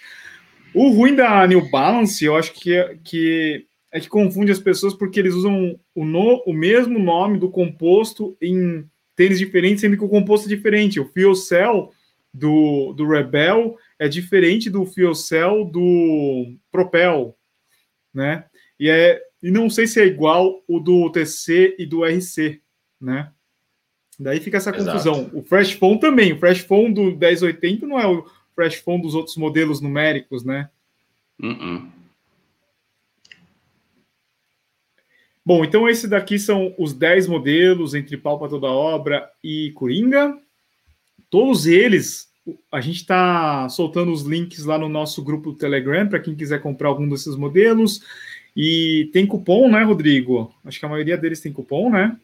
O 0.72 0.90
ruim 0.90 1.16
da 1.16 1.44
New 1.48 1.68
Balance, 1.68 2.24
eu 2.24 2.36
acho 2.36 2.52
que 2.52 2.76
é 2.76 2.96
que, 3.02 3.66
é 3.92 3.98
que 3.98 4.08
confunde 4.08 4.52
as 4.52 4.60
pessoas 4.60 4.94
porque 4.94 5.18
eles 5.18 5.34
usam 5.34 5.80
o, 5.92 6.04
no, 6.04 6.44
o 6.46 6.52
mesmo 6.52 7.00
nome 7.00 7.38
do 7.38 7.50
composto 7.50 8.36
em 8.40 8.88
tênis 9.20 9.38
diferentes, 9.38 9.82
sendo 9.82 9.98
que 9.98 10.04
o 10.04 10.08
composto 10.08 10.46
é 10.46 10.48
diferente. 10.48 10.98
O 10.98 11.04
Fuel 11.04 11.34
Cell 11.34 11.92
do, 12.32 12.94
do 12.94 13.06
Rebel 13.06 13.76
é 13.98 14.08
diferente 14.08 14.70
do 14.70 14.86
Fuel 14.86 15.14
Cell 15.14 15.66
do 15.66 16.56
Propel, 16.72 17.36
né? 18.14 18.46
E, 18.78 18.88
é, 18.88 19.20
e 19.42 19.50
não 19.50 19.68
sei 19.68 19.86
se 19.86 20.00
é 20.00 20.06
igual 20.06 20.64
o 20.66 20.80
do 20.80 21.10
TC 21.10 21.76
e 21.78 21.84
do 21.84 22.02
RC, 22.02 22.62
né? 22.98 23.30
Daí 24.18 24.40
fica 24.40 24.56
essa 24.56 24.72
confusão. 24.72 25.16
Exato. 25.16 25.38
O 25.38 25.42
Fresh 25.42 25.72
Phone 25.72 26.00
também. 26.00 26.32
O 26.32 26.38
Fresh 26.38 26.60
Phone 26.60 26.94
do 26.94 27.14
1080 27.14 27.86
não 27.86 28.00
é 28.00 28.06
o 28.06 28.24
Fresh 28.54 28.76
Phone 28.76 29.02
dos 29.02 29.14
outros 29.14 29.36
modelos 29.36 29.82
numéricos, 29.82 30.44
né? 30.44 30.70
Uh 31.38 31.46
-uh. 31.46 31.92
Bom, 35.50 35.64
então 35.64 35.88
esse 35.88 36.06
daqui 36.06 36.38
são 36.38 36.72
os 36.78 36.92
10 36.92 37.26
modelos 37.26 37.92
entre 37.92 38.16
Pau 38.16 38.38
para 38.38 38.48
toda 38.48 38.68
obra 38.68 39.28
e 39.42 39.72
Coringa. 39.72 40.38
Todos 41.28 41.66
eles, 41.66 42.28
a 42.70 42.80
gente 42.80 42.98
está 42.98 43.68
soltando 43.68 44.12
os 44.12 44.22
links 44.22 44.64
lá 44.64 44.78
no 44.78 44.88
nosso 44.88 45.24
grupo 45.24 45.50
do 45.50 45.58
Telegram 45.58 46.06
para 46.06 46.20
quem 46.20 46.36
quiser 46.36 46.62
comprar 46.62 46.86
algum 46.86 47.08
desses 47.08 47.34
modelos. 47.34 48.00
E 48.56 49.10
tem 49.12 49.26
cupom, 49.26 49.68
né, 49.68 49.82
Rodrigo? 49.82 50.54
Acho 50.64 50.78
que 50.78 50.86
a 50.86 50.88
maioria 50.88 51.16
deles 51.16 51.40
tem 51.40 51.52
cupom, 51.52 51.90
né? 51.90 52.16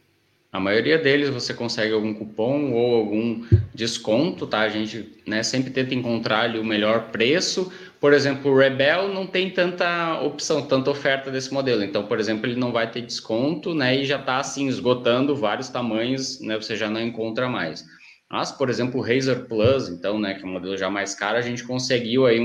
A 0.52 0.60
maioria 0.60 0.96
deles 0.96 1.28
você 1.28 1.52
consegue 1.52 1.92
algum 1.92 2.14
cupom 2.14 2.74
ou 2.74 2.94
algum 2.94 3.44
desconto, 3.74 4.46
tá? 4.46 4.60
A 4.60 4.68
gente 4.68 5.04
né, 5.26 5.42
sempre 5.42 5.72
tenta 5.72 5.96
encontrar 5.96 6.42
ali 6.42 6.60
o 6.60 6.64
melhor 6.64 7.10
preço. 7.10 7.72
Por 8.06 8.14
exemplo, 8.14 8.52
o 8.52 8.56
Rebel 8.56 9.08
não 9.08 9.26
tem 9.26 9.50
tanta 9.50 10.20
opção, 10.20 10.64
tanta 10.64 10.88
oferta 10.88 11.28
desse 11.28 11.52
modelo. 11.52 11.82
Então, 11.82 12.06
por 12.06 12.20
exemplo, 12.20 12.46
ele 12.46 12.54
não 12.54 12.70
vai 12.70 12.88
ter 12.88 13.00
desconto, 13.00 13.74
né? 13.74 13.96
E 13.96 14.04
já 14.04 14.16
está 14.16 14.38
assim 14.38 14.68
esgotando 14.68 15.34
vários 15.34 15.68
tamanhos, 15.68 16.40
né? 16.40 16.54
Você 16.54 16.76
já 16.76 16.88
não 16.88 17.00
encontra 17.00 17.48
mais. 17.48 17.84
Mas, 18.30 18.52
por 18.52 18.70
exemplo, 18.70 19.00
o 19.00 19.02
Razer 19.02 19.48
Plus, 19.48 19.88
então, 19.88 20.20
né, 20.20 20.34
que 20.34 20.44
é 20.44 20.46
um 20.46 20.52
modelo 20.52 20.76
já 20.76 20.88
mais 20.88 21.16
caro, 21.16 21.36
a 21.36 21.40
gente 21.40 21.64
conseguiu 21.64 22.26
aí 22.26 22.38
um, 22.38 22.44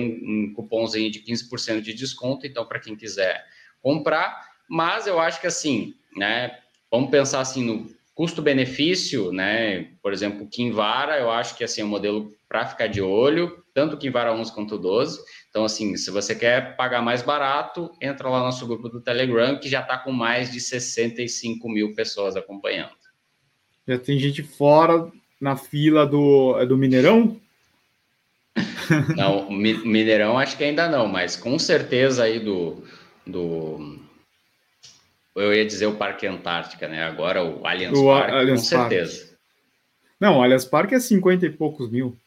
um 0.50 0.54
cupomzinho 0.56 1.12
de 1.12 1.20
15% 1.20 1.80
de 1.80 1.94
desconto, 1.94 2.48
então, 2.48 2.66
para 2.66 2.80
quem 2.80 2.96
quiser 2.96 3.46
comprar. 3.84 4.44
Mas 4.68 5.06
eu 5.06 5.20
acho 5.20 5.40
que 5.40 5.46
assim, 5.46 5.94
né? 6.18 6.58
Vamos 6.90 7.12
pensar 7.12 7.40
assim 7.40 7.64
no 7.64 7.88
Custo-benefício, 8.22 9.32
né? 9.32 9.88
Por 10.00 10.14
exemplo, 10.14 10.48
Kinvara, 10.48 11.18
eu 11.18 11.32
acho 11.32 11.58
que 11.58 11.64
assim, 11.64 11.82
é 11.82 11.84
um 11.84 11.88
modelo 11.88 12.32
para 12.48 12.68
ficar 12.68 12.86
de 12.86 13.02
olho, 13.02 13.64
tanto 13.74 13.98
Kinvara 13.98 14.32
11 14.32 14.54
quanto 14.54 14.76
o 14.76 14.78
12. 14.78 15.20
Então, 15.50 15.66
assim, 15.66 15.98
se 15.98 16.12
você 16.12 16.36
quer 16.36 16.76
pagar 16.76 17.02
mais 17.02 17.24
barato, 17.24 17.90
entra 18.00 18.30
lá 18.30 18.38
no 18.38 18.46
nosso 18.46 18.68
grupo 18.68 18.90
do 18.90 19.02
Telegram, 19.02 19.58
que 19.58 19.68
já 19.68 19.82
está 19.82 19.98
com 19.98 20.12
mais 20.12 20.52
de 20.52 20.62
65 20.62 21.68
mil 21.68 21.96
pessoas 21.96 22.36
acompanhando. 22.36 22.92
Já 23.88 23.98
tem 23.98 24.20
gente 24.20 24.44
fora 24.44 25.12
na 25.42 25.56
fila 25.56 26.06
do, 26.06 26.60
é 26.60 26.66
do 26.68 26.78
Mineirão? 26.78 27.42
Não, 29.18 29.50
Mineirão 29.50 30.38
acho 30.38 30.56
que 30.56 30.64
ainda 30.64 30.88
não, 30.88 31.08
mas 31.08 31.36
com 31.36 31.58
certeza 31.58 32.26
aí 32.26 32.40
do, 32.40 32.84
do 33.26 34.00
eu 35.36 35.54
ia 35.54 35.66
dizer 35.66 35.86
o 35.86 35.96
Parque 35.96 36.28
Antártica, 36.28 36.88
né? 36.88 37.04
Agora 37.04 37.44
o 37.44 37.66
Allianz 37.66 37.98
o 37.98 38.06
Parque, 38.06 38.32
Allianz 38.32 38.70
com 38.70 38.76
Parque. 38.76 38.96
certeza. 38.96 39.38
Não, 40.20 40.38
o 40.38 40.44
Allianz 40.44 40.66
Parque 40.66 40.96
é 40.96 41.00
50 41.00 41.46
e 41.46 41.50
poucos 41.50 41.90
mil. 41.90 42.18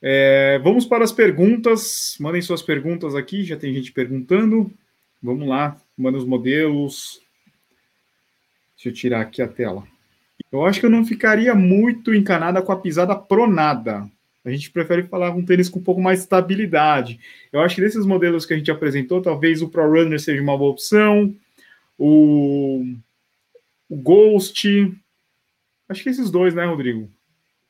É, 0.00 0.60
vamos 0.62 0.86
para 0.86 1.04
as 1.04 1.12
perguntas. 1.12 2.16
Mandem 2.20 2.40
suas 2.40 2.62
perguntas 2.62 3.14
aqui, 3.14 3.42
já 3.42 3.56
tem 3.56 3.74
gente 3.74 3.92
perguntando. 3.92 4.70
Vamos 5.20 5.48
lá, 5.48 5.76
mandem 5.96 6.20
os 6.20 6.26
modelos. 6.26 7.20
Deixa 8.76 8.90
eu 8.90 8.92
tirar 8.92 9.20
aqui 9.20 9.42
a 9.42 9.48
tela. 9.48 9.82
Eu 10.52 10.64
acho 10.64 10.78
que 10.78 10.86
eu 10.86 10.90
não 10.90 11.04
ficaria 11.04 11.54
muito 11.54 12.14
encanada 12.14 12.62
com 12.62 12.70
a 12.70 12.78
pisada 12.78 13.16
pronada. 13.16 14.08
A 14.44 14.50
gente 14.50 14.70
prefere 14.70 15.02
falar 15.02 15.30
um 15.30 15.44
tênis 15.44 15.68
com 15.68 15.80
um 15.80 15.82
pouco 15.82 16.00
mais 16.00 16.20
de 16.20 16.22
estabilidade. 16.22 17.18
Eu 17.52 17.60
acho 17.60 17.74
que 17.74 17.80
desses 17.80 18.06
modelos 18.06 18.46
que 18.46 18.54
a 18.54 18.56
gente 18.56 18.70
apresentou, 18.70 19.20
talvez 19.20 19.60
o 19.60 19.68
Pro 19.68 19.90
Runner 19.90 20.18
seja 20.18 20.40
uma 20.40 20.56
boa 20.56 20.70
opção 20.70 21.34
o, 21.98 22.84
o 23.88 23.96
Ghost. 23.96 24.66
Acho 25.88 26.02
que 26.02 26.08
esses 26.08 26.30
dois, 26.30 26.54
né, 26.54 26.64
Rodrigo? 26.64 27.10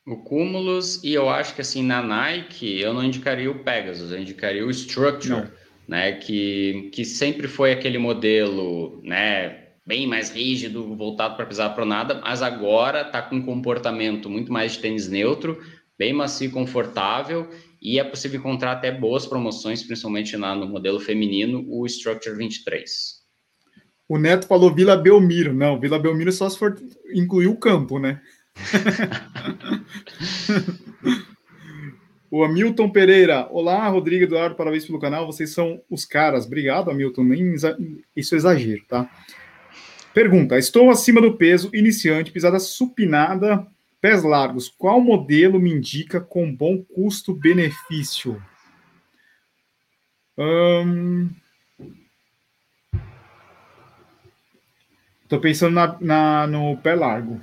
O 0.06 0.16
Cumulus, 0.16 1.02
e 1.02 1.12
eu 1.12 1.28
acho 1.28 1.54
que 1.54 1.60
assim, 1.60 1.82
na 1.82 2.02
Nike, 2.02 2.80
eu 2.80 2.94
não 2.94 3.04
indicaria 3.04 3.50
o 3.50 3.62
Pegasus, 3.62 4.10
eu 4.10 4.18
indicaria 4.18 4.64
o 4.64 4.70
Structure, 4.70 5.42
não. 5.42 5.50
né? 5.86 6.12
Que, 6.12 6.90
que 6.92 7.04
sempre 7.04 7.46
foi 7.46 7.72
aquele 7.72 7.98
modelo, 7.98 9.00
né? 9.02 9.64
Bem 9.86 10.06
mais 10.06 10.30
rígido, 10.30 10.94
voltado 10.96 11.36
para 11.36 11.46
pisar 11.46 11.74
para 11.74 11.84
nada, 11.84 12.20
mas 12.22 12.42
agora 12.42 13.02
está 13.02 13.22
com 13.22 13.36
um 13.36 13.42
comportamento 13.42 14.28
muito 14.28 14.52
mais 14.52 14.72
de 14.72 14.80
tênis 14.80 15.08
neutro, 15.08 15.62
bem 15.98 16.12
macio 16.12 16.48
e 16.48 16.52
confortável, 16.52 17.48
e 17.80 17.98
é 17.98 18.04
possível 18.04 18.38
encontrar 18.38 18.72
até 18.72 18.90
boas 18.90 19.26
promoções, 19.26 19.82
principalmente 19.82 20.36
na, 20.36 20.54
no 20.54 20.66
modelo 20.66 21.00
feminino, 21.00 21.64
o 21.68 21.86
Structure 21.86 22.36
23. 22.36 23.17
O 24.08 24.16
Neto 24.16 24.46
falou 24.46 24.74
Vila 24.74 24.96
Belmiro. 24.96 25.52
Não, 25.52 25.78
Vila 25.78 25.98
Belmiro 25.98 26.32
só 26.32 26.48
se 26.48 26.58
for 26.58 26.80
incluir 27.12 27.48
o 27.48 27.56
campo, 27.56 27.98
né? 27.98 28.22
o 32.30 32.42
Hamilton 32.42 32.88
Pereira. 32.88 33.46
Olá, 33.50 33.86
Rodrigo 33.88 34.24
Eduardo, 34.24 34.56
parabéns 34.56 34.86
pelo 34.86 34.98
canal. 34.98 35.26
Vocês 35.26 35.50
são 35.50 35.82
os 35.90 36.06
caras. 36.06 36.46
Obrigado, 36.46 36.90
Hamilton. 36.90 37.24
Nem 37.24 37.54
Isso 38.16 38.34
é 38.34 38.38
exagero, 38.38 38.82
tá? 38.88 39.10
Pergunta: 40.14 40.56
Estou 40.56 40.90
acima 40.90 41.20
do 41.20 41.36
peso, 41.36 41.68
iniciante, 41.74 42.32
pisada 42.32 42.58
supinada, 42.58 43.66
pés 44.00 44.24
largos. 44.24 44.70
Qual 44.70 45.02
modelo 45.02 45.60
me 45.60 45.70
indica 45.70 46.18
com 46.18 46.50
bom 46.50 46.82
custo-benefício? 46.82 48.42
Hum... 50.38 51.28
Tô 55.28 55.38
pensando 55.38 55.74
na, 55.74 55.96
na, 56.00 56.46
no 56.46 56.76
pé 56.78 56.94
largo. 56.94 57.40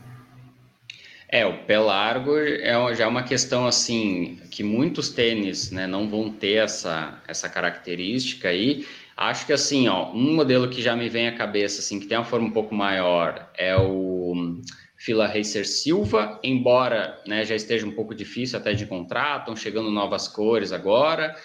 É, 1.30 1.46
o 1.46 1.58
pé 1.66 1.78
largo 1.78 2.38
é 2.38 2.96
já 2.96 3.04
é 3.04 3.08
uma 3.08 3.24
questão 3.24 3.68
assim 3.68 4.40
que 4.50 4.64
muitos 4.64 5.10
tênis 5.10 5.70
né, 5.72 5.86
não 5.86 6.08
vão 6.10 6.32
ter 6.32 6.64
essa, 6.64 7.22
essa 7.28 7.50
característica 7.50 8.50
aí. 8.50 8.88
Acho 9.18 9.46
que 9.46 9.54
assim, 9.54 9.88
ó, 9.88 10.12
um 10.12 10.34
modelo 10.34 10.70
que 10.70 10.82
já 10.82 10.96
me 10.96 11.10
vem 11.10 11.28
à 11.28 11.36
cabeça 11.36 11.80
assim 11.80 12.00
que 12.00 12.08
tem 12.08 12.18
uma 12.18 12.26
forma 12.26 12.48
um 12.48 12.52
pouco 12.52 12.74
maior 12.74 13.50
é 13.58 13.76
o 13.78 14.60
Fila 14.98 15.28
Racer 15.28 15.68
Silva, 15.68 16.40
embora 16.44 17.22
né, 17.28 17.46
já 17.46 17.56
esteja 17.56 17.86
um 17.86 17.92
pouco 17.92 18.16
difícil 18.16 18.58
até 18.58 18.74
de 18.74 18.84
encontrar, 18.86 19.40
estão 19.40 19.56
chegando 19.56 19.92
novas 19.92 20.28
cores 20.28 20.72
agora. 20.72 21.36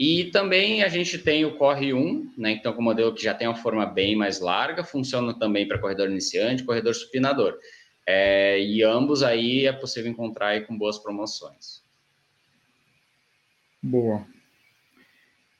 E 0.00 0.30
também 0.30 0.82
a 0.82 0.88
gente 0.88 1.18
tem 1.18 1.44
o 1.44 1.58
Corre 1.58 1.92
1, 1.92 2.32
né? 2.38 2.52
Então, 2.52 2.72
com 2.72 2.80
o 2.80 2.84
modelo 2.84 3.14
que 3.14 3.22
já 3.22 3.34
tem 3.34 3.46
uma 3.46 3.54
forma 3.54 3.84
bem 3.84 4.16
mais 4.16 4.40
larga, 4.40 4.82
funciona 4.82 5.38
também 5.38 5.68
para 5.68 5.78
corredor 5.78 6.08
iniciante, 6.08 6.64
corredor 6.64 6.94
supinador. 6.94 7.58
É, 8.06 8.58
e 8.58 8.82
ambos 8.82 9.22
aí 9.22 9.66
é 9.66 9.72
possível 9.72 10.10
encontrar 10.10 10.48
aí 10.48 10.62
com 10.62 10.74
boas 10.74 10.98
promoções. 10.98 11.82
Boa. 13.82 14.26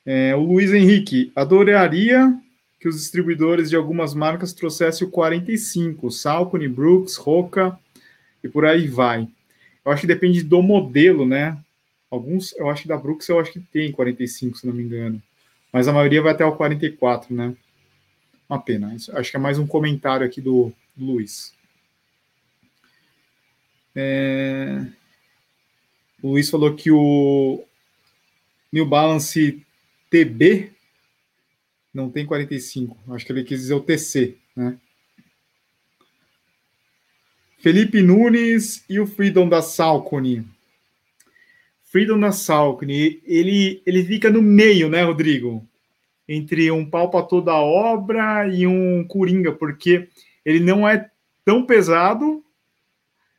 É, 0.03 0.35
o 0.35 0.39
Luiz 0.39 0.73
Henrique, 0.73 1.31
adoraria 1.35 2.35
que 2.79 2.87
os 2.87 2.95
distribuidores 2.95 3.69
de 3.69 3.75
algumas 3.75 4.15
marcas 4.15 4.53
trouxessem 4.53 5.07
o 5.07 5.11
45, 5.11 6.09
Salcone, 6.09 6.67
Brooks, 6.67 7.15
Roca 7.15 7.77
e 8.43 8.49
por 8.49 8.65
aí 8.65 8.87
vai. 8.87 9.27
Eu 9.85 9.91
acho 9.91 10.01
que 10.01 10.07
depende 10.07 10.41
do 10.41 10.63
modelo, 10.63 11.27
né? 11.27 11.63
Alguns, 12.11 12.53
eu 12.57 12.69
acho 12.69 12.83
que 12.83 12.87
da 12.89 12.97
Brooks, 12.97 13.27
eu 13.29 13.39
acho 13.39 13.53
que 13.53 13.59
tem 13.59 13.91
45, 13.91 14.57
se 14.57 14.67
não 14.67 14.73
me 14.73 14.83
engano. 14.83 15.23
Mas 15.71 15.87
a 15.87 15.93
maioria 15.93 16.21
vai 16.21 16.33
até 16.33 16.45
o 16.45 16.55
44, 16.55 17.33
né? 17.33 17.55
Uma 18.47 18.61
pena. 18.61 18.93
Acho 19.13 19.31
que 19.31 19.37
é 19.37 19.39
mais 19.39 19.57
um 19.57 19.65
comentário 19.65 20.25
aqui 20.25 20.41
do, 20.41 20.73
Luiz. 20.97 21.53
É... 23.95 24.85
O 26.21 26.29
Luiz 26.29 26.49
falou 26.49 26.75
que 26.75 26.91
o 26.91 27.63
New 28.71 28.85
Balance 28.85 29.65
TB 30.09 30.71
não 31.93 32.09
tem 32.09 32.25
45. 32.25 32.97
Acho 33.13 33.25
que 33.25 33.31
ele 33.31 33.43
quis 33.43 33.61
dizer 33.61 33.73
o 33.73 33.81
TC, 33.81 34.37
né? 34.55 34.77
Felipe 37.59 38.01
Nunes 38.01 38.83
e 38.89 38.99
o 38.99 39.05
Freedom 39.05 39.47
da 39.47 39.61
Salcone. 39.61 40.47
Freedom 41.91 42.15
na 42.15 42.31
Salkney, 42.31 43.21
ele, 43.25 43.81
ele 43.85 44.05
fica 44.05 44.29
no 44.29 44.41
meio, 44.41 44.87
né, 44.87 45.03
Rodrigo? 45.03 45.67
Entre 46.25 46.71
um 46.71 46.89
pau 46.89 47.09
para 47.09 47.25
toda 47.25 47.51
a 47.51 47.61
obra 47.61 48.47
e 48.47 48.65
um 48.65 49.03
coringa, 49.03 49.51
porque 49.51 50.07
ele 50.45 50.61
não 50.61 50.87
é 50.87 51.09
tão 51.43 51.65
pesado, 51.65 52.41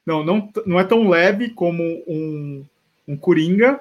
não, 0.05 0.23
não, 0.23 0.53
não 0.67 0.79
é 0.79 0.85
tão 0.85 1.09
leve 1.09 1.49
como 1.49 1.83
um, 2.07 2.63
um 3.09 3.17
coringa, 3.17 3.81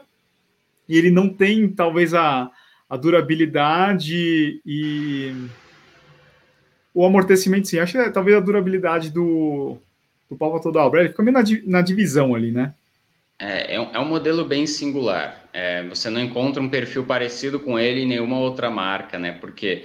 e 0.88 0.98
ele 0.98 1.12
não 1.12 1.28
tem, 1.28 1.68
talvez, 1.68 2.14
a, 2.14 2.50
a 2.90 2.96
durabilidade 2.96 4.62
e 4.66 5.36
o 6.94 7.06
amortecimento, 7.06 7.68
sim. 7.68 7.80
Acho 7.80 7.92
que 7.92 7.98
é, 7.98 8.10
talvez 8.10 8.38
a 8.38 8.42
durabilidade 8.42 9.10
do, 9.10 9.78
do 10.30 10.38
pau 10.38 10.52
para 10.52 10.62
toda 10.62 10.80
a 10.80 10.86
obra. 10.86 11.02
Ele 11.02 11.10
fica 11.10 11.24
meio 11.24 11.34
na, 11.34 11.44
na 11.66 11.82
divisão 11.82 12.34
ali, 12.34 12.54
né? 12.54 12.74
É, 13.42 13.74
é, 13.74 13.82
um, 13.82 13.90
é 13.92 14.00
um 14.00 14.06
modelo 14.06 14.46
bem 14.46 14.68
singular. 14.68 15.50
É, 15.52 15.84
você 15.88 16.12
não 16.12 16.22
encontra 16.22 16.62
um 16.62 16.70
perfil 16.70 17.04
parecido 17.04 17.60
com 17.60 17.80
ele 17.80 18.02
em 18.02 18.08
nenhuma 18.08 18.38
outra 18.38 18.70
marca, 18.70 19.18
né? 19.18 19.32
Porque 19.32 19.84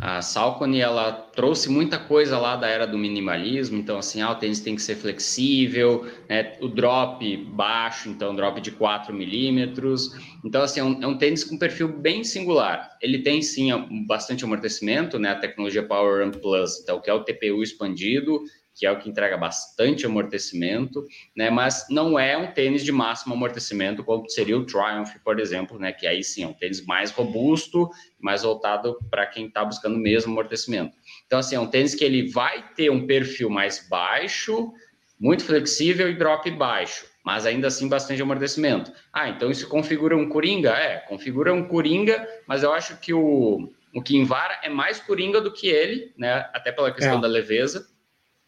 a 0.00 0.22
Salcone 0.22 0.80
ela 0.80 1.12
trouxe 1.12 1.68
muita 1.68 1.98
coisa 1.98 2.38
lá 2.38 2.54
da 2.54 2.68
era 2.68 2.86
do 2.86 2.96
minimalismo, 2.96 3.76
então 3.76 3.98
assim, 3.98 4.22
ah, 4.22 4.30
o 4.30 4.36
tênis 4.36 4.60
tem 4.60 4.74
que 4.74 4.80
ser 4.80 4.94
flexível, 4.94 6.06
né? 6.28 6.56
o 6.62 6.68
drop 6.68 7.36
baixo, 7.48 8.08
então 8.08 8.34
drop 8.34 8.58
de 8.60 8.70
4 8.70 9.12
milímetros. 9.12 10.12
Então, 10.44 10.62
assim, 10.62 10.80
é 10.80 10.84
um, 10.84 11.02
é 11.02 11.06
um, 11.06 11.18
tênis 11.18 11.44
com 11.44 11.58
perfil 11.58 11.88
bem 11.88 12.22
singular. 12.22 12.96
Ele 13.02 13.18
tem 13.18 13.42
sim 13.42 13.68
bastante 14.06 14.44
amortecimento, 14.44 15.18
né? 15.18 15.30
A 15.30 15.38
tecnologia 15.38 15.82
Power 15.82 16.24
Run 16.24 16.30
Plus, 16.30 16.80
então, 16.80 17.00
que 17.00 17.10
é 17.10 17.12
o 17.12 17.24
TPU 17.24 17.62
expandido, 17.62 18.40
que 18.74 18.86
é 18.86 18.90
o 18.90 18.98
que 18.98 19.08
entrega 19.08 19.36
bastante 19.36 20.06
amortecimento, 20.06 21.04
né? 21.36 21.50
Mas 21.50 21.86
não 21.90 22.18
é 22.18 22.36
um 22.36 22.52
tênis 22.52 22.82
de 22.82 22.90
máximo 22.90 23.34
amortecimento, 23.34 24.02
como 24.02 24.28
seria 24.28 24.56
o 24.56 24.64
Triumph, 24.64 25.14
por 25.22 25.38
exemplo, 25.38 25.78
né? 25.78 25.92
Que 25.92 26.06
aí 26.06 26.24
sim 26.24 26.42
é 26.42 26.46
um 26.46 26.54
tênis 26.54 26.84
mais 26.84 27.10
robusto, 27.10 27.90
mais 28.18 28.42
voltado 28.42 28.98
para 29.10 29.26
quem 29.26 29.46
está 29.46 29.64
buscando 29.64 29.98
mesmo 29.98 30.32
amortecimento. 30.32 30.96
Então, 31.26 31.38
assim, 31.38 31.54
é 31.54 31.60
um 31.60 31.66
tênis 31.66 31.94
que 31.94 32.04
ele 32.04 32.30
vai 32.30 32.64
ter 32.74 32.90
um 32.90 33.06
perfil 33.06 33.50
mais 33.50 33.86
baixo, 33.88 34.72
muito 35.20 35.44
flexível 35.44 36.08
e 36.10 36.14
drop 36.14 36.50
baixo, 36.50 37.06
mas 37.24 37.44
ainda 37.46 37.68
assim 37.68 37.88
bastante 37.88 38.22
amortecimento. 38.22 38.90
Ah, 39.12 39.28
então 39.28 39.50
isso 39.50 39.68
configura 39.68 40.16
um 40.16 40.28
Coringa? 40.28 40.70
É, 40.70 40.98
configura 41.00 41.52
um 41.52 41.68
Coringa, 41.68 42.26
mas 42.46 42.62
eu 42.62 42.72
acho 42.72 42.98
que 42.98 43.12
o, 43.12 43.70
o 43.94 44.02
Kinvara 44.02 44.58
é 44.62 44.68
mais 44.68 44.98
Coringa 44.98 45.40
do 45.40 45.52
que 45.52 45.68
ele, 45.68 46.12
né? 46.16 46.48
Até 46.52 46.72
pela 46.72 46.90
questão 46.90 47.18
é. 47.18 47.20
da 47.20 47.28
leveza 47.28 47.91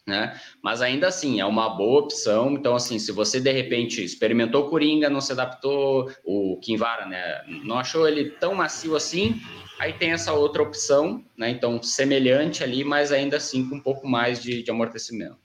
né? 0.06 0.38
Mas 0.62 0.82
ainda 0.82 1.08
assim 1.08 1.40
é 1.40 1.46
uma 1.46 1.68
boa 1.68 2.02
opção. 2.02 2.52
Então, 2.52 2.74
assim, 2.74 2.98
se 2.98 3.10
você 3.12 3.40
de 3.40 3.50
repente 3.52 4.04
experimentou 4.04 4.66
o 4.66 4.70
Coringa, 4.70 5.08
não 5.08 5.20
se 5.20 5.32
adaptou, 5.32 6.10
o 6.24 6.58
Kinvara, 6.60 7.06
né? 7.06 7.42
Não 7.64 7.78
achou 7.78 8.06
ele 8.06 8.30
tão 8.30 8.54
macio 8.54 8.94
assim, 8.94 9.40
aí 9.78 9.92
tem 9.92 10.12
essa 10.12 10.32
outra 10.32 10.62
opção, 10.62 11.24
né? 11.36 11.50
Então, 11.50 11.82
semelhante 11.82 12.62
ali, 12.62 12.84
mas 12.84 13.12
ainda 13.12 13.38
assim 13.38 13.68
com 13.68 13.76
um 13.76 13.80
pouco 13.80 14.06
mais 14.06 14.42
de, 14.42 14.62
de 14.62 14.70
amortecimento. 14.70 15.38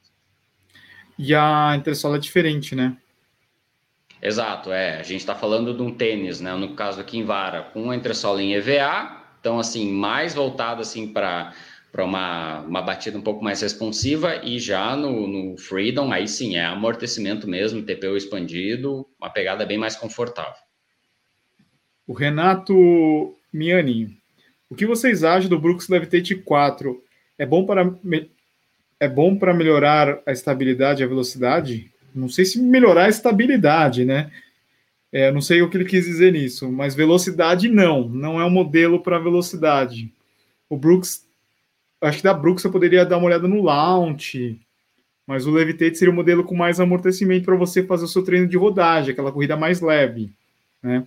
E 1.18 1.36
a 1.36 1.74
entressola 1.76 2.18
é 2.18 2.20
diferente, 2.20 2.76
né? 2.76 2.96
Exato, 4.22 4.72
é. 4.72 5.00
A 5.00 5.04
gente 5.04 5.22
está 5.22 5.36
falando 5.36 5.74
de 5.74 5.82
um 5.82 5.94
tênis, 5.94 6.42
né? 6.42 6.54
No 6.56 6.76
caso 6.76 6.98
do 6.98 7.04
Kinvara, 7.06 7.64
com 7.74 7.92
a 7.92 7.96
entressola 7.96 8.42
em 8.42 8.54
EVA, 8.54 9.20
então 9.40 9.60
assim 9.60 9.92
mais 9.92 10.34
voltado 10.34 10.82
assim 10.82 11.08
para 11.08 11.54
para 11.92 12.06
uma, 12.06 12.62
uma 12.62 12.82
batida 12.82 13.18
um 13.18 13.22
pouco 13.22 13.44
mais 13.44 13.62
responsiva 13.62 14.42
e 14.44 14.60
já 14.60 14.96
no, 14.96 15.28
no 15.28 15.58
Freedom, 15.58 16.12
aí 16.12 16.28
sim, 16.28 16.56
é 16.56 16.66
amortecimento 16.66 17.48
mesmo, 17.48 17.82
TPU 17.82 18.16
expandido, 18.16 19.08
uma 19.20 19.30
pegada 19.30 19.66
bem 19.66 19.78
mais 19.78 19.96
confortável. 19.96 20.62
O 22.06 22.14
Renato 22.14 23.36
Miani, 23.52 24.18
o 24.70 24.76
que 24.76 24.86
vocês 24.86 25.24
acham 25.24 25.50
do 25.50 25.60
Brooks 25.60 25.88
Levitate 25.88 26.36
4? 26.36 27.04
É 27.38 27.46
bom 27.46 27.66
para 27.66 27.92
é 29.00 29.08
bom 29.08 29.38
para 29.38 29.54
melhorar 29.54 30.22
a 30.26 30.32
estabilidade 30.32 31.02
e 31.02 31.06
a 31.06 31.08
velocidade? 31.08 31.90
Não 32.14 32.28
sei 32.28 32.44
se 32.44 32.60
melhorar 32.60 33.06
a 33.06 33.10
estabilidade, 33.10 34.04
né? 34.04 34.30
É, 35.12 35.32
não 35.32 35.42
sei 35.42 35.62
o 35.62 35.70
que 35.70 35.78
ele 35.78 35.86
quis 35.86 36.06
dizer 36.06 36.34
nisso, 36.34 36.72
mas 36.72 36.94
velocidade 36.94 37.70
não, 37.70 38.08
não 38.08 38.40
é 38.40 38.46
um 38.46 38.50
modelo 38.50 39.02
para 39.02 39.18
velocidade. 39.18 40.14
O 40.70 40.78
Brooks 40.78 41.29
acho 42.02 42.18
que 42.18 42.24
da 42.24 42.34
Brooks 42.34 42.64
eu 42.64 42.72
poderia 42.72 43.06
dar 43.06 43.18
uma 43.18 43.28
olhada 43.28 43.48
no 43.48 43.62
launch, 43.62 44.60
mas 45.28 45.46
o 45.46 45.52
Levitate 45.52 45.98
seria 45.98 46.12
um 46.12 46.16
modelo 46.16 46.44
com 46.44 46.56
mais 46.56 46.80
amortecimento 46.80 47.46
para 47.46 47.56
você 47.56 47.84
fazer 47.84 48.06
o 48.06 48.08
seu 48.08 48.24
treino 48.24 48.48
de 48.48 48.58
rodagem, 48.58 49.12
aquela 49.12 49.32
corrida 49.32 49.56
mais 49.56 49.82
leve, 49.82 50.32
né? 50.82 51.06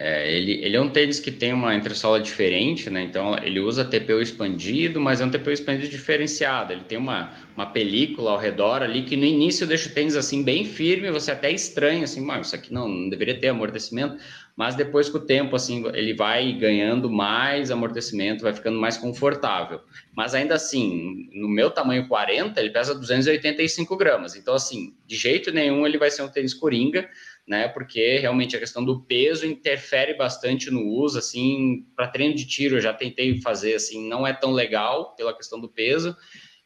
É, 0.00 0.32
ele, 0.32 0.52
ele 0.64 0.76
é 0.76 0.80
um 0.80 0.88
tênis 0.88 1.18
que 1.18 1.32
tem 1.32 1.52
uma 1.52 1.74
entressola 1.74 2.20
diferente, 2.20 2.88
né? 2.88 3.02
Então 3.02 3.36
ele 3.42 3.58
usa 3.58 3.84
TPU 3.84 4.20
expandido, 4.20 5.00
mas 5.00 5.20
é 5.20 5.24
um 5.24 5.30
TPU 5.30 5.50
expandido 5.50 5.88
diferenciado. 5.88 6.72
Ele 6.72 6.84
tem 6.84 6.96
uma, 6.96 7.32
uma 7.56 7.66
película 7.66 8.30
ao 8.30 8.38
redor 8.38 8.80
ali 8.84 9.02
que 9.02 9.16
no 9.16 9.24
início 9.24 9.66
deixa 9.66 9.88
o 9.88 9.92
tênis 9.92 10.14
assim 10.14 10.44
bem 10.44 10.64
firme, 10.64 11.10
você 11.10 11.32
até 11.32 11.50
estranha 11.50 12.04
assim, 12.04 12.20
mas 12.20 12.46
isso 12.46 12.54
aqui 12.54 12.72
não, 12.72 12.86
não 12.86 13.08
deveria 13.08 13.40
ter 13.40 13.48
amortecimento, 13.48 14.16
mas 14.58 14.74
depois 14.74 15.08
com 15.08 15.18
o 15.18 15.24
tempo 15.24 15.54
assim 15.54 15.86
ele 15.94 16.12
vai 16.14 16.52
ganhando 16.52 17.08
mais 17.08 17.70
amortecimento, 17.70 18.42
vai 18.42 18.52
ficando 18.52 18.76
mais 18.80 18.96
confortável. 18.96 19.80
Mas 20.16 20.34
ainda 20.34 20.56
assim, 20.56 21.28
no 21.32 21.48
meu 21.48 21.70
tamanho 21.70 22.08
40, 22.08 22.58
ele 22.58 22.70
pesa 22.70 22.92
285 22.92 23.96
gramas. 23.96 24.34
Então 24.34 24.54
assim, 24.54 24.96
de 25.06 25.14
jeito 25.14 25.52
nenhum 25.52 25.86
ele 25.86 25.96
vai 25.96 26.10
ser 26.10 26.22
um 26.22 26.28
tênis 26.28 26.52
coringa 26.52 27.08
né? 27.46 27.68
Porque 27.68 28.18
realmente 28.18 28.54
a 28.54 28.58
questão 28.58 28.84
do 28.84 29.00
peso 29.00 29.46
interfere 29.46 30.14
bastante 30.14 30.70
no 30.70 30.84
uso, 30.84 31.18
assim, 31.18 31.86
para 31.96 32.08
treino 32.08 32.34
de 32.34 32.46
tiro 32.46 32.76
eu 32.76 32.80
já 32.80 32.92
tentei 32.92 33.40
fazer 33.40 33.76
assim, 33.76 34.06
não 34.06 34.26
é 34.26 34.32
tão 34.34 34.50
legal 34.50 35.14
pela 35.14 35.34
questão 35.34 35.58
do 35.58 35.68
peso. 35.68 36.14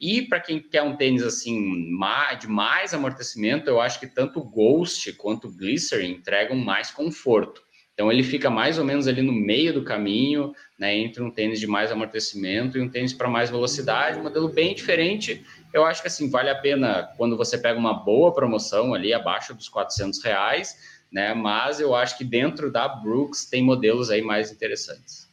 E 0.00 0.22
para 0.22 0.40
quem 0.40 0.58
quer 0.58 0.82
um 0.82 0.96
tênis 0.96 1.22
assim 1.22 1.88
de 2.40 2.48
mais 2.48 2.92
amortecimento, 2.92 3.70
eu 3.70 3.80
acho 3.80 4.00
que 4.00 4.08
tanto 4.08 4.40
o 4.40 4.44
Ghost 4.44 5.12
quanto 5.12 5.46
o 5.46 5.56
Glycerin 5.56 6.14
entregam 6.14 6.56
mais 6.56 6.90
conforto. 6.90 7.62
Então 7.94 8.10
ele 8.10 8.22
fica 8.22 8.48
mais 8.48 8.78
ou 8.78 8.84
menos 8.84 9.06
ali 9.06 9.20
no 9.20 9.32
meio 9.32 9.72
do 9.72 9.84
caminho, 9.84 10.54
né, 10.78 10.96
entre 10.96 11.22
um 11.22 11.30
tênis 11.30 11.60
de 11.60 11.66
mais 11.66 11.92
amortecimento 11.92 12.78
e 12.78 12.80
um 12.80 12.88
tênis 12.88 13.12
para 13.12 13.28
mais 13.28 13.50
velocidade, 13.50 14.18
um 14.18 14.22
modelo 14.22 14.48
bem 14.48 14.74
diferente 14.74 15.44
eu 15.72 15.84
acho 15.84 16.02
que 16.02 16.08
assim 16.08 16.28
vale 16.28 16.50
a 16.50 16.54
pena 16.54 17.08
quando 17.16 17.36
você 17.36 17.56
pega 17.56 17.78
uma 17.78 17.94
boa 17.94 18.32
promoção 18.32 18.92
ali 18.92 19.14
abaixo 19.14 19.54
dos 19.54 19.68
400 19.68 20.22
reais, 20.22 20.76
né? 21.10 21.32
Mas 21.34 21.80
eu 21.80 21.94
acho 21.94 22.18
que 22.18 22.24
dentro 22.24 22.70
da 22.70 22.86
Brooks 22.86 23.46
tem 23.46 23.62
modelos 23.64 24.10
aí 24.10 24.20
mais 24.20 24.52
interessantes. 24.52 25.30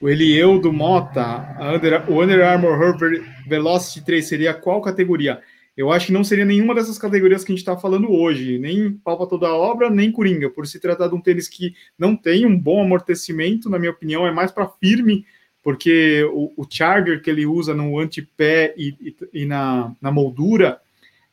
O 0.00 0.08
Elieu 0.08 0.60
do 0.60 0.72
Mota, 0.72 1.56
Under, 1.60 2.10
o 2.10 2.20
Under 2.20 2.44
Armour 2.44 2.96
Velocity 3.46 4.04
3 4.04 4.26
seria 4.26 4.52
qual 4.52 4.80
categoria? 4.80 5.40
Eu 5.76 5.90
acho 5.90 6.06
que 6.06 6.12
não 6.12 6.22
seria 6.22 6.44
nenhuma 6.44 6.74
dessas 6.74 6.98
categorias 6.98 7.44
que 7.44 7.52
a 7.52 7.54
gente 7.54 7.62
está 7.62 7.76
falando 7.76 8.12
hoje, 8.12 8.58
nem 8.58 8.92
palpa 8.92 9.26
toda 9.26 9.48
a 9.48 9.56
obra, 9.56 9.88
nem 9.88 10.12
coringa, 10.12 10.50
por 10.50 10.66
se 10.66 10.78
tratar 10.78 11.08
de 11.08 11.14
um 11.14 11.20
tênis 11.20 11.48
que 11.48 11.74
não 11.98 12.14
tem 12.14 12.44
um 12.44 12.58
bom 12.58 12.82
amortecimento, 12.82 13.70
na 13.70 13.78
minha 13.78 13.90
opinião, 13.90 14.26
é 14.26 14.30
mais 14.30 14.50
para 14.50 14.68
firme 14.68 15.24
porque 15.62 16.24
o, 16.24 16.52
o 16.56 16.66
charger 16.68 17.22
que 17.22 17.30
ele 17.30 17.46
usa 17.46 17.72
no 17.72 17.98
antepé 17.98 18.74
e, 18.76 18.88
e, 19.00 19.42
e 19.42 19.46
na, 19.46 19.94
na 20.00 20.10
moldura 20.10 20.80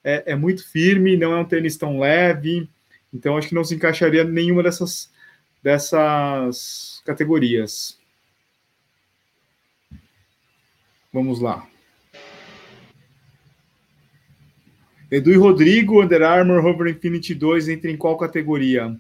é, 0.04 0.32
é, 0.34 0.36
muito 0.36 0.66
firme, 0.70 1.18
não 1.18 1.34
é 1.34 1.40
um 1.40 1.46
tênis 1.46 1.76
tão 1.76 2.00
leve, 2.00 2.70
então 3.14 3.36
acho 3.36 3.50
que 3.50 3.56
não 3.56 3.64
se 3.64 3.76
encaixaria 3.76 4.24
nenhuma 4.24 4.62
dessas, 4.62 5.12
dessas 5.64 7.02
categorias. 7.06 7.98
Vamos 11.12 11.40
lá. 11.40 11.68
Edu 15.12 15.32
e 15.32 15.36
Rodrigo, 15.36 16.04
Under 16.04 16.22
Armour 16.22 16.64
Hover 16.64 16.88
Infinity 16.88 17.34
2, 17.34 17.70
entra 17.70 17.90
em 17.90 17.98
qual 17.98 18.18
categoria? 18.18 18.96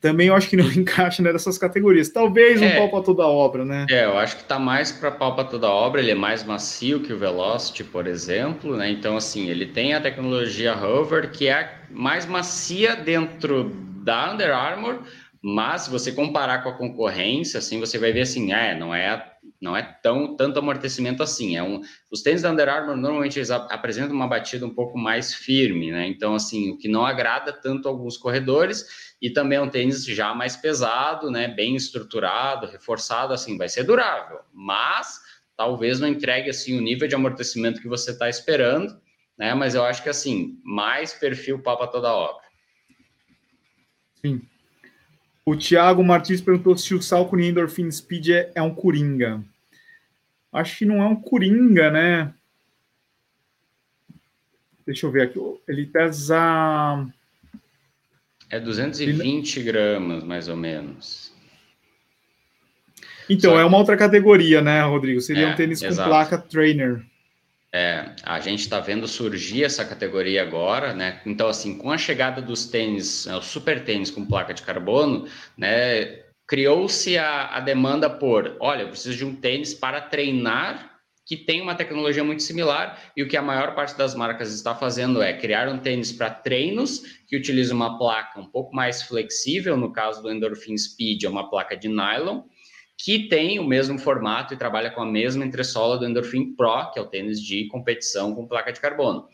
também 0.00 0.28
eu 0.28 0.34
acho 0.34 0.48
que 0.48 0.56
não 0.56 0.70
encaixa 0.72 1.22
nessas 1.22 1.58
categorias. 1.58 2.08
Talvez 2.08 2.60
um 2.60 2.64
é, 2.64 2.78
pau 2.78 2.88
para 2.88 3.02
toda 3.02 3.26
obra, 3.26 3.64
né? 3.64 3.86
É, 3.90 4.04
eu 4.04 4.16
acho 4.16 4.36
que 4.36 4.42
está 4.42 4.58
mais 4.58 4.92
para 4.92 5.10
pau 5.10 5.34
para 5.34 5.44
toda 5.44 5.68
obra. 5.68 6.00
Ele 6.00 6.10
é 6.10 6.14
mais 6.14 6.44
macio 6.44 7.00
que 7.00 7.12
o 7.12 7.18
Velocity, 7.18 7.84
por 7.84 8.06
exemplo, 8.06 8.76
né? 8.76 8.90
Então, 8.90 9.16
assim, 9.16 9.48
ele 9.48 9.66
tem 9.66 9.94
a 9.94 10.00
tecnologia 10.00 10.74
Hover, 10.74 11.30
que 11.30 11.48
é 11.48 11.80
mais 11.90 12.26
macia 12.26 12.94
dentro 12.96 13.70
da 14.02 14.32
Under 14.32 14.54
Armour, 14.54 15.00
mas 15.42 15.82
se 15.82 15.90
você 15.90 16.12
comparar 16.12 16.62
com 16.62 16.70
a 16.70 16.74
concorrência, 16.74 17.58
assim, 17.58 17.78
você 17.78 17.98
vai 17.98 18.12
ver 18.12 18.22
assim, 18.22 18.52
é, 18.52 18.78
não 18.78 18.94
é 18.94 19.24
não 19.60 19.76
é 19.76 19.82
tão 19.82 20.36
tanto 20.36 20.58
amortecimento 20.58 21.22
assim. 21.22 21.56
É 21.56 21.62
um, 21.62 21.80
os 22.10 22.22
tênis 22.22 22.42
da 22.42 22.50
Under 22.50 22.68
Armour 22.68 22.96
normalmente 22.96 23.38
eles 23.38 23.50
apresentam 23.50 24.14
uma 24.14 24.28
batida 24.28 24.64
um 24.64 24.74
pouco 24.74 24.96
mais 24.96 25.34
firme, 25.34 25.90
né? 25.90 26.06
Então 26.06 26.34
assim, 26.34 26.70
o 26.70 26.78
que 26.78 26.88
não 26.88 27.04
agrada 27.04 27.52
tanto 27.52 27.88
alguns 27.88 28.16
corredores 28.16 29.14
e 29.20 29.30
também 29.30 29.58
é 29.58 29.60
um 29.60 29.68
tênis 29.68 30.04
já 30.04 30.34
mais 30.34 30.56
pesado, 30.56 31.30
né? 31.30 31.48
Bem 31.48 31.74
estruturado, 31.74 32.66
reforçado, 32.66 33.32
assim, 33.32 33.56
vai 33.58 33.68
ser 33.68 33.82
durável, 33.82 34.40
mas 34.52 35.20
talvez 35.56 35.98
não 35.98 36.08
entregue 36.08 36.50
assim 36.50 36.78
o 36.78 36.80
nível 36.80 37.08
de 37.08 37.16
amortecimento 37.16 37.80
que 37.80 37.88
você 37.88 38.12
está 38.12 38.28
esperando, 38.28 39.00
né? 39.36 39.54
Mas 39.54 39.74
eu 39.74 39.84
acho 39.84 40.02
que 40.02 40.08
assim 40.08 40.60
mais 40.64 41.12
perfil 41.12 41.60
para 41.60 41.86
toda 41.88 42.12
obra. 42.12 42.46
Sim. 44.24 44.47
O 45.48 45.56
Thiago 45.56 46.04
Martins 46.04 46.42
perguntou 46.42 46.76
se 46.76 46.94
o 46.94 47.00
Salcone 47.00 47.48
Endorphin 47.48 47.90
Speed 47.90 48.28
é, 48.28 48.52
é, 48.54 48.60
um 48.60 48.74
Coringa. 48.74 49.42
Acho 50.52 50.76
que 50.76 50.84
não 50.84 51.02
é 51.02 51.06
um 51.06 51.16
Coringa, 51.16 51.90
né? 51.90 52.34
Deixa 54.84 55.06
eu 55.06 55.10
ver 55.10 55.22
aqui. 55.22 55.40
Ele 55.66 55.86
pesa. 55.86 57.06
É 58.50 58.60
220 58.60 59.56
Ele... 59.56 59.64
gramas, 59.64 60.22
mais 60.22 60.48
ou 60.48 60.56
menos. 60.56 61.32
Então, 63.26 63.52
Só... 63.52 63.58
é 63.58 63.64
uma 63.64 63.78
outra 63.78 63.96
categoria, 63.96 64.60
né, 64.60 64.82
Rodrigo? 64.82 65.18
Seria 65.22 65.48
é, 65.48 65.52
um 65.54 65.56
tênis 65.56 65.80
exato. 65.80 66.02
com 66.02 66.08
placa 66.10 66.36
trainer. 66.36 67.02
É, 67.72 68.14
a 68.22 68.40
gente 68.40 68.60
está 68.60 68.80
vendo 68.80 69.06
surgir 69.06 69.64
essa 69.64 69.84
categoria 69.84 70.42
agora, 70.42 70.94
né? 70.94 71.20
Então, 71.26 71.48
assim, 71.48 71.76
com 71.76 71.90
a 71.90 71.98
chegada 71.98 72.40
dos 72.40 72.66
tênis, 72.66 73.26
né, 73.26 73.36
o 73.36 73.42
super 73.42 73.84
tênis 73.84 74.10
com 74.10 74.24
placa 74.24 74.54
de 74.54 74.62
carbono, 74.62 75.28
né? 75.56 76.22
Criou-se 76.46 77.18
a, 77.18 77.56
a 77.56 77.60
demanda 77.60 78.08
por, 78.08 78.56
olha, 78.58 78.82
eu 78.82 78.88
preciso 78.88 79.18
de 79.18 79.24
um 79.26 79.36
tênis 79.36 79.74
para 79.74 80.00
treinar 80.00 80.98
que 81.28 81.36
tem 81.36 81.60
uma 81.60 81.74
tecnologia 81.74 82.24
muito 82.24 82.42
similar 82.42 82.98
e 83.14 83.22
o 83.22 83.28
que 83.28 83.36
a 83.36 83.42
maior 83.42 83.74
parte 83.74 83.96
das 83.98 84.14
marcas 84.14 84.50
está 84.50 84.74
fazendo 84.74 85.20
é 85.20 85.34
criar 85.34 85.68
um 85.68 85.78
tênis 85.78 86.10
para 86.10 86.30
treinos 86.30 87.02
que 87.28 87.36
utiliza 87.36 87.74
uma 87.74 87.98
placa 87.98 88.40
um 88.40 88.46
pouco 88.46 88.74
mais 88.74 89.02
flexível, 89.02 89.76
no 89.76 89.92
caso 89.92 90.22
do 90.22 90.32
Endorphin 90.32 90.78
Speed, 90.78 91.24
é 91.24 91.28
uma 91.28 91.50
placa 91.50 91.76
de 91.76 91.86
nylon, 91.86 92.44
que 92.98 93.28
tem 93.28 93.60
o 93.60 93.64
mesmo 93.64 93.96
formato 93.96 94.52
e 94.52 94.56
trabalha 94.56 94.90
com 94.90 95.00
a 95.00 95.06
mesma 95.06 95.44
entressola 95.44 95.96
do 95.96 96.04
Endorphin 96.04 96.56
Pro, 96.56 96.90
que 96.90 96.98
é 96.98 97.02
o 97.02 97.06
tênis 97.06 97.40
de 97.40 97.68
competição 97.68 98.34
com 98.34 98.48
placa 98.48 98.72
de 98.72 98.80
carbono. 98.80 99.28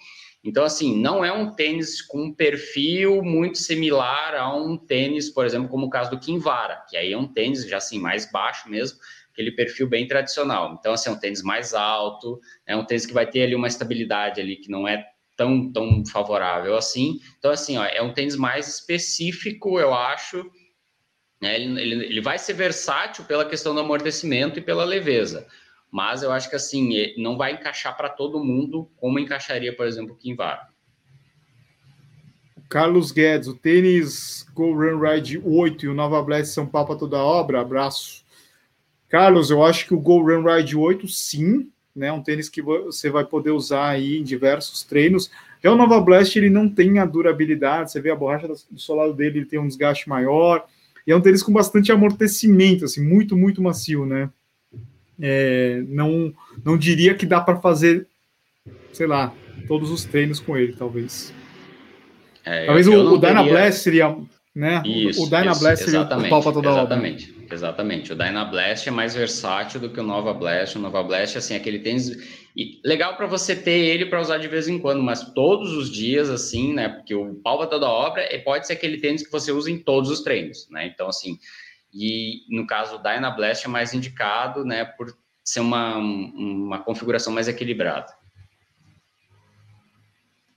Então, 0.45 0.63
assim, 0.63 1.01
não 1.01 1.25
é 1.25 1.33
um 1.33 1.55
tênis 1.55 2.03
com 2.03 2.25
um 2.25 2.35
perfil 2.35 3.23
muito 3.23 3.57
similar 3.57 4.35
a 4.35 4.55
um 4.55 4.77
tênis, 4.77 5.31
por 5.31 5.47
exemplo, 5.47 5.71
como 5.71 5.87
o 5.87 5.91
caso 5.91 6.11
do 6.11 6.21
Kinvara, 6.21 6.85
que 6.91 6.99
aí 6.99 7.15
é 7.15 7.17
um 7.17 7.27
tênis 7.27 7.67
já 7.67 7.79
assim 7.79 7.99
mais 7.99 8.31
baixo 8.31 8.69
mesmo, 8.69 8.99
aquele 9.33 9.53
perfil 9.53 9.89
bem 9.89 10.07
tradicional. 10.07 10.77
Então, 10.79 10.93
assim, 10.93 11.09
é 11.09 11.13
um 11.15 11.19
tênis 11.19 11.43
mais 11.43 11.73
alto, 11.73 12.39
é 12.67 12.77
um 12.77 12.85
tênis 12.85 13.07
que 13.07 13.15
vai 13.15 13.27
ter 13.27 13.45
ali 13.45 13.55
uma 13.55 13.67
estabilidade 13.67 14.39
ali 14.39 14.57
que 14.57 14.71
não 14.71 14.87
é 14.87 15.07
tão, 15.35 15.73
tão 15.73 16.05
favorável 16.05 16.77
assim. 16.77 17.19
Então, 17.39 17.51
assim, 17.51 17.79
ó, 17.79 17.85
é 17.85 18.03
um 18.03 18.13
tênis 18.13 18.37
mais 18.37 18.69
específico, 18.69 19.81
eu 19.81 19.95
acho. 19.95 20.45
Né? 21.41 21.57
Ele, 21.57 21.81
ele, 21.81 22.05
ele 22.07 22.21
vai 22.21 22.39
ser 22.39 22.55
versátil 22.55 23.25
pela 23.25 23.45
questão 23.45 23.75
do 23.75 23.81
amortecimento 23.81 24.59
e 24.59 24.63
pela 24.63 24.85
leveza 24.85 25.47
mas 25.95 26.25
eu 26.25 26.33
acho 26.33 26.51
que 26.51 26.57
assim, 26.57 27.15
não 27.17 27.37
vai 27.37 27.53
encaixar 27.53 27.97
para 27.97 28.09
todo 28.09 28.43
mundo 28.43 28.91
como 28.97 29.21
encaixaria, 29.21 29.73
por 29.77 29.87
exemplo, 29.87 30.13
o 30.13 30.17
Kinvar. 30.17 30.69
Carlos 32.69 33.13
Guedes, 33.13 33.47
o 33.47 33.55
tênis 33.55 34.45
Go 34.53 34.73
Run 34.73 34.99
Ride 34.99 35.41
8 35.45 35.85
e 35.85 35.89
o 35.89 35.95
Nova 35.95 36.21
Blast 36.21 36.53
são 36.53 36.67
papa 36.67 36.97
toda 36.97 37.19
obra? 37.19 37.61
Abraço. 37.61 38.25
Carlos, 39.09 39.53
eu 39.53 39.65
acho 39.65 39.87
que 39.87 39.95
o 39.95 40.01
Go 40.01 40.21
Run 40.21 40.43
Ride 40.43 40.77
8 40.77 41.07
sim, 41.07 41.71
né? 41.95 42.11
Um 42.11 42.25
tênis 42.25 42.49
que 42.49 42.61
você 42.61 43.09
vai 43.09 43.25
poder 43.25 43.53
usar 43.53 43.91
aí 43.91 44.19
em 44.19 44.25
diversos 44.25 44.83
treinos. 44.83 45.31
Já 45.63 45.71
o 45.71 45.77
Nova 45.77 46.01
Blast 46.01 46.37
ele 46.37 46.51
não 46.51 46.69
tem 46.69 46.99
a 46.99 47.05
durabilidade, 47.05 47.93
você 47.93 48.01
vê 48.01 48.11
a 48.11 48.17
borracha 48.17 48.49
do 48.49 48.81
solado 48.81 49.15
dele, 49.15 49.39
ele 49.39 49.47
tem 49.47 49.61
um 49.61 49.69
desgaste 49.69 50.09
maior. 50.09 50.67
E 51.07 51.13
é 51.13 51.17
um 51.17 51.21
tênis 51.21 51.43
com 51.43 51.53
bastante 51.53 51.93
amortecimento, 51.93 52.85
assim, 52.85 53.07
muito, 53.07 53.37
muito 53.37 53.63
macio, 53.63 54.07
né? 54.07 54.31
é, 55.21 55.83
não, 55.89 56.33
não 56.65 56.77
diria 56.77 57.15
que 57.15 57.27
dá 57.27 57.41
para 57.41 57.57
fazer, 57.57 58.07
sei 58.93 59.07
lá, 59.07 59.33
todos 59.67 59.91
os 59.91 60.05
treinos 60.05 60.41
com 60.41 60.57
ele, 60.57 60.75
talvez. 60.75 61.33
É, 62.45 62.67
talvez 62.67 62.87
o, 62.87 63.15
o 63.15 63.19
Dyna 63.19 63.43
Blast 63.43 63.81
seria, 63.81 64.17
né? 64.55 64.83
Isso, 64.85 65.23
o 65.23 65.27
Dyna 65.27 65.55
Blast 65.55 65.85
seria 65.85 66.03
o 66.03 66.07
para 66.07 66.19
toda 66.19 66.71
exatamente, 66.71 66.71
obra. 66.71 66.81
Exatamente. 66.81 67.35
O 67.63 68.17
Dyna 68.17 68.45
Blast 68.45 68.89
é 68.89 68.93
mais 68.93 69.15
versátil 69.15 69.81
do 69.81 69.91
que 69.91 70.01
o 70.01 70.03
Nova 70.03 70.33
Blast. 70.35 70.77
O 70.77 70.81
Nova 70.81 71.03
Blast, 71.03 71.39
assim, 71.39 71.55
aquele 71.55 71.79
tênis. 71.79 72.11
E 72.57 72.81
legal 72.85 73.17
para 73.17 73.27
você 73.27 73.55
ter 73.55 73.79
ele 73.79 74.07
para 74.07 74.21
usar 74.21 74.39
de 74.39 74.49
vez 74.49 74.69
em 74.69 74.79
quando, 74.79 75.03
mas 75.03 75.33
todos 75.33 75.73
os 75.73 75.91
dias, 75.91 76.31
assim, 76.31 76.73
né? 76.73 76.89
Porque 76.89 77.15
o 77.15 77.35
pau 77.37 77.59
para 77.59 77.67
toda 77.67 77.87
obra 77.87 78.27
pode 78.45 78.67
ser 78.67 78.75
aquele 78.75 78.99
tênis 78.99 79.23
que 79.23 79.33
você 79.33 79.53
usa 79.53 79.71
em 79.71 79.79
todos 79.79 80.11
os 80.11 80.23
treinos, 80.23 80.69
né? 80.71 80.87
Então, 80.87 81.09
assim, 81.09 81.39
e 81.95 82.45
no 82.49 82.67
caso 82.67 82.99
da 82.99 83.15
Dynablast 83.15 83.67
é 83.67 83.69
mais 83.69 83.95
indicado, 83.95 84.65
né, 84.65 84.85
por 84.85 85.17
ser 85.45 85.61
uma, 85.61 85.97
uma 85.97 86.83
configuração 86.83 87.33
mais 87.33 87.47
equilibrada. 87.47 88.13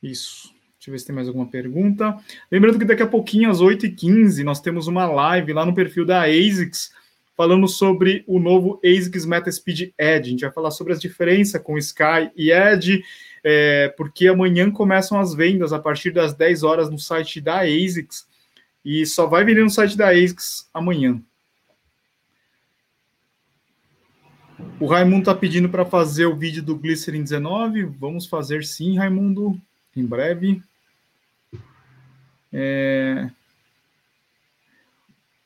Isso. 0.02 0.57
Deixa 0.88 0.92
eu 0.92 0.94
ver 0.94 1.00
se 1.00 1.06
tem 1.06 1.16
mais 1.16 1.28
alguma 1.28 1.46
pergunta. 1.46 2.18
Lembrando 2.50 2.80
que 2.80 2.86
daqui 2.86 3.04
a 3.04 3.08
pouquinho, 3.08 3.50
às 3.50 3.60
8h15, 3.60 4.42
nós 4.44 4.62
temos 4.62 4.88
uma 4.88 5.06
live 5.06 5.52
lá 5.52 5.66
no 5.66 5.76
perfil 5.76 6.06
da 6.06 6.22
ASICS, 6.22 6.94
falando 7.36 7.68
sobre 7.68 8.24
o 8.26 8.40
novo 8.40 8.80
ASICS 8.82 9.26
MetaSpeed 9.26 9.94
Edge. 9.98 10.28
A 10.28 10.32
gente 10.32 10.42
vai 10.46 10.52
falar 10.52 10.72
sobre 10.72 10.94
as 10.94 11.02
diferenças 11.02 11.62
com 11.62 11.78
Sky 11.78 12.32
e 12.38 12.54
Edge, 12.54 13.04
é, 13.44 13.94
porque 13.98 14.30
amanhã 14.30 14.72
começam 14.72 15.20
as 15.20 15.34
vendas 15.34 15.74
a 15.74 15.80
partir 15.80 16.12
das 16.12 16.34
10 16.34 16.64
horas 16.64 16.90
no 16.90 16.98
site 16.98 17.42
da 17.42 17.64
ASICS 17.64 18.26
e 18.86 19.06
só 19.06 19.28
vai 19.28 19.44
vender 19.44 19.64
no 19.64 19.70
site 19.70 19.98
da 19.98 20.12
ASICS 20.12 20.70
amanhã. 20.74 21.22
O 24.80 24.86
Raimundo 24.86 25.20
está 25.20 25.36
pedindo 25.36 25.68
para 25.68 25.84
fazer 25.84 26.28
o 26.28 26.36
vídeo 26.36 26.64
do 26.64 26.78
Glycerin 26.78 27.24
19. 27.24 27.84
Vamos 27.84 28.26
fazer 28.26 28.64
sim, 28.64 28.98
Raimundo, 28.98 29.60
em 29.94 30.06
breve. 30.06 30.62
É... 32.52 33.30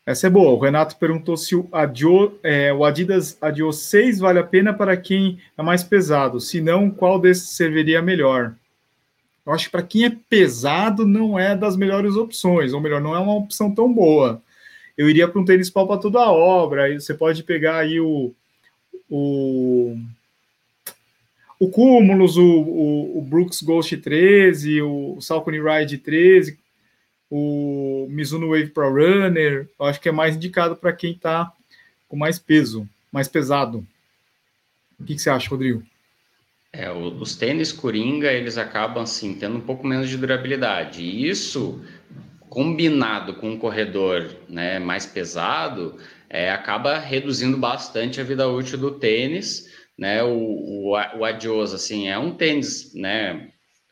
Essa 0.06 0.28
é 0.28 0.30
boa. 0.30 0.52
O 0.52 0.60
Renato 0.60 0.98
perguntou 0.98 1.38
se 1.38 1.56
o, 1.56 1.70
Adio, 1.72 2.40
é, 2.44 2.74
o 2.74 2.84
Adidas 2.84 3.38
Adio 3.42 3.72
6 3.72 4.20
vale 4.20 4.40
a 4.40 4.44
pena 4.44 4.74
para 4.74 4.98
quem 4.98 5.40
é 5.58 5.62
mais 5.62 5.84
pesado. 5.84 6.40
Se 6.40 6.60
não, 6.60 6.90
qual 6.90 7.20
desses 7.20 7.50
serviria 7.50 8.02
melhor? 8.02 8.56
Eu 9.46 9.54
acho 9.54 9.66
que 9.66 9.72
para 9.72 9.84
quem 9.84 10.06
é 10.06 10.18
pesado 10.30 11.06
não 11.06 11.38
é 11.38 11.56
das 11.56 11.76
melhores 11.76 12.16
opções, 12.16 12.74
ou 12.74 12.82
melhor, 12.82 13.02
não 13.02 13.16
é 13.16 13.20
uma 13.20 13.36
opção 13.36 13.74
tão 13.74 13.92
boa. 13.92 14.42
Eu 14.98 15.10
iria 15.10 15.28
para 15.28 15.40
um 15.40 15.46
tênis 15.46 15.70
pau 15.70 15.88
para 15.88 16.02
toda 16.02 16.20
a 16.20 16.32
obra. 16.32 16.84
Aí 16.84 17.00
você 17.00 17.14
pode 17.14 17.44
pegar 17.44 17.78
aí 17.78 18.00
o 18.00 18.34
o, 19.12 19.98
o 21.60 21.70
Cúmulos, 21.70 22.38
o, 22.38 22.46
o, 22.46 23.18
o, 23.20 23.22
Brooks 23.22 23.62
Ghost 23.62 23.98
13, 23.98 24.82
o 24.82 25.20
Salcone 25.20 25.62
Ride 25.62 25.98
13, 25.98 26.58
o 27.32 28.08
Mizuno 28.10 28.50
Wave 28.50 28.72
Pro 28.72 28.90
Runner, 28.90 29.70
eu 29.80 29.86
acho 29.86 30.02
que 30.02 30.10
é 30.10 30.12
mais 30.12 30.36
indicado 30.36 30.76
para 30.76 30.92
quem 30.92 31.14
está 31.14 31.50
com 32.10 32.18
mais 32.18 32.38
peso, 32.38 32.88
mais 33.10 33.30
pesado. 33.30 33.88
O 35.00 35.06
que, 35.06 35.16
que 35.16 35.22
você 35.22 35.30
acha, 35.30 35.50
Rodrigo? 35.50 35.82
É, 36.74 36.92
os 36.92 37.36
tênis 37.36 37.72
Coringa, 37.72 38.32
eles 38.32 38.58
acabam, 38.58 39.04
assim, 39.04 39.34
tendo 39.34 39.58
um 39.58 39.62
pouco 39.62 39.88
menos 39.88 40.10
de 40.10 40.18
durabilidade. 40.18 41.02
E 41.02 41.30
isso, 41.30 41.82
combinado 42.50 43.36
com 43.36 43.52
um 43.52 43.58
corredor 43.58 44.36
né, 44.50 44.78
mais 44.78 45.06
pesado, 45.06 45.98
é, 46.30 46.52
acaba 46.52 46.98
reduzindo 46.98 47.58
bastante 47.58 48.20
a 48.20 48.26
vida 48.26 48.48
útil 48.48 48.78
do 48.78 48.92
tênis, 48.92 49.70
né? 49.98 50.22
O, 50.22 50.34
o, 50.34 50.92
o 50.92 51.26
Adios, 51.26 51.74
assim, 51.74 52.10
é 52.10 52.20
um 52.20 52.34
tênis, 52.34 52.94
né? 52.94 53.50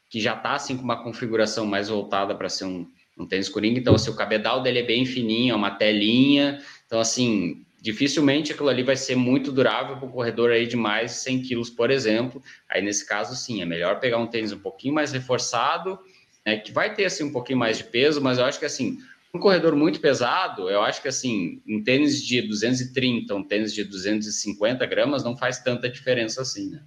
Que 0.10 0.20
já 0.20 0.36
está 0.36 0.54
assim 0.54 0.76
com 0.76 0.84
uma 0.84 1.04
configuração 1.04 1.66
mais 1.66 1.88
voltada 1.88 2.36
para 2.36 2.50
ser 2.50 2.66
um, 2.66 2.86
um 3.20 3.28
tênis 3.28 3.50
coringa, 3.50 3.80
então 3.80 3.94
assim, 3.94 4.10
o 4.10 4.16
cabedal 4.16 4.64
dele 4.64 4.80
é 4.80 4.84
bem 4.84 5.06
fininho, 5.06 5.54
é 5.54 5.56
uma 5.56 5.72
telinha, 5.72 6.62
então 6.86 7.00
assim, 7.00 7.66
dificilmente 7.82 8.52
aquilo 8.52 8.70
ali 8.70 8.82
vai 8.82 8.96
ser 8.96 9.16
muito 9.16 9.52
durável 9.52 9.98
para 9.98 10.08
o 10.08 10.12
corredor 10.12 10.52
aí 10.52 10.66
de 10.66 10.76
mais 10.76 11.12
100 11.12 11.42
quilos, 11.42 11.70
por 11.70 11.92
exemplo. 11.92 12.42
Aí 12.70 12.82
nesse 12.82 13.06
caso, 13.06 13.36
sim, 13.36 13.62
é 13.62 13.66
melhor 13.66 14.00
pegar 14.00 14.18
um 14.18 14.28
tênis 14.28 14.52
um 14.52 14.60
pouquinho 14.60 14.94
mais 14.94 15.12
reforçado, 15.12 16.00
né, 16.46 16.58
que 16.58 16.72
vai 16.72 16.94
ter 16.94 17.06
assim 17.06 17.24
um 17.24 17.32
pouquinho 17.32 17.60
mais 17.60 17.78
de 17.78 17.84
peso, 17.84 18.22
mas 18.22 18.38
eu 18.38 18.46
acho 18.46 18.60
que 18.60 18.66
assim 18.66 18.98
um 19.34 19.40
corredor 19.40 19.76
muito 19.76 20.00
pesado, 20.00 20.70
eu 20.70 20.82
acho 20.82 21.02
que 21.02 21.08
assim, 21.08 21.62
um 21.68 21.84
tênis 21.84 22.26
de 22.26 22.42
230, 22.42 23.36
um 23.36 23.44
tênis 23.44 23.74
de 23.74 23.84
250 23.84 24.84
gramas 24.88 25.24
não 25.24 25.38
faz 25.38 25.60
tanta 25.60 25.88
diferença 25.88 26.42
assim, 26.42 26.72
né? 26.72 26.84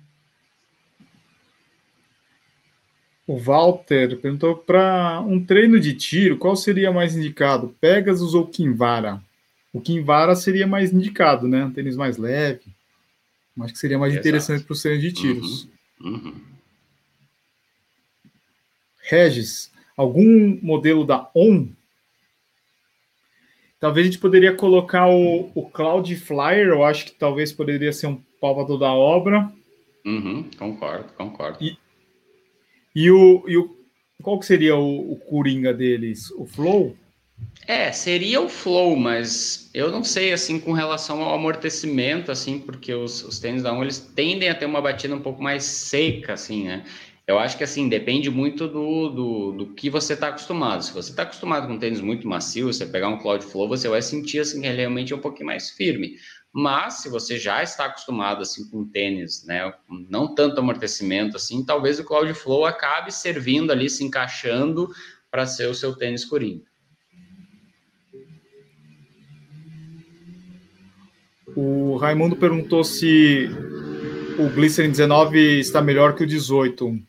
O 3.27 3.39
Walter 3.39 4.17
perguntou 4.19 4.57
para 4.57 5.21
um 5.21 5.45
treino 5.45 5.79
de 5.79 5.95
tiro, 5.95 6.37
qual 6.37 6.57
seria 6.57 6.91
mais 6.91 7.17
indicado, 7.17 7.75
Pegasus 7.81 8.35
ou 8.35 8.47
Kinvara? 8.47 9.23
O 9.73 9.81
Kinvara 9.81 10.35
seria 10.35 10.67
mais 10.67 10.93
indicado, 10.93 11.47
né? 11.49 11.65
Um 11.65 11.73
tênis 11.73 11.97
mais 11.97 12.19
leve. 12.19 12.65
Acho 13.61 13.73
que 13.73 13.79
seria 13.79 13.99
mais 13.99 14.13
Exato. 14.13 14.29
interessante 14.29 14.65
para 14.65 14.73
os 14.73 14.83
treinos 14.83 15.03
de 15.03 15.13
tiros. 15.13 15.69
Uhum. 16.01 16.13
Uhum. 16.13 16.35
Regis, 19.03 19.71
algum 19.97 20.59
modelo 20.63 21.05
da 21.05 21.31
ON 21.35 21.69
Talvez 23.83 24.07
a 24.07 24.11
gente 24.13 24.21
poderia 24.21 24.55
colocar 24.55 25.09
o, 25.09 25.51
o 25.57 25.69
Cloud 25.69 26.15
Flyer, 26.15 26.69
eu 26.69 26.85
acho 26.85 27.07
que 27.07 27.11
talvez 27.11 27.53
poderia 27.53 27.93
ser 27.93 28.07
um 28.07 28.23
palpador 28.41 28.79
da 28.79 28.93
obra. 28.93 29.53
Uhum, 30.07 30.49
concordo, 30.57 31.13
concordo. 31.15 31.59
E, 31.61 31.77
e, 32.95 33.11
o, 33.11 33.45
e 33.47 33.57
o 33.57 33.77
qual 34.23 34.39
que 34.39 34.47
seria 34.47 34.77
o, 34.77 35.13
o 35.13 35.17
Coringa 35.17 35.73
deles? 35.73 36.31
O 36.33 36.47
Flow? 36.47 36.97
É, 37.67 37.93
seria 37.93 38.41
o 38.41 38.49
Flow, 38.49 38.97
mas 38.97 39.71
eu 39.75 39.91
não 39.91 40.03
sei, 40.03 40.33
assim, 40.33 40.59
com 40.59 40.73
relação 40.73 41.23
ao 41.23 41.35
amortecimento, 41.35 42.31
assim, 42.31 42.59
porque 42.59 42.93
os, 42.93 43.23
os 43.25 43.39
tênis 43.39 43.63
da 43.63 43.73
ON, 43.73 43.83
eles 43.83 43.99
tendem 43.99 44.49
a 44.49 44.55
ter 44.55 44.67
uma 44.67 44.81
batida 44.81 45.15
um 45.15 45.21
pouco 45.21 45.43
mais 45.43 45.65
seca, 45.65 46.35
assim, 46.35 46.65
né? 46.65 46.85
Eu 47.27 47.39
acho 47.39 47.57
que 47.57 47.63
assim 47.63 47.89
depende 47.89 48.29
muito 48.31 48.67
do, 48.67 49.09
do, 49.09 49.53
do 49.53 49.67
que 49.75 49.89
você 49.89 50.15
está 50.15 50.29
acostumado. 50.29 50.83
Se 50.83 50.93
você 50.93 51.11
está 51.11 51.23
acostumado 51.23 51.69
com 51.69 51.79
tênis 51.79 52.01
muito 52.01 52.27
macio, 52.27 52.67
você 52.67 52.85
pegar 52.85 53.09
um 53.09 53.19
Cloud 53.19 53.45
Flow, 53.45 53.69
você 53.69 53.89
vai 53.89 54.03
sentir 54.03 54.41
assim 54.41 54.61
que 54.61 54.67
ele 54.67 54.79
realmente 54.79 55.13
é 55.13 55.17
um 55.17 55.21
pouquinho 55.21 55.47
mais 55.47 55.71
firme. 55.71 56.17
Mas 56.53 56.95
se 57.01 57.09
você 57.09 57.39
já 57.39 57.63
está 57.63 57.87
acostumado 57.87 58.43
assim 58.43 58.69
com 58.69 58.85
tênis, 58.85 59.45
né, 59.45 59.73
não 59.89 60.35
tanto 60.35 60.61
amortecimento 60.61 61.37
assim, 61.37 61.65
talvez 61.65 61.99
o 61.99 62.05
Cloud 62.05 62.35
Flow 62.35 62.67
acabe 62.67 63.11
servindo 63.11 63.73
ali, 63.73 63.89
se 63.89 64.05
encaixando 64.05 64.91
para 65.31 65.47
ser 65.47 65.67
o 65.69 65.75
seu 65.75 65.97
tênis 65.97 66.27
coringa. 66.27 66.71
O 71.57 71.97
Raimundo 71.97 72.37
perguntou 72.37 72.85
se 72.85 73.49
o 74.39 74.49
Glycerin 74.51 74.91
19 74.91 75.61
está 75.61 75.81
melhor 75.83 76.15
que 76.15 76.25
o 76.25 76.27
18. 76.27 77.03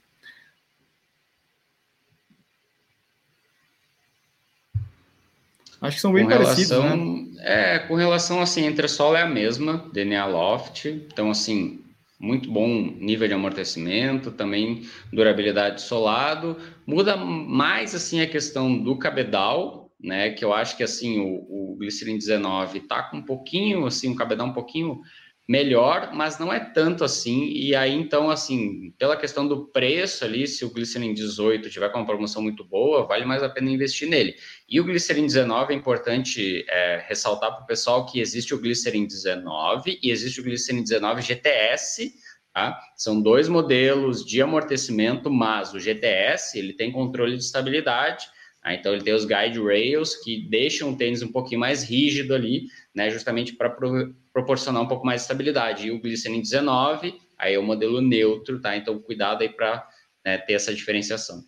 Acho 5.81 5.95
que 5.97 6.01
são 6.01 6.13
bem 6.13 6.23
com 6.23 6.29
parecidos, 6.29 6.69
relação, 6.69 6.97
né? 6.97 7.32
É, 7.45 7.79
com 7.79 7.95
relação 7.95 8.41
assim, 8.41 8.65
entre 8.65 8.87
solo 8.87 9.17
é 9.17 9.21
a 9.21 9.27
mesma, 9.27 9.89
DNA 9.91 10.25
Loft, 10.25 10.85
então 10.85 11.29
assim, 11.29 11.83
muito 12.17 12.49
bom 12.49 12.69
nível 12.69 13.27
de 13.27 13.33
amortecimento, 13.33 14.31
também 14.31 14.83
durabilidade 15.11 15.81
solado. 15.81 16.55
Muda 16.87 17.17
mais 17.17 17.93
assim 17.93 18.21
a 18.21 18.27
questão 18.27 18.81
do 18.81 18.97
cabedal, 18.97 19.91
né? 20.01 20.29
Que 20.29 20.45
eu 20.45 20.53
acho 20.53 20.77
que 20.77 20.83
assim 20.83 21.19
o, 21.19 21.73
o 21.73 21.75
Glycerin 21.77 22.17
19 22.17 22.79
tá 22.79 23.03
com 23.03 23.17
um 23.17 23.21
pouquinho 23.21 23.85
assim, 23.85 24.09
um 24.09 24.15
cabedal 24.15 24.47
um 24.47 24.53
pouquinho 24.53 25.01
melhor, 25.47 26.11
mas 26.13 26.39
não 26.39 26.53
é 26.53 26.59
tanto 26.59 27.03
assim. 27.03 27.49
E 27.49 27.75
aí, 27.75 27.93
então, 27.93 28.29
assim, 28.29 28.91
pela 28.97 29.17
questão 29.17 29.47
do 29.47 29.67
preço 29.67 30.23
ali, 30.23 30.47
se 30.47 30.63
o 30.63 30.69
Glycerin 30.69 31.13
18 31.13 31.69
tiver 31.69 31.89
com 31.89 31.99
uma 31.99 32.05
promoção 32.05 32.41
muito 32.41 32.63
boa, 32.63 33.05
vale 33.05 33.25
mais 33.25 33.43
a 33.43 33.49
pena 33.49 33.69
investir 33.69 34.07
nele. 34.07 34.35
E 34.69 34.79
o 34.79 34.83
Glycerin 34.85 35.25
19 35.25 35.73
é 35.73 35.75
importante 35.75 36.65
é, 36.69 37.03
ressaltar 37.07 37.51
para 37.53 37.63
o 37.63 37.67
pessoal 37.67 38.05
que 38.05 38.19
existe 38.19 38.53
o 38.53 38.59
Glycerin 38.59 39.05
19 39.05 39.99
e 40.01 40.11
existe 40.11 40.39
o 40.39 40.43
Glycerin 40.43 40.81
19 40.81 41.21
GTS. 41.21 42.13
Tá? 42.53 42.79
São 42.95 43.21
dois 43.21 43.49
modelos 43.49 44.23
de 44.23 44.41
amortecimento, 44.41 45.29
mas 45.29 45.73
o 45.73 45.79
GTS 45.79 46.57
ele 46.57 46.73
tem 46.73 46.91
controle 46.91 47.35
de 47.35 47.43
estabilidade 47.43 48.27
ah, 48.63 48.73
então, 48.73 48.93
ele 48.93 49.03
tem 49.03 49.13
os 49.13 49.25
guide 49.25 49.59
rails 49.61 50.15
que 50.15 50.47
deixam 50.49 50.91
o 50.91 50.95
tênis 50.95 51.21
um 51.21 51.31
pouquinho 51.31 51.59
mais 51.59 51.83
rígido 51.83 52.33
ali, 52.33 52.67
né, 52.95 53.09
justamente 53.09 53.53
para 53.53 53.69
pro, 53.69 54.15
proporcionar 54.31 54.81
um 54.81 54.87
pouco 54.87 55.05
mais 55.05 55.19
de 55.19 55.23
estabilidade. 55.23 55.87
E 55.87 55.91
o 55.91 55.99
Glycerin 55.99 56.39
19, 56.39 57.13
aí 57.37 57.55
é 57.55 57.59
o 57.59 57.63
modelo 57.63 57.99
neutro, 57.99 58.61
tá? 58.61 58.77
Então, 58.77 58.97
cuidado 58.99 59.41
aí 59.41 59.49
para 59.49 59.85
né, 60.23 60.37
ter 60.37 60.53
essa 60.53 60.73
diferenciação. 60.73 61.43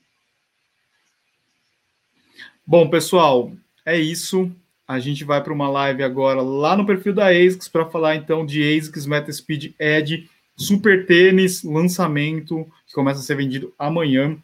Bom, 2.67 2.89
pessoal, 2.89 3.49
é 3.85 3.97
isso. 3.97 4.51
A 4.85 4.99
gente 4.99 5.23
vai 5.23 5.41
para 5.41 5.53
uma 5.53 5.69
live 5.69 6.03
agora 6.03 6.41
lá 6.41 6.75
no 6.75 6.85
perfil 6.85 7.13
da 7.13 7.27
ASICS 7.27 7.69
para 7.69 7.85
falar 7.85 8.15
então 8.17 8.45
de 8.45 8.61
ASICS 8.61 9.05
MetaSpeed 9.05 9.73
Edge 9.79 10.29
Super 10.57 11.05
Tênis, 11.05 11.63
lançamento 11.63 12.67
que 12.85 12.93
começa 12.93 13.21
a 13.21 13.23
ser 13.23 13.35
vendido 13.35 13.73
amanhã. 13.79 14.37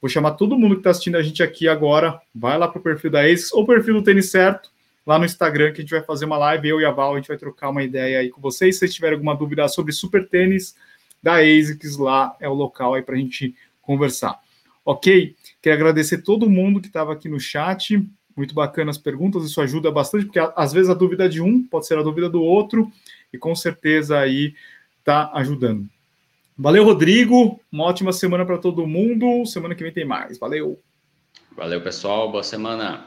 Vou 0.00 0.08
chamar 0.08 0.32
todo 0.32 0.58
mundo 0.58 0.74
que 0.74 0.80
está 0.80 0.90
assistindo 0.90 1.16
a 1.16 1.22
gente 1.22 1.42
aqui 1.42 1.68
agora. 1.68 2.20
Vai 2.34 2.56
lá 2.56 2.68
para 2.68 2.78
o 2.78 2.82
perfil 2.82 3.10
da 3.10 3.22
ASICS 3.22 3.52
ou 3.52 3.66
perfil 3.66 3.94
do 3.94 4.02
Tênis 4.02 4.30
Certo, 4.30 4.70
lá 5.04 5.18
no 5.18 5.24
Instagram, 5.24 5.72
que 5.72 5.80
a 5.80 5.82
gente 5.82 5.90
vai 5.90 6.02
fazer 6.02 6.24
uma 6.24 6.38
live, 6.38 6.68
eu 6.68 6.80
e 6.80 6.84
a 6.84 6.90
Val, 6.90 7.14
a 7.14 7.16
gente 7.16 7.28
vai 7.28 7.36
trocar 7.36 7.70
uma 7.70 7.82
ideia 7.82 8.20
aí 8.20 8.30
com 8.30 8.40
vocês. 8.40 8.74
Se 8.74 8.80
vocês 8.80 8.94
tiverem 8.94 9.14
alguma 9.14 9.34
dúvida 9.34 9.66
sobre 9.68 9.92
super 9.92 10.28
tênis 10.28 10.76
da 11.22 11.36
ASICS, 11.36 11.96
lá 11.96 12.36
é 12.40 12.48
o 12.48 12.54
local 12.54 12.94
aí 12.94 13.02
para 13.02 13.14
a 13.14 13.18
gente 13.18 13.54
conversar. 13.82 14.38
Ok? 14.84 15.34
Quero 15.60 15.76
agradecer 15.76 16.18
todo 16.18 16.48
mundo 16.48 16.80
que 16.80 16.86
estava 16.86 17.12
aqui 17.12 17.28
no 17.28 17.40
chat. 17.40 18.00
Muito 18.36 18.54
bacana 18.54 18.90
as 18.90 18.98
perguntas, 18.98 19.44
isso 19.44 19.60
ajuda 19.60 19.90
bastante, 19.90 20.26
porque 20.26 20.38
às 20.38 20.72
vezes 20.72 20.88
a 20.88 20.94
dúvida 20.94 21.28
de 21.28 21.40
um 21.40 21.66
pode 21.66 21.88
ser 21.88 21.98
a 21.98 22.02
dúvida 22.02 22.30
do 22.30 22.40
outro, 22.40 22.88
e 23.32 23.36
com 23.36 23.52
certeza 23.54 24.16
aí 24.16 24.54
está 25.00 25.32
ajudando. 25.34 25.88
Valeu, 26.58 26.82
Rodrigo. 26.82 27.60
Uma 27.70 27.84
ótima 27.84 28.12
semana 28.12 28.44
para 28.44 28.58
todo 28.58 28.84
mundo. 28.84 29.46
Semana 29.46 29.76
que 29.76 29.84
vem 29.84 29.92
tem 29.92 30.04
mais. 30.04 30.38
Valeu. 30.38 30.82
Valeu, 31.56 31.80
pessoal. 31.80 32.32
Boa 32.32 32.42
semana. 32.42 33.06